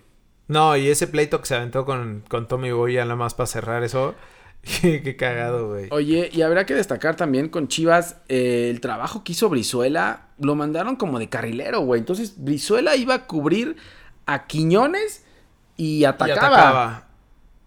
No, 0.48 0.74
y 0.76 0.88
ese 0.88 1.06
pleito 1.06 1.38
que 1.40 1.46
se 1.46 1.56
aventó 1.56 1.84
con, 1.84 2.22
con 2.28 2.48
Tommy 2.48 2.70
Boy 2.72 2.94
ya 2.94 3.04
nada 3.04 3.16
más 3.16 3.34
para 3.34 3.46
cerrar 3.48 3.82
eso. 3.84 4.14
Qué, 4.80 5.02
qué 5.02 5.16
cagado, 5.16 5.68
güey. 5.68 5.88
Oye, 5.90 6.30
y 6.32 6.40
habrá 6.42 6.64
que 6.66 6.74
destacar 6.74 7.14
también 7.14 7.50
con 7.50 7.68
Chivas 7.68 8.16
eh, 8.28 8.68
el 8.70 8.80
trabajo 8.80 9.22
que 9.22 9.32
hizo 9.32 9.48
Brizuela. 9.50 10.28
Lo 10.38 10.54
mandaron 10.56 10.96
como 10.96 11.18
de 11.18 11.28
carrilero, 11.28 11.80
güey. 11.80 12.00
Entonces, 12.00 12.34
Brizuela 12.38 12.96
iba 12.96 13.14
a 13.14 13.26
cubrir 13.26 13.76
a 14.24 14.46
Quiñones 14.46 15.24
y 15.76 15.98
Y 15.98 16.04
atacaba. 16.04 16.46
atacaba. 16.46 17.02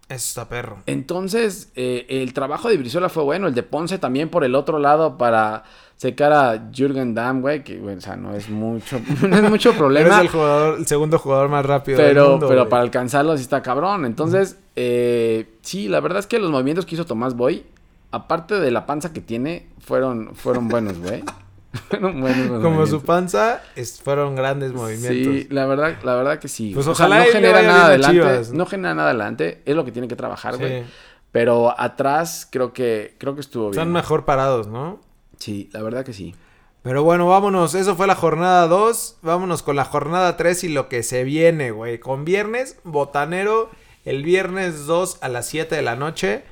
Eso 0.08 0.26
está 0.40 0.48
perro. 0.48 0.78
Entonces, 0.86 1.70
eh, 1.76 2.04
el 2.08 2.32
trabajo 2.34 2.68
de 2.68 2.76
Brizuela 2.76 3.08
fue 3.08 3.22
bueno. 3.22 3.46
El 3.46 3.54
de 3.54 3.62
Ponce 3.62 3.98
también 3.98 4.28
por 4.28 4.42
el 4.42 4.56
otro 4.56 4.80
lado 4.80 5.16
para 5.16 5.62
secar 5.96 6.32
a 6.32 6.70
Jürgen 6.74 7.14
Damm, 7.14 7.40
güey. 7.42 7.62
Que, 7.62 7.78
güey, 7.78 7.94
o 7.96 8.00
sea, 8.00 8.16
no 8.16 8.34
es 8.34 8.48
mucho, 8.50 9.00
no 9.28 9.36
es 9.36 9.48
mucho 9.48 9.72
problema. 9.74 10.16
es 10.16 10.22
el 10.22 10.28
jugador, 10.28 10.78
el 10.80 10.86
segundo 10.88 11.16
jugador 11.18 11.48
más 11.48 11.64
rápido 11.64 11.98
del 11.98 12.08
Pero, 12.08 12.30
mundo, 12.30 12.48
pero 12.48 12.62
güey. 12.62 12.70
para 12.70 12.82
alcanzarlo 12.82 13.36
sí 13.36 13.42
está 13.44 13.62
cabrón. 13.62 14.04
Entonces, 14.04 14.58
eh, 14.74 15.48
sí, 15.62 15.86
la 15.88 16.00
verdad 16.00 16.18
es 16.18 16.26
que 16.26 16.40
los 16.40 16.50
movimientos 16.50 16.86
que 16.86 16.96
hizo 16.96 17.06
Tomás 17.06 17.36
Boy, 17.36 17.64
aparte 18.10 18.58
de 18.58 18.70
la 18.72 18.86
panza 18.86 19.12
que 19.12 19.20
tiene, 19.20 19.68
fueron, 19.78 20.34
fueron 20.34 20.66
buenos, 20.68 20.98
güey. 20.98 21.22
los 22.00 22.62
Como 22.62 22.86
su 22.86 23.02
panza, 23.02 23.62
es- 23.76 24.00
fueron 24.00 24.34
grandes 24.34 24.72
movimientos. 24.72 25.34
Sí, 25.42 25.46
la 25.50 25.66
verdad, 25.66 25.98
la 26.02 26.14
verdad 26.16 26.38
que 26.38 26.48
sí. 26.48 26.72
Pues 26.74 26.86
O 26.86 26.94
sea, 26.94 27.06
ojalá 27.06 27.24
no 27.24 27.30
genera 27.30 27.62
nada 27.62 27.86
adelante. 27.86 28.14
Chivas. 28.16 28.52
No 28.52 28.66
genera 28.66 28.94
nada 28.94 29.10
adelante. 29.10 29.62
Es 29.64 29.76
lo 29.76 29.84
que 29.84 29.92
tiene 29.92 30.08
que 30.08 30.16
trabajar, 30.16 30.54
Sí. 30.54 30.60
güey. 30.60 30.84
Pero 31.32 31.78
atrás 31.78 32.48
creo 32.50 32.72
que, 32.72 33.14
creo 33.18 33.34
que 33.36 33.40
estuvo 33.40 33.70
bien. 33.70 33.74
Están 33.80 33.92
mejor 33.92 34.24
parados, 34.24 34.66
¿no? 34.66 35.00
Sí, 35.38 35.70
la 35.72 35.82
verdad 35.82 36.04
que 36.04 36.12
sí. 36.12 36.34
Pero 36.82 37.04
bueno, 37.04 37.28
vámonos. 37.28 37.74
Eso 37.76 37.94
fue 37.94 38.06
la 38.08 38.16
jornada 38.16 38.66
2. 38.66 39.18
Vámonos 39.22 39.62
con 39.62 39.76
la 39.76 39.84
jornada 39.84 40.36
3 40.36 40.64
y 40.64 40.68
lo 40.70 40.88
que 40.88 41.02
se 41.04 41.22
viene, 41.24 41.70
güey. 41.70 42.00
Con 42.00 42.24
viernes, 42.24 42.78
botanero. 42.84 43.70
El 44.04 44.24
viernes 44.24 44.86
2 44.86 45.18
a 45.20 45.28
las 45.28 45.46
7 45.46 45.76
de 45.76 45.82
la 45.82 45.94
noche. 45.94 46.42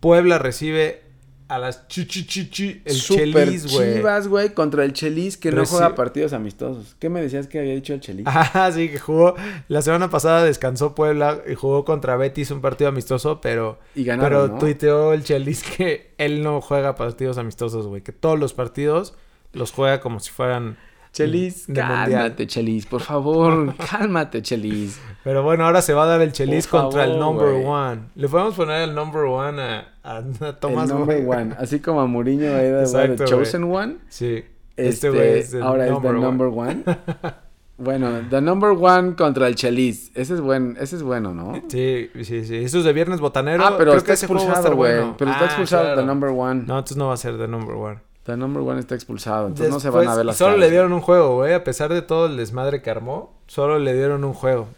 Puebla 0.00 0.38
recibe 0.38 1.02
a 1.48 1.58
las 1.58 1.88
chichichichi, 1.88 2.82
el 2.84 2.94
Super 2.94 3.46
Chelis, 3.46 3.72
güey. 3.72 3.94
Chivas, 3.94 4.28
güey, 4.28 4.52
contra 4.52 4.84
el 4.84 4.92
Chelis 4.92 5.38
que 5.38 5.50
no 5.50 5.64
juega 5.64 5.94
partidos 5.94 6.34
amistosos. 6.34 6.94
¿Qué 6.98 7.08
me 7.08 7.22
decías 7.22 7.46
que 7.46 7.58
había 7.58 7.74
dicho 7.74 7.94
el 7.94 8.00
Chelis? 8.00 8.26
Ah, 8.26 8.70
sí, 8.72 8.90
que 8.90 8.98
jugó. 8.98 9.34
La 9.68 9.80
semana 9.80 10.10
pasada 10.10 10.44
descansó 10.44 10.94
Puebla 10.94 11.42
y 11.50 11.54
jugó 11.54 11.84
contra 11.84 12.16
Betis 12.16 12.50
un 12.50 12.60
partido 12.60 12.90
amistoso, 12.90 13.40
pero. 13.40 13.78
y 13.94 14.04
ganaron, 14.04 14.30
pero 14.30 14.48
¿no? 14.48 14.58
tuiteó 14.58 15.12
el 15.14 15.24
Chelis 15.24 15.62
que 15.62 16.12
él 16.18 16.42
no 16.42 16.60
juega 16.60 16.94
partidos 16.94 17.38
amistosos, 17.38 17.86
güey. 17.86 18.02
Que 18.02 18.12
todos 18.12 18.38
los 18.38 18.52
partidos 18.52 19.14
los 19.52 19.72
juega 19.72 20.00
como 20.00 20.20
si 20.20 20.30
fueran. 20.30 20.76
Chelis, 21.12 21.66
cálmate. 21.74 22.46
Chelis, 22.46 22.86
por 22.86 23.00
favor, 23.00 23.74
cálmate, 23.90 24.42
Chelis. 24.42 25.00
Pero 25.24 25.42
bueno, 25.42 25.64
ahora 25.64 25.82
se 25.82 25.92
va 25.94 26.04
a 26.04 26.06
dar 26.06 26.20
el 26.22 26.32
Chelis 26.32 26.66
Por 26.66 26.82
contra 26.82 27.04
el 27.04 27.18
number 27.18 27.48
one. 27.66 28.02
Le 28.14 28.28
podemos 28.28 28.54
poner 28.54 28.82
el 28.88 28.94
number 28.94 29.22
one 29.24 29.60
a, 29.60 29.88
a, 30.02 30.16
a 30.18 30.52
Tomás 30.60 30.90
el 30.90 30.96
number 30.96 31.26
one. 31.26 31.54
Así 31.58 31.80
como 31.80 32.00
a 32.00 32.06
Mourinho 32.06 32.44
era 32.46 32.80
Exacto, 32.80 33.24
güey. 33.24 33.28
chosen 33.28 33.64
one. 33.64 33.96
Sí. 34.08 34.44
Este, 34.76 34.88
Este 34.90 35.10
güey 35.10 35.38
es 35.40 35.52
el 35.54 35.62
ahora 35.62 35.86
es 35.88 36.00
the 36.00 36.12
number 36.12 36.46
one. 36.46 36.84
bueno, 37.78 38.20
the 38.30 38.40
number 38.40 38.70
one 38.70 39.14
contra 39.16 39.48
el 39.48 39.54
Chelis. 39.56 40.12
Ese 40.14 40.34
es 40.34 40.40
buen, 40.40 40.76
ese 40.80 40.96
es 40.96 41.02
bueno, 41.02 41.34
¿no? 41.34 41.54
Sí, 41.68 42.10
sí, 42.22 42.44
sí. 42.44 42.56
Eso 42.56 42.78
es 42.78 42.84
de 42.84 42.92
viernes 42.92 43.20
botanero. 43.20 43.64
ah, 43.64 43.74
pero 43.76 43.90
Creo 43.92 43.96
está 43.98 44.06
que 44.06 44.12
expulsado, 44.12 44.76
güey. 44.76 44.96
bueno. 44.98 45.14
Pero 45.18 45.30
está 45.32 45.42
Ah, 45.42 45.46
expulsado 45.46 45.82
claro. 45.84 46.00
the 46.00 46.06
number 46.06 46.30
one. 46.30 46.62
No, 46.66 46.78
entonces 46.78 46.96
no 46.96 47.08
va 47.08 47.14
a 47.14 47.16
ser 47.16 47.36
the 47.38 47.48
number 47.48 47.74
one. 47.74 47.98
The 48.28 48.36
number 48.36 48.62
one 48.62 48.78
está 48.78 48.94
expulsado. 48.94 49.46
Entonces 49.46 49.72
no 49.72 49.80
se 49.80 49.88
van 49.88 50.06
a 50.06 50.14
ver 50.14 50.26
las 50.26 50.36
Solo 50.36 50.50
caras. 50.50 50.60
le 50.66 50.70
dieron 50.70 50.92
un 50.92 51.00
juego, 51.00 51.36
güey. 51.36 51.54
A 51.54 51.64
pesar 51.64 51.90
de 51.92 52.02
todo 52.02 52.26
el 52.26 52.36
desmadre 52.36 52.82
que 52.82 52.90
armó, 52.90 53.32
solo 53.46 53.78
le 53.78 53.94
dieron 53.94 54.22
un 54.22 54.34
juego. 54.34 54.68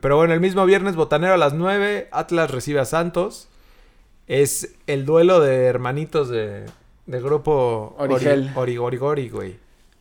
Pero 0.00 0.16
bueno, 0.16 0.34
el 0.34 0.40
mismo 0.40 0.66
viernes 0.66 0.96
botanero 0.96 1.34
a 1.34 1.36
las 1.36 1.54
9, 1.54 2.08
Atlas 2.10 2.50
recibe 2.50 2.80
a 2.80 2.84
Santos. 2.84 3.48
Es 4.26 4.74
el 4.88 5.06
duelo 5.06 5.38
de 5.38 5.66
hermanitos 5.66 6.28
de, 6.28 6.64
de 7.06 7.20
grupo 7.22 7.94
Ori- 7.96 8.14
Origel. 8.14 8.50
Ori- 8.56 8.78
Origori, 8.78 9.28
güey. 9.28 9.56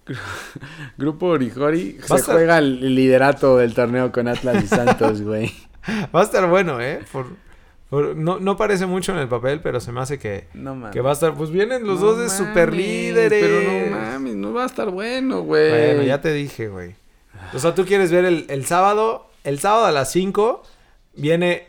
Grupo 0.97 1.27
Origori 1.27 1.97
a 2.09 2.17
se 2.17 2.23
juega 2.31 2.57
el 2.59 2.95
liderato 2.95 3.57
del 3.57 3.73
torneo 3.73 4.11
con 4.11 4.27
Atlas 4.27 4.63
y 4.63 4.67
Santos, 4.67 5.21
güey. 5.21 5.51
Va 6.15 6.21
a 6.21 6.23
estar 6.23 6.47
bueno, 6.49 6.81
¿eh? 6.81 7.01
Por- 7.11 7.27
no, 7.91 8.39
no 8.39 8.57
parece 8.57 8.85
mucho 8.85 9.11
en 9.11 9.19
el 9.19 9.27
papel, 9.27 9.61
pero 9.61 9.79
se 9.79 9.91
me 9.91 10.01
hace 10.01 10.17
que, 10.19 10.47
No 10.53 10.75
mames. 10.75 10.91
que 10.91 11.01
va 11.01 11.11
a 11.11 11.13
estar. 11.13 11.33
Pues 11.35 11.51
vienen 11.51 11.85
los 11.85 11.99
No 11.99 12.07
dos 12.07 12.17
de 12.17 12.25
mames, 12.25 12.37
super 12.37 12.73
líderes. 12.73 13.43
Pero 13.45 13.89
no 13.89 13.95
mames, 13.97 14.35
no 14.35 14.53
va 14.53 14.63
a 14.63 14.65
estar 14.65 14.89
bueno, 14.89 15.41
güey. 15.41 15.69
Bueno, 15.69 16.03
ya 16.03 16.19
te 16.21 16.33
dije, 16.33 16.67
güey. 16.67 16.95
O 17.53 17.59
sea, 17.59 17.75
tú 17.75 17.85
quieres 17.85 18.11
ver 18.11 18.25
el, 18.25 18.45
el 18.49 18.65
sábado. 18.65 19.29
El 19.43 19.59
sábado 19.59 19.85
a 19.85 19.91
las 19.91 20.11
5 20.11 20.63
viene 21.15 21.67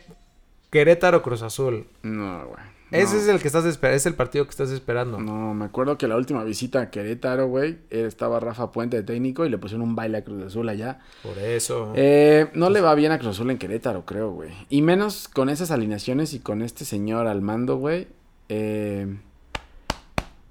Querétaro 0.71 1.21
Cruz 1.21 1.43
Azul. 1.43 1.85
No, 2.01 2.45
güey. 2.47 2.63
Ese 2.91 3.15
no. 3.15 3.21
es 3.21 3.27
el 3.27 3.39
que 3.39 3.47
estás 3.47 3.65
esperando, 3.65 3.97
es 3.97 4.05
el 4.05 4.13
partido 4.15 4.45
que 4.45 4.51
estás 4.51 4.69
esperando. 4.71 5.19
No, 5.19 5.53
me 5.53 5.65
acuerdo 5.65 5.97
que 5.97 6.07
la 6.07 6.15
última 6.15 6.43
visita 6.43 6.79
a 6.81 6.89
Querétaro, 6.89 7.47
güey, 7.47 7.79
eh, 7.89 8.05
estaba 8.07 8.39
Rafa 8.39 8.71
Puente 8.71 8.97
de 8.97 9.03
técnico 9.03 9.45
y 9.45 9.49
le 9.49 9.57
pusieron 9.57 9.81
un 9.87 9.95
baile 9.95 10.19
a 10.19 10.23
Cruz 10.23 10.43
Azul 10.43 10.69
allá. 10.69 10.99
Por 11.23 11.37
eso. 11.37 11.91
Eh, 11.95 12.49
no 12.53 12.69
le 12.69 12.79
va 12.81 12.95
bien 12.95 13.11
a 13.11 13.19
Cruz 13.19 13.31
Azul 13.31 13.51
en 13.51 13.57
Querétaro, 13.57 14.05
creo, 14.05 14.31
güey. 14.31 14.51
Y 14.69 14.81
menos 14.81 15.27
con 15.27 15.49
esas 15.49 15.71
alineaciones 15.71 16.33
y 16.33 16.39
con 16.39 16.61
este 16.61 16.85
señor 16.85 17.27
al 17.27 17.41
mando, 17.41 17.75
güey. 17.77 18.07
Eh, 18.49 19.17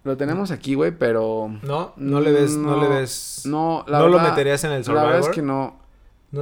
lo 0.04 0.16
tenemos 0.16 0.50
aquí, 0.52 0.74
güey, 0.74 0.92
pero... 0.92 1.50
no, 1.62 1.92
no 1.96 2.20
le 2.20 2.30
ves, 2.30 2.56
no, 2.56 2.80
le 2.80 2.88
ves. 2.88 3.42
No, 3.44 3.84
No, 3.86 3.90
la 3.92 4.00
lo 4.00 4.10
verdad- 4.12 4.28
meterías 4.30 4.62
en 4.64 4.70
el 4.72 4.82
La 4.84 4.92
verdad 4.92 5.18
es 5.18 5.24
Survivor. 5.26 5.30
que 5.34 5.42
no. 5.42 5.85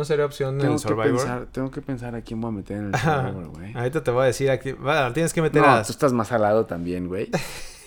Sería 0.03 0.25
opción 0.25 0.55
en 0.55 0.61
Tengo 0.63 0.73
que, 0.75 0.79
Survivor. 0.81 1.19
pensar, 1.19 1.47
tengo 1.53 1.71
que 1.71 1.83
pensar 1.83 2.15
a 2.15 2.23
quién 2.23 2.41
voy 2.41 2.49
a 2.49 2.53
meter 2.53 2.79
en 2.79 2.87
el 2.95 2.99
Survivor, 2.99 3.49
güey. 3.49 3.77
Ahorita 3.77 4.03
te 4.03 4.11
voy 4.11 4.23
a 4.23 4.27
decir 4.27 4.51
aquí. 4.51 4.73
Bueno, 4.73 5.13
tienes 5.13 5.35
que 5.35 5.43
meter 5.43 5.61
No, 5.63 5.69
a. 5.69 5.83
tú 5.83 5.93
estás 5.93 6.13
más 6.15 6.33
al 6.33 6.41
lado 6.43 6.65
también, 6.67 7.07
güey. 7.07 7.29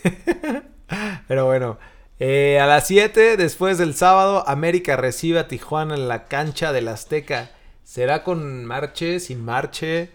Pero 1.27 1.45
bueno. 1.45 1.77
eh, 2.19 2.59
a 2.59 2.65
las 2.67 2.87
7, 2.87 3.35
después 3.37 3.77
del 3.77 3.93
sábado, 3.93 4.47
América 4.47 4.95
recibe 4.95 5.39
a 5.39 5.47
Tijuana 5.47 5.95
en 5.95 6.07
la 6.07 6.25
cancha 6.25 6.71
del 6.71 6.87
Azteca. 6.87 7.49
¿Será 7.83 8.23
con 8.23 8.65
Marche, 8.65 9.19
sin 9.19 9.43
Marche? 9.43 10.09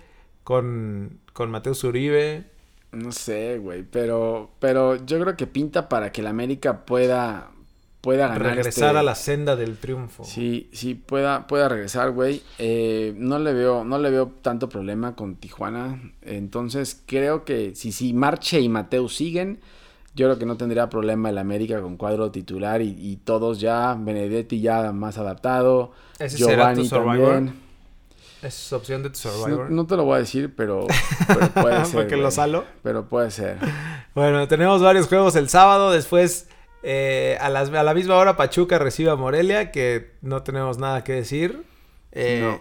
¿Con, 0.45 1.21
con 1.33 1.51
Mateo 1.51 1.73
Uribe? 1.85 2.45
No 2.93 3.11
sé, 3.13 3.57
güey, 3.59 3.85
pero, 3.85 4.51
pero 4.59 4.97
yo 4.97 5.19
creo 5.21 5.37
que 5.37 5.47
pinta 5.47 5.89
para 5.89 6.13
que 6.13 6.21
el 6.21 6.27
América 6.27 6.85
pueda, 6.85 7.51
pueda 8.03 8.27
ganar. 8.29 8.43
Regresar 8.57 8.89
este- 8.89 8.99
a 8.99 9.03
la 9.03 9.15
senda 9.15 9.57
del 9.57 9.79
triunfo. 9.79 10.25
Sí, 10.25 10.69
sí, 10.73 10.95
pueda, 10.95 11.47
pueda 11.47 11.69
regresar, 11.71 12.11
güey. 12.11 12.43
Eh, 12.59 13.15
no 13.17 13.39
le 13.39 13.55
veo, 13.55 13.85
no 13.85 13.97
le 13.99 14.11
veo 14.11 14.31
tanto 14.43 14.69
problema 14.69 15.17
con 15.17 15.37
Tijuana. 15.37 16.03
Entonces, 16.21 17.01
creo 17.07 17.45
que 17.47 17.75
si, 17.75 17.93
si 17.93 18.13
Marche 18.13 18.61
y 18.61 18.69
Mateo 18.69 19.09
siguen, 19.09 19.61
yo 20.15 20.27
creo 20.27 20.39
que 20.39 20.45
no 20.45 20.57
tendría 20.59 20.91
problema 20.91 21.31
el 21.31 21.39
América 21.39 21.81
con 21.81 21.97
cuadro 21.97 22.31
titular 22.31 22.83
y, 22.83 22.89
y 22.99 23.17
todos 23.17 23.61
ya, 23.61 23.97
Benedetti 23.99 24.61
ya 24.61 24.93
más 24.93 25.17
adaptado, 25.17 25.93
¿Ese 26.19 26.37
será 26.37 26.75
tu 26.75 26.83
Giovanni 26.83 26.89
Survivor? 26.89 27.35
también. 27.35 27.63
¿Es 28.43 28.73
opción 28.73 29.05
de 29.05 29.11
tu 29.11 29.19
Survivor? 29.21 29.71
no 29.71 29.87
te 29.87 29.97
lo 29.97 30.05
voy 30.05 30.17
a 30.17 30.19
decir, 30.19 30.53
pero, 30.57 30.89
pero 31.29 31.49
puede 31.51 31.85
ser. 31.85 31.95
Porque 31.95 32.17
lo 32.17 32.31
salo. 32.33 32.65
Pero 32.83 33.09
puede 33.09 33.31
ser. 33.31 33.59
Bueno, 34.15 34.49
tenemos 34.49 34.83
varios 34.83 35.07
juegos 35.07 35.37
el 35.37 35.49
sábado. 35.49 35.93
Después, 35.93 36.49
eh, 36.83 37.37
a, 37.41 37.49
las- 37.49 37.71
a 37.73 37.83
la 37.83 37.95
misma 37.95 38.17
hora, 38.17 38.37
Pachuca 38.37 38.79
recibe 38.79 39.11
a 39.11 39.17
Morelia, 39.17 39.71
que 39.71 40.11
no 40.23 40.43
tenemos 40.43 40.79
nada 40.79 41.05
que 41.05 41.13
decir. 41.13 41.63
Eh, 42.13 42.41
No. 42.43 42.61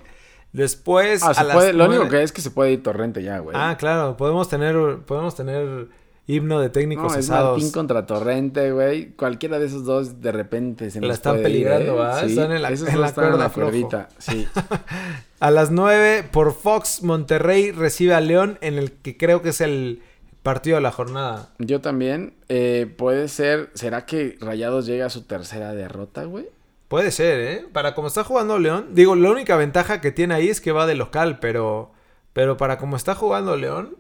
Después, 0.53 1.23
Ah, 1.23 1.29
a 1.29 1.33
se 1.33 1.43
las 1.45 1.55
puede- 1.55 1.71
lo 1.73 1.85
único 1.85 2.09
que 2.09 2.23
es 2.23 2.31
que 2.33 2.41
se 2.41 2.51
puede 2.51 2.73
ir 2.73 2.83
Torrente 2.83 3.23
ya, 3.23 3.39
güey. 3.39 3.55
Ah, 3.57 3.77
claro, 3.79 4.17
podemos 4.17 4.49
tener, 4.49 4.75
podemos 5.05 5.33
tener 5.33 5.87
himno 6.27 6.59
de 6.59 6.69
técnicos 6.69 7.05
No, 7.13 7.19
es 7.19 7.25
cesados. 7.25 7.53
Martín 7.57 7.71
contra 7.71 8.05
Torrente, 8.05 8.71
güey. 8.73 9.11
Cualquiera 9.11 9.59
de 9.59 9.67
esos 9.67 9.85
dos 9.85 10.19
de 10.21 10.31
repente 10.33 10.91
se 10.91 10.99
La 10.99 11.13
están 11.13 11.33
puede 11.35 11.43
peligrando, 11.43 11.93
¿eh? 11.93 11.97
¿va? 11.97 12.19
Sí, 12.19 12.31
Están 12.31 12.51
en 12.51 12.61
la- 12.63 12.69
esos 12.69 12.89
en 12.89 12.99
la 12.99 13.07
están 13.07 13.23
en 13.25 13.29
cuerda 13.31 13.45
la 13.45 13.49
flojo. 13.49 13.69
cuerdita, 13.71 14.09
sí. 14.17 14.45
A 15.39 15.51
las 15.51 15.71
9, 15.71 16.23
por 16.31 16.53
Fox, 16.53 17.01
Monterrey 17.01 17.71
recibe 17.71 18.13
a 18.13 18.19
León, 18.21 18.57
en 18.61 18.77
el 18.77 18.91
que 18.91 19.15
creo 19.17 19.41
que 19.41 19.49
es 19.49 19.61
el 19.61 20.01
partido 20.43 20.75
de 20.75 20.81
la 20.81 20.91
jornada. 20.91 21.49
Yo 21.59 21.81
también. 21.81 22.33
eh, 22.49 22.93
puede 22.97 23.27
ser... 23.27 23.69
¿Será 23.73 24.05
que 24.05 24.37
Rayados 24.41 24.85
llega 24.85 25.05
a 25.05 25.09
su 25.09 25.23
tercera 25.23 25.73
derrota, 25.73 26.23
güey? 26.25 26.47
Puede 26.87 27.11
ser, 27.11 27.39
¿eh? 27.39 27.65
Para 27.71 27.95
como 27.95 28.07
está 28.07 28.23
jugando 28.23 28.59
León. 28.59 28.89
Digo, 28.93 29.15
la 29.15 29.31
única 29.31 29.55
ventaja 29.55 30.01
que 30.01 30.11
tiene 30.11 30.33
ahí 30.33 30.49
es 30.49 30.59
que 30.59 30.71
va 30.73 30.85
de 30.85 30.95
local, 30.95 31.39
pero. 31.39 31.91
Pero 32.33 32.57
para 32.57 32.77
como 32.77 32.95
está 32.97 33.15
jugando 33.15 33.55
León. 33.55 33.95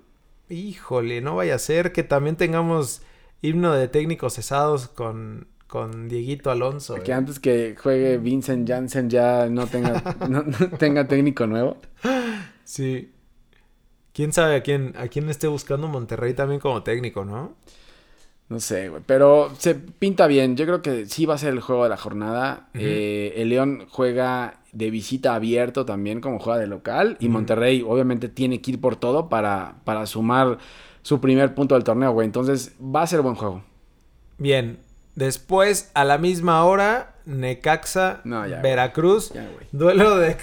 Híjole, 0.49 1.21
no 1.21 1.35
vaya 1.37 1.55
a 1.55 1.59
ser 1.59 1.93
que 1.93 2.03
también 2.03 2.35
tengamos 2.35 3.01
himno 3.41 3.73
de 3.73 3.87
técnicos 3.87 4.33
cesados 4.35 4.89
con, 4.89 5.47
con 5.67 6.09
Dieguito 6.09 6.51
Alonso. 6.51 6.95
Que 6.95 7.11
¿eh? 7.11 7.13
antes 7.13 7.39
que 7.39 7.77
juegue 7.81 8.17
Vincent 8.17 8.67
Janssen 8.67 9.09
ya 9.09 9.47
no 9.47 9.67
tenga, 9.67 10.03
no- 10.29 10.43
no 10.43 10.69
tenga 10.77 11.07
técnico 11.07 11.47
nuevo. 11.47 11.77
Sí. 12.65 13.13
Quién 14.13 14.33
sabe 14.33 14.55
a 14.55 14.63
quién, 14.63 14.93
a 14.97 15.07
quién 15.07 15.29
esté 15.29 15.47
buscando 15.47 15.87
Monterrey 15.87 16.33
también 16.33 16.59
como 16.59 16.83
técnico, 16.83 17.23
¿no? 17.25 17.53
No 18.49 18.59
sé, 18.59 18.89
güey. 18.89 19.01
Pero 19.05 19.49
se 19.57 19.75
pinta 19.75 20.27
bien. 20.27 20.57
Yo 20.57 20.65
creo 20.65 20.81
que 20.81 21.05
sí 21.07 21.25
va 21.25 21.35
a 21.35 21.37
ser 21.37 21.53
el 21.53 21.61
juego 21.61 21.83
de 21.83 21.89
la 21.89 21.95
jornada. 21.95 22.67
Eh, 22.73 23.33
el 23.37 23.47
León 23.47 23.87
juega 23.89 24.55
de 24.73 24.89
visita 24.89 25.35
abierto 25.35 25.85
también 25.85 26.19
como 26.19 26.37
juega 26.39 26.59
de 26.59 26.67
local. 26.67 27.15
Y. 27.21 27.29
Monterrey 27.29 27.81
obviamente 27.87 28.27
tiene 28.27 28.61
que 28.61 28.71
ir 28.71 28.81
por 28.81 28.97
todo 28.97 29.29
para, 29.29 29.75
para 29.85 30.05
sumar 30.05 30.57
su 31.01 31.21
primer 31.21 31.55
punto 31.55 31.75
del 31.75 31.85
torneo, 31.85 32.11
güey. 32.11 32.25
Entonces 32.25 32.73
va 32.81 33.03
a 33.03 33.07
ser 33.07 33.21
buen 33.21 33.35
juego. 33.35 33.63
Bien. 34.37 34.79
Después, 35.15 35.89
a 35.93 36.03
la 36.03 36.17
misma 36.17 36.65
hora, 36.65 37.15
Necaxa, 37.25 38.19
No, 38.25 38.45
ya, 38.45 38.59
güey. 38.59 38.63
Veracruz. 38.63 39.31
Ya. 39.33 39.49
Duelo 39.71 40.17
de, 40.17 40.35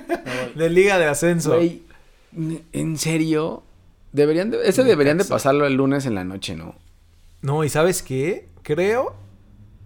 de 0.54 0.70
Liga 0.70 0.98
de 0.98 1.06
Ascenso. 1.06 1.56
Güey, 1.56 1.82
¿en 2.34 2.96
serio? 2.98 3.62
Deberían 4.12 4.50
de, 4.50 4.68
ese 4.68 4.82
deberían 4.84 5.18
de 5.18 5.24
pasarlo 5.24 5.66
el 5.66 5.74
lunes 5.74 6.04
en 6.06 6.14
la 6.14 6.24
noche, 6.24 6.56
¿no? 6.56 6.74
No, 7.42 7.64
¿y 7.64 7.68
sabes 7.68 8.02
qué? 8.02 8.48
Creo. 8.62 9.14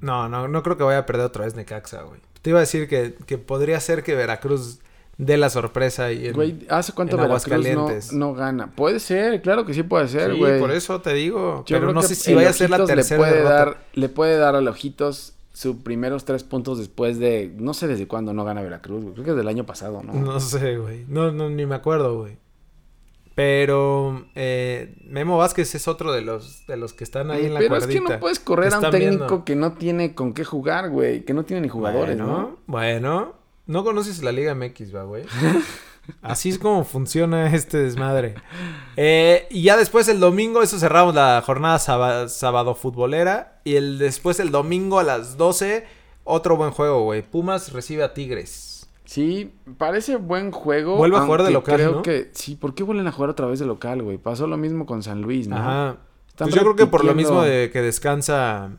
No, 0.01 0.29
no, 0.29 0.49
no 0.49 0.63
creo 0.63 0.77
que 0.77 0.83
vaya 0.85 0.99
a 0.99 1.07
perder 1.07 1.27
otra 1.27 1.45
vez 1.45 1.55
Necaxa, 1.55 2.03
güey. 2.03 2.21
Te 2.43 2.51
iba 2.51 2.59
a 2.59 2.61
decir 2.61 2.89
que, 2.89 3.15
que 3.27 3.39
podría 3.39 3.79
ser 3.81 4.03
que 4.03 4.15
Veracruz 4.15 4.81
dé 5.17 5.37
la 5.37 5.49
sorpresa 5.49 6.11
y 6.13 6.27
en... 6.27 6.33
Güey, 6.35 6.67
¿hace 6.69 6.93
cuánto 6.93 7.17
en 7.17 7.23
Veracruz 7.23 8.11
no, 8.13 8.29
no 8.31 8.35
gana? 8.35 8.67
Puede 8.75 8.99
ser, 9.01 9.41
claro 9.43 9.65
que 9.65 9.73
sí 9.73 9.83
puede 9.83 10.09
ser, 10.09 10.33
Sí, 10.33 10.39
güey. 10.39 10.59
por 10.61 10.73
eso 10.73 11.01
te 11.01 11.15
digo. 11.15 11.65
Yo 11.67 11.79
pero 11.79 11.93
no 11.93 12.03
sé 12.03 12.15
si 12.15 12.35
vaya 12.35 12.51
a 12.51 12.53
ser 12.53 12.71
la 12.71 12.85
tercera 12.85 13.19
le 13.19 13.23
puede 13.31 13.37
derrota. 13.43 13.55
dar, 13.55 13.85
le 13.95 14.09
puede 14.09 14.37
dar 14.37 14.57
al 14.57 14.67
Ojitos 14.69 15.34
sus 15.55 15.77
primeros 15.77 16.25
tres 16.25 16.43
puntos 16.43 16.79
después 16.79 17.19
de... 17.19 17.55
No 17.57 17.75
sé 17.75 17.87
desde 17.87 18.09
cuándo 18.09 18.35
no 18.35 18.45
gana 18.45 18.61
Veracruz, 18.61 19.03
güey. 19.03 19.15
Creo 19.15 19.25
que 19.25 19.31
es 19.31 19.37
del 19.37 19.49
año 19.49 19.65
pasado, 19.65 20.03
¿no? 20.03 20.13
No 20.13 20.41
sé, 20.41 20.77
güey. 20.77 21.05
No, 21.09 21.31
no, 21.31 21.49
ni 21.49 21.65
me 21.65 21.77
acuerdo, 21.77 22.19
güey. 22.19 22.37
Pero 23.37 24.27
eh, 24.35 24.97
Memo 25.07 25.39
Vázquez 25.39 25.75
es 25.77 25.89
otro 25.89 26.13
de 26.13 26.23
los, 26.23 26.67
de 26.67 26.77
los 26.77 26.93
que 26.93 27.05
están 27.05 27.31
ahí 27.31 27.47
en 27.47 27.55
la 27.55 27.61
Pero 27.61 27.77
es 27.77 27.87
que 27.87 28.01
no 28.01 28.19
puedes 28.21 28.41
correr 28.41 28.75
a 28.75 28.79
un 28.79 28.91
técnico 28.91 28.99
viendo. 28.99 29.45
que 29.45 29.57
no 29.57 29.73
tiene 29.73 30.15
con 30.15 30.35
qué 30.35 30.45
jugar, 30.45 30.91
güey. 30.91 31.25
Que 31.25 31.35
no 31.35 31.45
tiene 31.45 31.63
ni 31.63 31.69
jugadores, 31.69 32.17
bueno, 32.17 32.27
¿no? 32.27 32.59
Bueno, 32.67 33.35
no 33.67 33.85
conoces 33.85 34.23
la 34.23 34.33
Liga 34.33 34.55
MX, 34.55 34.95
va, 34.95 35.05
güey. 35.05 35.25
Así 36.23 36.51
es 36.51 36.59
como 36.59 36.85
funciona 36.85 37.55
este 37.55 37.79
desmadre. 37.79 38.35
Eh, 38.97 39.47
y 39.51 39.63
ya 39.63 39.77
después 39.77 40.09
el 40.09 40.21
domingo, 40.21 40.63
eso 40.63 40.79
cerramos 40.79 41.15
la 41.15 41.43
jornada 41.45 41.79
sábado, 41.79 42.29
sábado 42.29 42.75
futbolera. 42.75 43.61
Y 43.65 43.77
el 43.77 43.99
después 43.99 44.41
el 44.41 44.51
domingo 44.51 44.99
a 44.99 45.03
las 45.03 45.37
12, 45.37 45.85
otro 46.25 46.57
buen 46.57 46.71
juego, 46.71 47.05
güey. 47.05 47.23
Pumas 47.23 47.73
recibe 47.73 48.03
a 48.05 48.15
Tigres. 48.15 48.89
Sí, 49.05 49.53
parece 49.77 50.17
buen 50.17 50.51
juego. 50.51 50.97
Vuelve 50.97 51.19
a 51.19 51.21
jugar 51.21 51.43
de 51.43 51.51
local, 51.51 51.77
Creo 51.77 51.93
¿no? 51.93 52.03
que 52.03 52.31
sí, 52.33 52.57
¿por 52.57 52.75
qué 52.75 52.83
vuelven 52.83 53.07
a 53.07 53.13
jugar 53.13 53.31
otra 53.31 53.47
vez 53.47 53.59
de 53.61 53.67
local, 53.67 54.03
güey? 54.03 54.19
Pasó 54.19 54.47
lo 54.47 54.57
mismo 54.57 54.87
con 54.87 55.03
San 55.03 55.21
Luis, 55.21 55.47
¿no? 55.47 55.57
Ajá. 55.57 55.97
Pues 56.37 56.55
yo 56.55 56.63
creo 56.63 56.77
que 56.77 56.87
por 56.87 57.05
lo 57.05 57.15
mismo 57.15 57.43
de 57.43 57.71
que 57.71 57.81
descansa. 57.81 58.71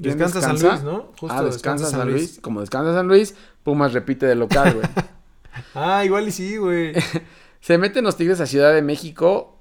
¿Quién 0.00 0.18
Descansa, 0.18 0.40
San? 0.40 0.60
Luis, 0.60 0.82
¿no? 0.82 1.12
ah, 1.28 1.42
descansa 1.44 1.86
San 1.86 2.10
Luis. 2.10 2.40
Como 2.40 2.60
descansa 2.60 2.92
San 2.94 3.06
Luis, 3.06 3.36
Pumas 3.62 3.92
repite 3.92 4.26
de 4.26 4.34
local, 4.34 4.74
güey. 4.74 4.86
Ah, 5.74 6.04
igual 6.04 6.28
y 6.28 6.32
sí, 6.32 6.56
güey. 6.56 6.92
Se 7.60 7.78
meten 7.78 8.04
los 8.04 8.16
Tigres 8.16 8.40
a 8.40 8.46
Ciudad 8.46 8.74
de 8.74 8.82
México. 8.82 9.58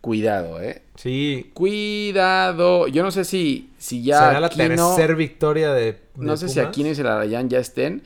Cuidado, 0.00 0.60
eh. 0.60 0.82
Sí. 0.96 1.50
Cuidado. 1.54 2.88
Yo 2.88 3.02
no 3.02 3.10
sé 3.10 3.24
si, 3.24 3.70
si 3.78 4.02
ya. 4.02 4.18
Será 4.18 4.40
la 4.40 4.48
tercera 4.48 5.14
victoria 5.14 5.72
de. 5.72 6.00
No 6.16 6.36
sé 6.36 6.48
si 6.48 6.54
Pumas. 6.54 6.68
Aquino 6.68 6.88
y 6.88 6.94
Celarayán 6.94 7.48
ya 7.48 7.58
estén. 7.58 8.02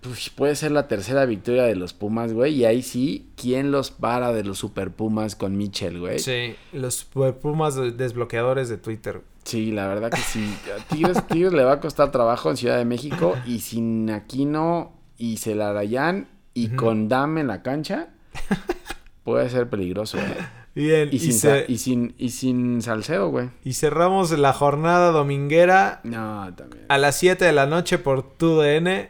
Pues 0.00 0.30
puede 0.30 0.56
ser 0.56 0.72
la 0.72 0.88
tercera 0.88 1.26
victoria 1.26 1.64
de 1.64 1.76
los 1.76 1.92
Pumas, 1.92 2.32
güey. 2.32 2.54
Y 2.54 2.64
ahí 2.64 2.82
sí, 2.82 3.30
¿quién 3.36 3.70
los 3.70 3.90
para 3.90 4.32
de 4.32 4.44
los 4.44 4.58
Super 4.58 4.90
Pumas 4.90 5.36
con 5.36 5.56
Michel, 5.56 6.00
güey? 6.00 6.18
Sí, 6.18 6.54
los 6.72 7.04
Pumas 7.04 7.76
desbloqueadores 7.76 8.68
de 8.68 8.78
Twitter. 8.78 9.22
Sí, 9.44 9.72
la 9.72 9.88
verdad 9.88 10.10
que 10.10 10.20
sí. 10.20 10.54
A 10.78 10.82
Tigres, 10.86 11.26
Tigres 11.28 11.52
le 11.52 11.64
va 11.64 11.72
a 11.72 11.80
costar 11.80 12.10
trabajo 12.10 12.50
en 12.50 12.56
Ciudad 12.56 12.76
de 12.76 12.84
México. 12.84 13.36
Y 13.46 13.60
sin 13.60 14.10
Aquino 14.10 14.99
y 15.20 15.36
Celarayán 15.36 16.26
y 16.54 16.68
Ujú. 16.68 16.76
con 16.76 17.08
Dame 17.08 17.42
en 17.42 17.46
la 17.46 17.62
cancha, 17.62 18.08
puede 19.24 19.48
ser 19.50 19.68
peligroso, 19.70 20.18
güey. 20.18 20.30
Bien, 20.74 21.08
Y, 21.12 21.16
y, 21.16 21.18
sin, 21.18 21.32
Sa- 21.34 21.64
y, 21.66 21.78
sin, 21.78 22.14
y 22.16 22.30
sin 22.30 22.80
Salcedo, 22.80 23.28
güey. 23.28 23.50
y 23.64 23.74
cerramos 23.74 24.30
la 24.38 24.52
jornada 24.52 25.10
dominguera 25.12 26.00
No, 26.04 26.52
también. 26.56 26.84
a 26.88 26.96
las 26.98 27.16
7 27.16 27.44
de 27.44 27.52
la 27.52 27.66
noche 27.66 27.98
por 27.98 28.22
TUDN. 28.22 29.08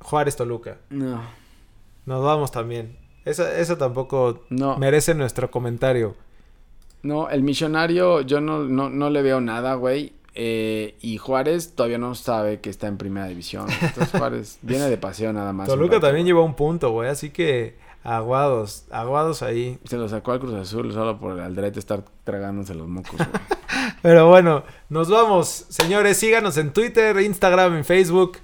Juárez 0.00 0.36
Toluca. 0.36 0.78
No, 0.90 1.22
Nos 2.06 2.24
vamos 2.24 2.50
también. 2.50 2.98
Esa, 3.24 3.56
esa 3.58 3.78
tampoco 3.78 4.44
no. 4.50 4.76
merece 4.78 5.14
nuestro 5.14 5.50
comentario. 5.50 6.16
No, 7.04 7.30
el 7.30 7.42
millonario 7.44 8.20
yo 8.22 8.40
no, 8.40 8.64
no, 8.64 8.90
no 8.90 9.10
le 9.10 9.22
veo 9.22 9.40
nada, 9.40 9.74
güey. 9.74 10.12
Eh, 10.34 10.96
y 11.00 11.18
Juárez 11.18 11.74
todavía 11.74 11.98
no 11.98 12.14
sabe 12.14 12.60
que 12.60 12.70
está 12.70 12.86
en 12.86 12.96
primera 12.96 13.26
división. 13.26 13.66
Entonces 13.80 14.10
Juárez 14.18 14.58
viene 14.62 14.88
de 14.88 14.96
paseo 14.96 15.32
nada 15.32 15.52
más. 15.52 15.68
Toluca 15.68 16.00
también 16.00 16.26
lleva 16.26 16.42
un 16.42 16.54
punto, 16.54 16.90
güey. 16.90 17.08
Así 17.10 17.30
que 17.30 17.76
aguados, 18.02 18.84
aguados 18.90 19.42
ahí. 19.42 19.78
Se 19.84 19.96
lo 19.96 20.08
sacó 20.08 20.32
al 20.32 20.40
Cruz 20.40 20.54
Azul 20.54 20.92
solo 20.92 21.18
por 21.18 21.32
el 21.32 21.40
Aldrete 21.40 21.78
estar 21.78 22.04
tragándose 22.24 22.74
los 22.74 22.88
mocos, 22.88 23.16
güey. 23.16 23.28
Pero 24.02 24.28
bueno, 24.28 24.64
nos 24.88 25.08
vamos. 25.10 25.66
Señores, 25.68 26.16
síganos 26.16 26.56
en 26.56 26.72
Twitter, 26.72 27.20
Instagram, 27.20 27.76
en 27.76 27.84
Facebook, 27.84 28.38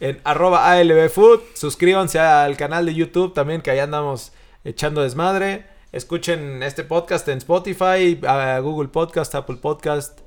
en 0.00 0.20
arroba 0.24 0.70
ALBFood. 0.70 1.40
Suscríbanse 1.54 2.18
al 2.18 2.56
canal 2.56 2.86
de 2.86 2.94
YouTube 2.94 3.34
también, 3.34 3.62
que 3.62 3.70
ahí 3.70 3.78
andamos 3.78 4.32
echando 4.64 5.02
desmadre. 5.02 5.66
Escuchen 5.92 6.62
este 6.62 6.84
podcast 6.84 7.28
en 7.28 7.38
Spotify, 7.38 8.18
a 8.26 8.58
Google 8.60 8.88
Podcast, 8.88 9.34
Apple 9.34 9.56
Podcast. 9.56 10.20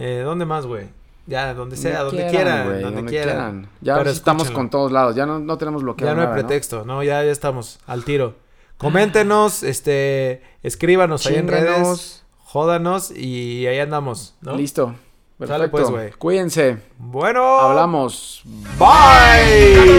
Eh, 0.00 0.22
¿Dónde 0.24 0.46
más, 0.46 0.64
güey? 0.64 0.86
Ya, 1.26 1.52
donde 1.54 1.76
sea, 1.76 2.04
donde 2.04 2.28
quieran, 2.28 2.80
donde, 2.80 3.04
quieran. 3.04 3.68
Ya 3.80 3.98
Pero 3.98 4.10
estamos 4.10 4.44
escúchenlo. 4.44 4.58
con 4.58 4.70
todos 4.70 4.92
lados. 4.92 5.14
Ya 5.14 5.26
no, 5.26 5.40
no 5.40 5.58
tenemos 5.58 5.82
bloqueado 5.82 6.14
Ya 6.16 6.16
no 6.16 6.26
hay 6.26 6.34
pretexto, 6.34 6.84
¿no? 6.86 7.02
Ya, 7.02 7.22
ya 7.24 7.30
estamos 7.30 7.80
al 7.86 8.04
tiro. 8.04 8.36
Coméntenos, 8.78 9.64
este, 9.64 10.42
escríbanos 10.62 11.26
ahí 11.26 11.34
en 11.34 11.48
redes, 11.48 12.24
jódanos 12.44 13.10
y 13.10 13.66
ahí 13.66 13.80
andamos, 13.80 14.36
¿no? 14.40 14.56
Listo. 14.56 14.94
Sale, 15.38 15.68
Perfecto. 15.68 15.70
pues, 15.70 15.90
güey. 15.90 16.10
Cuídense. 16.12 16.78
Bueno. 16.98 17.42
Hablamos. 17.58 18.42
Bye. 18.78 19.98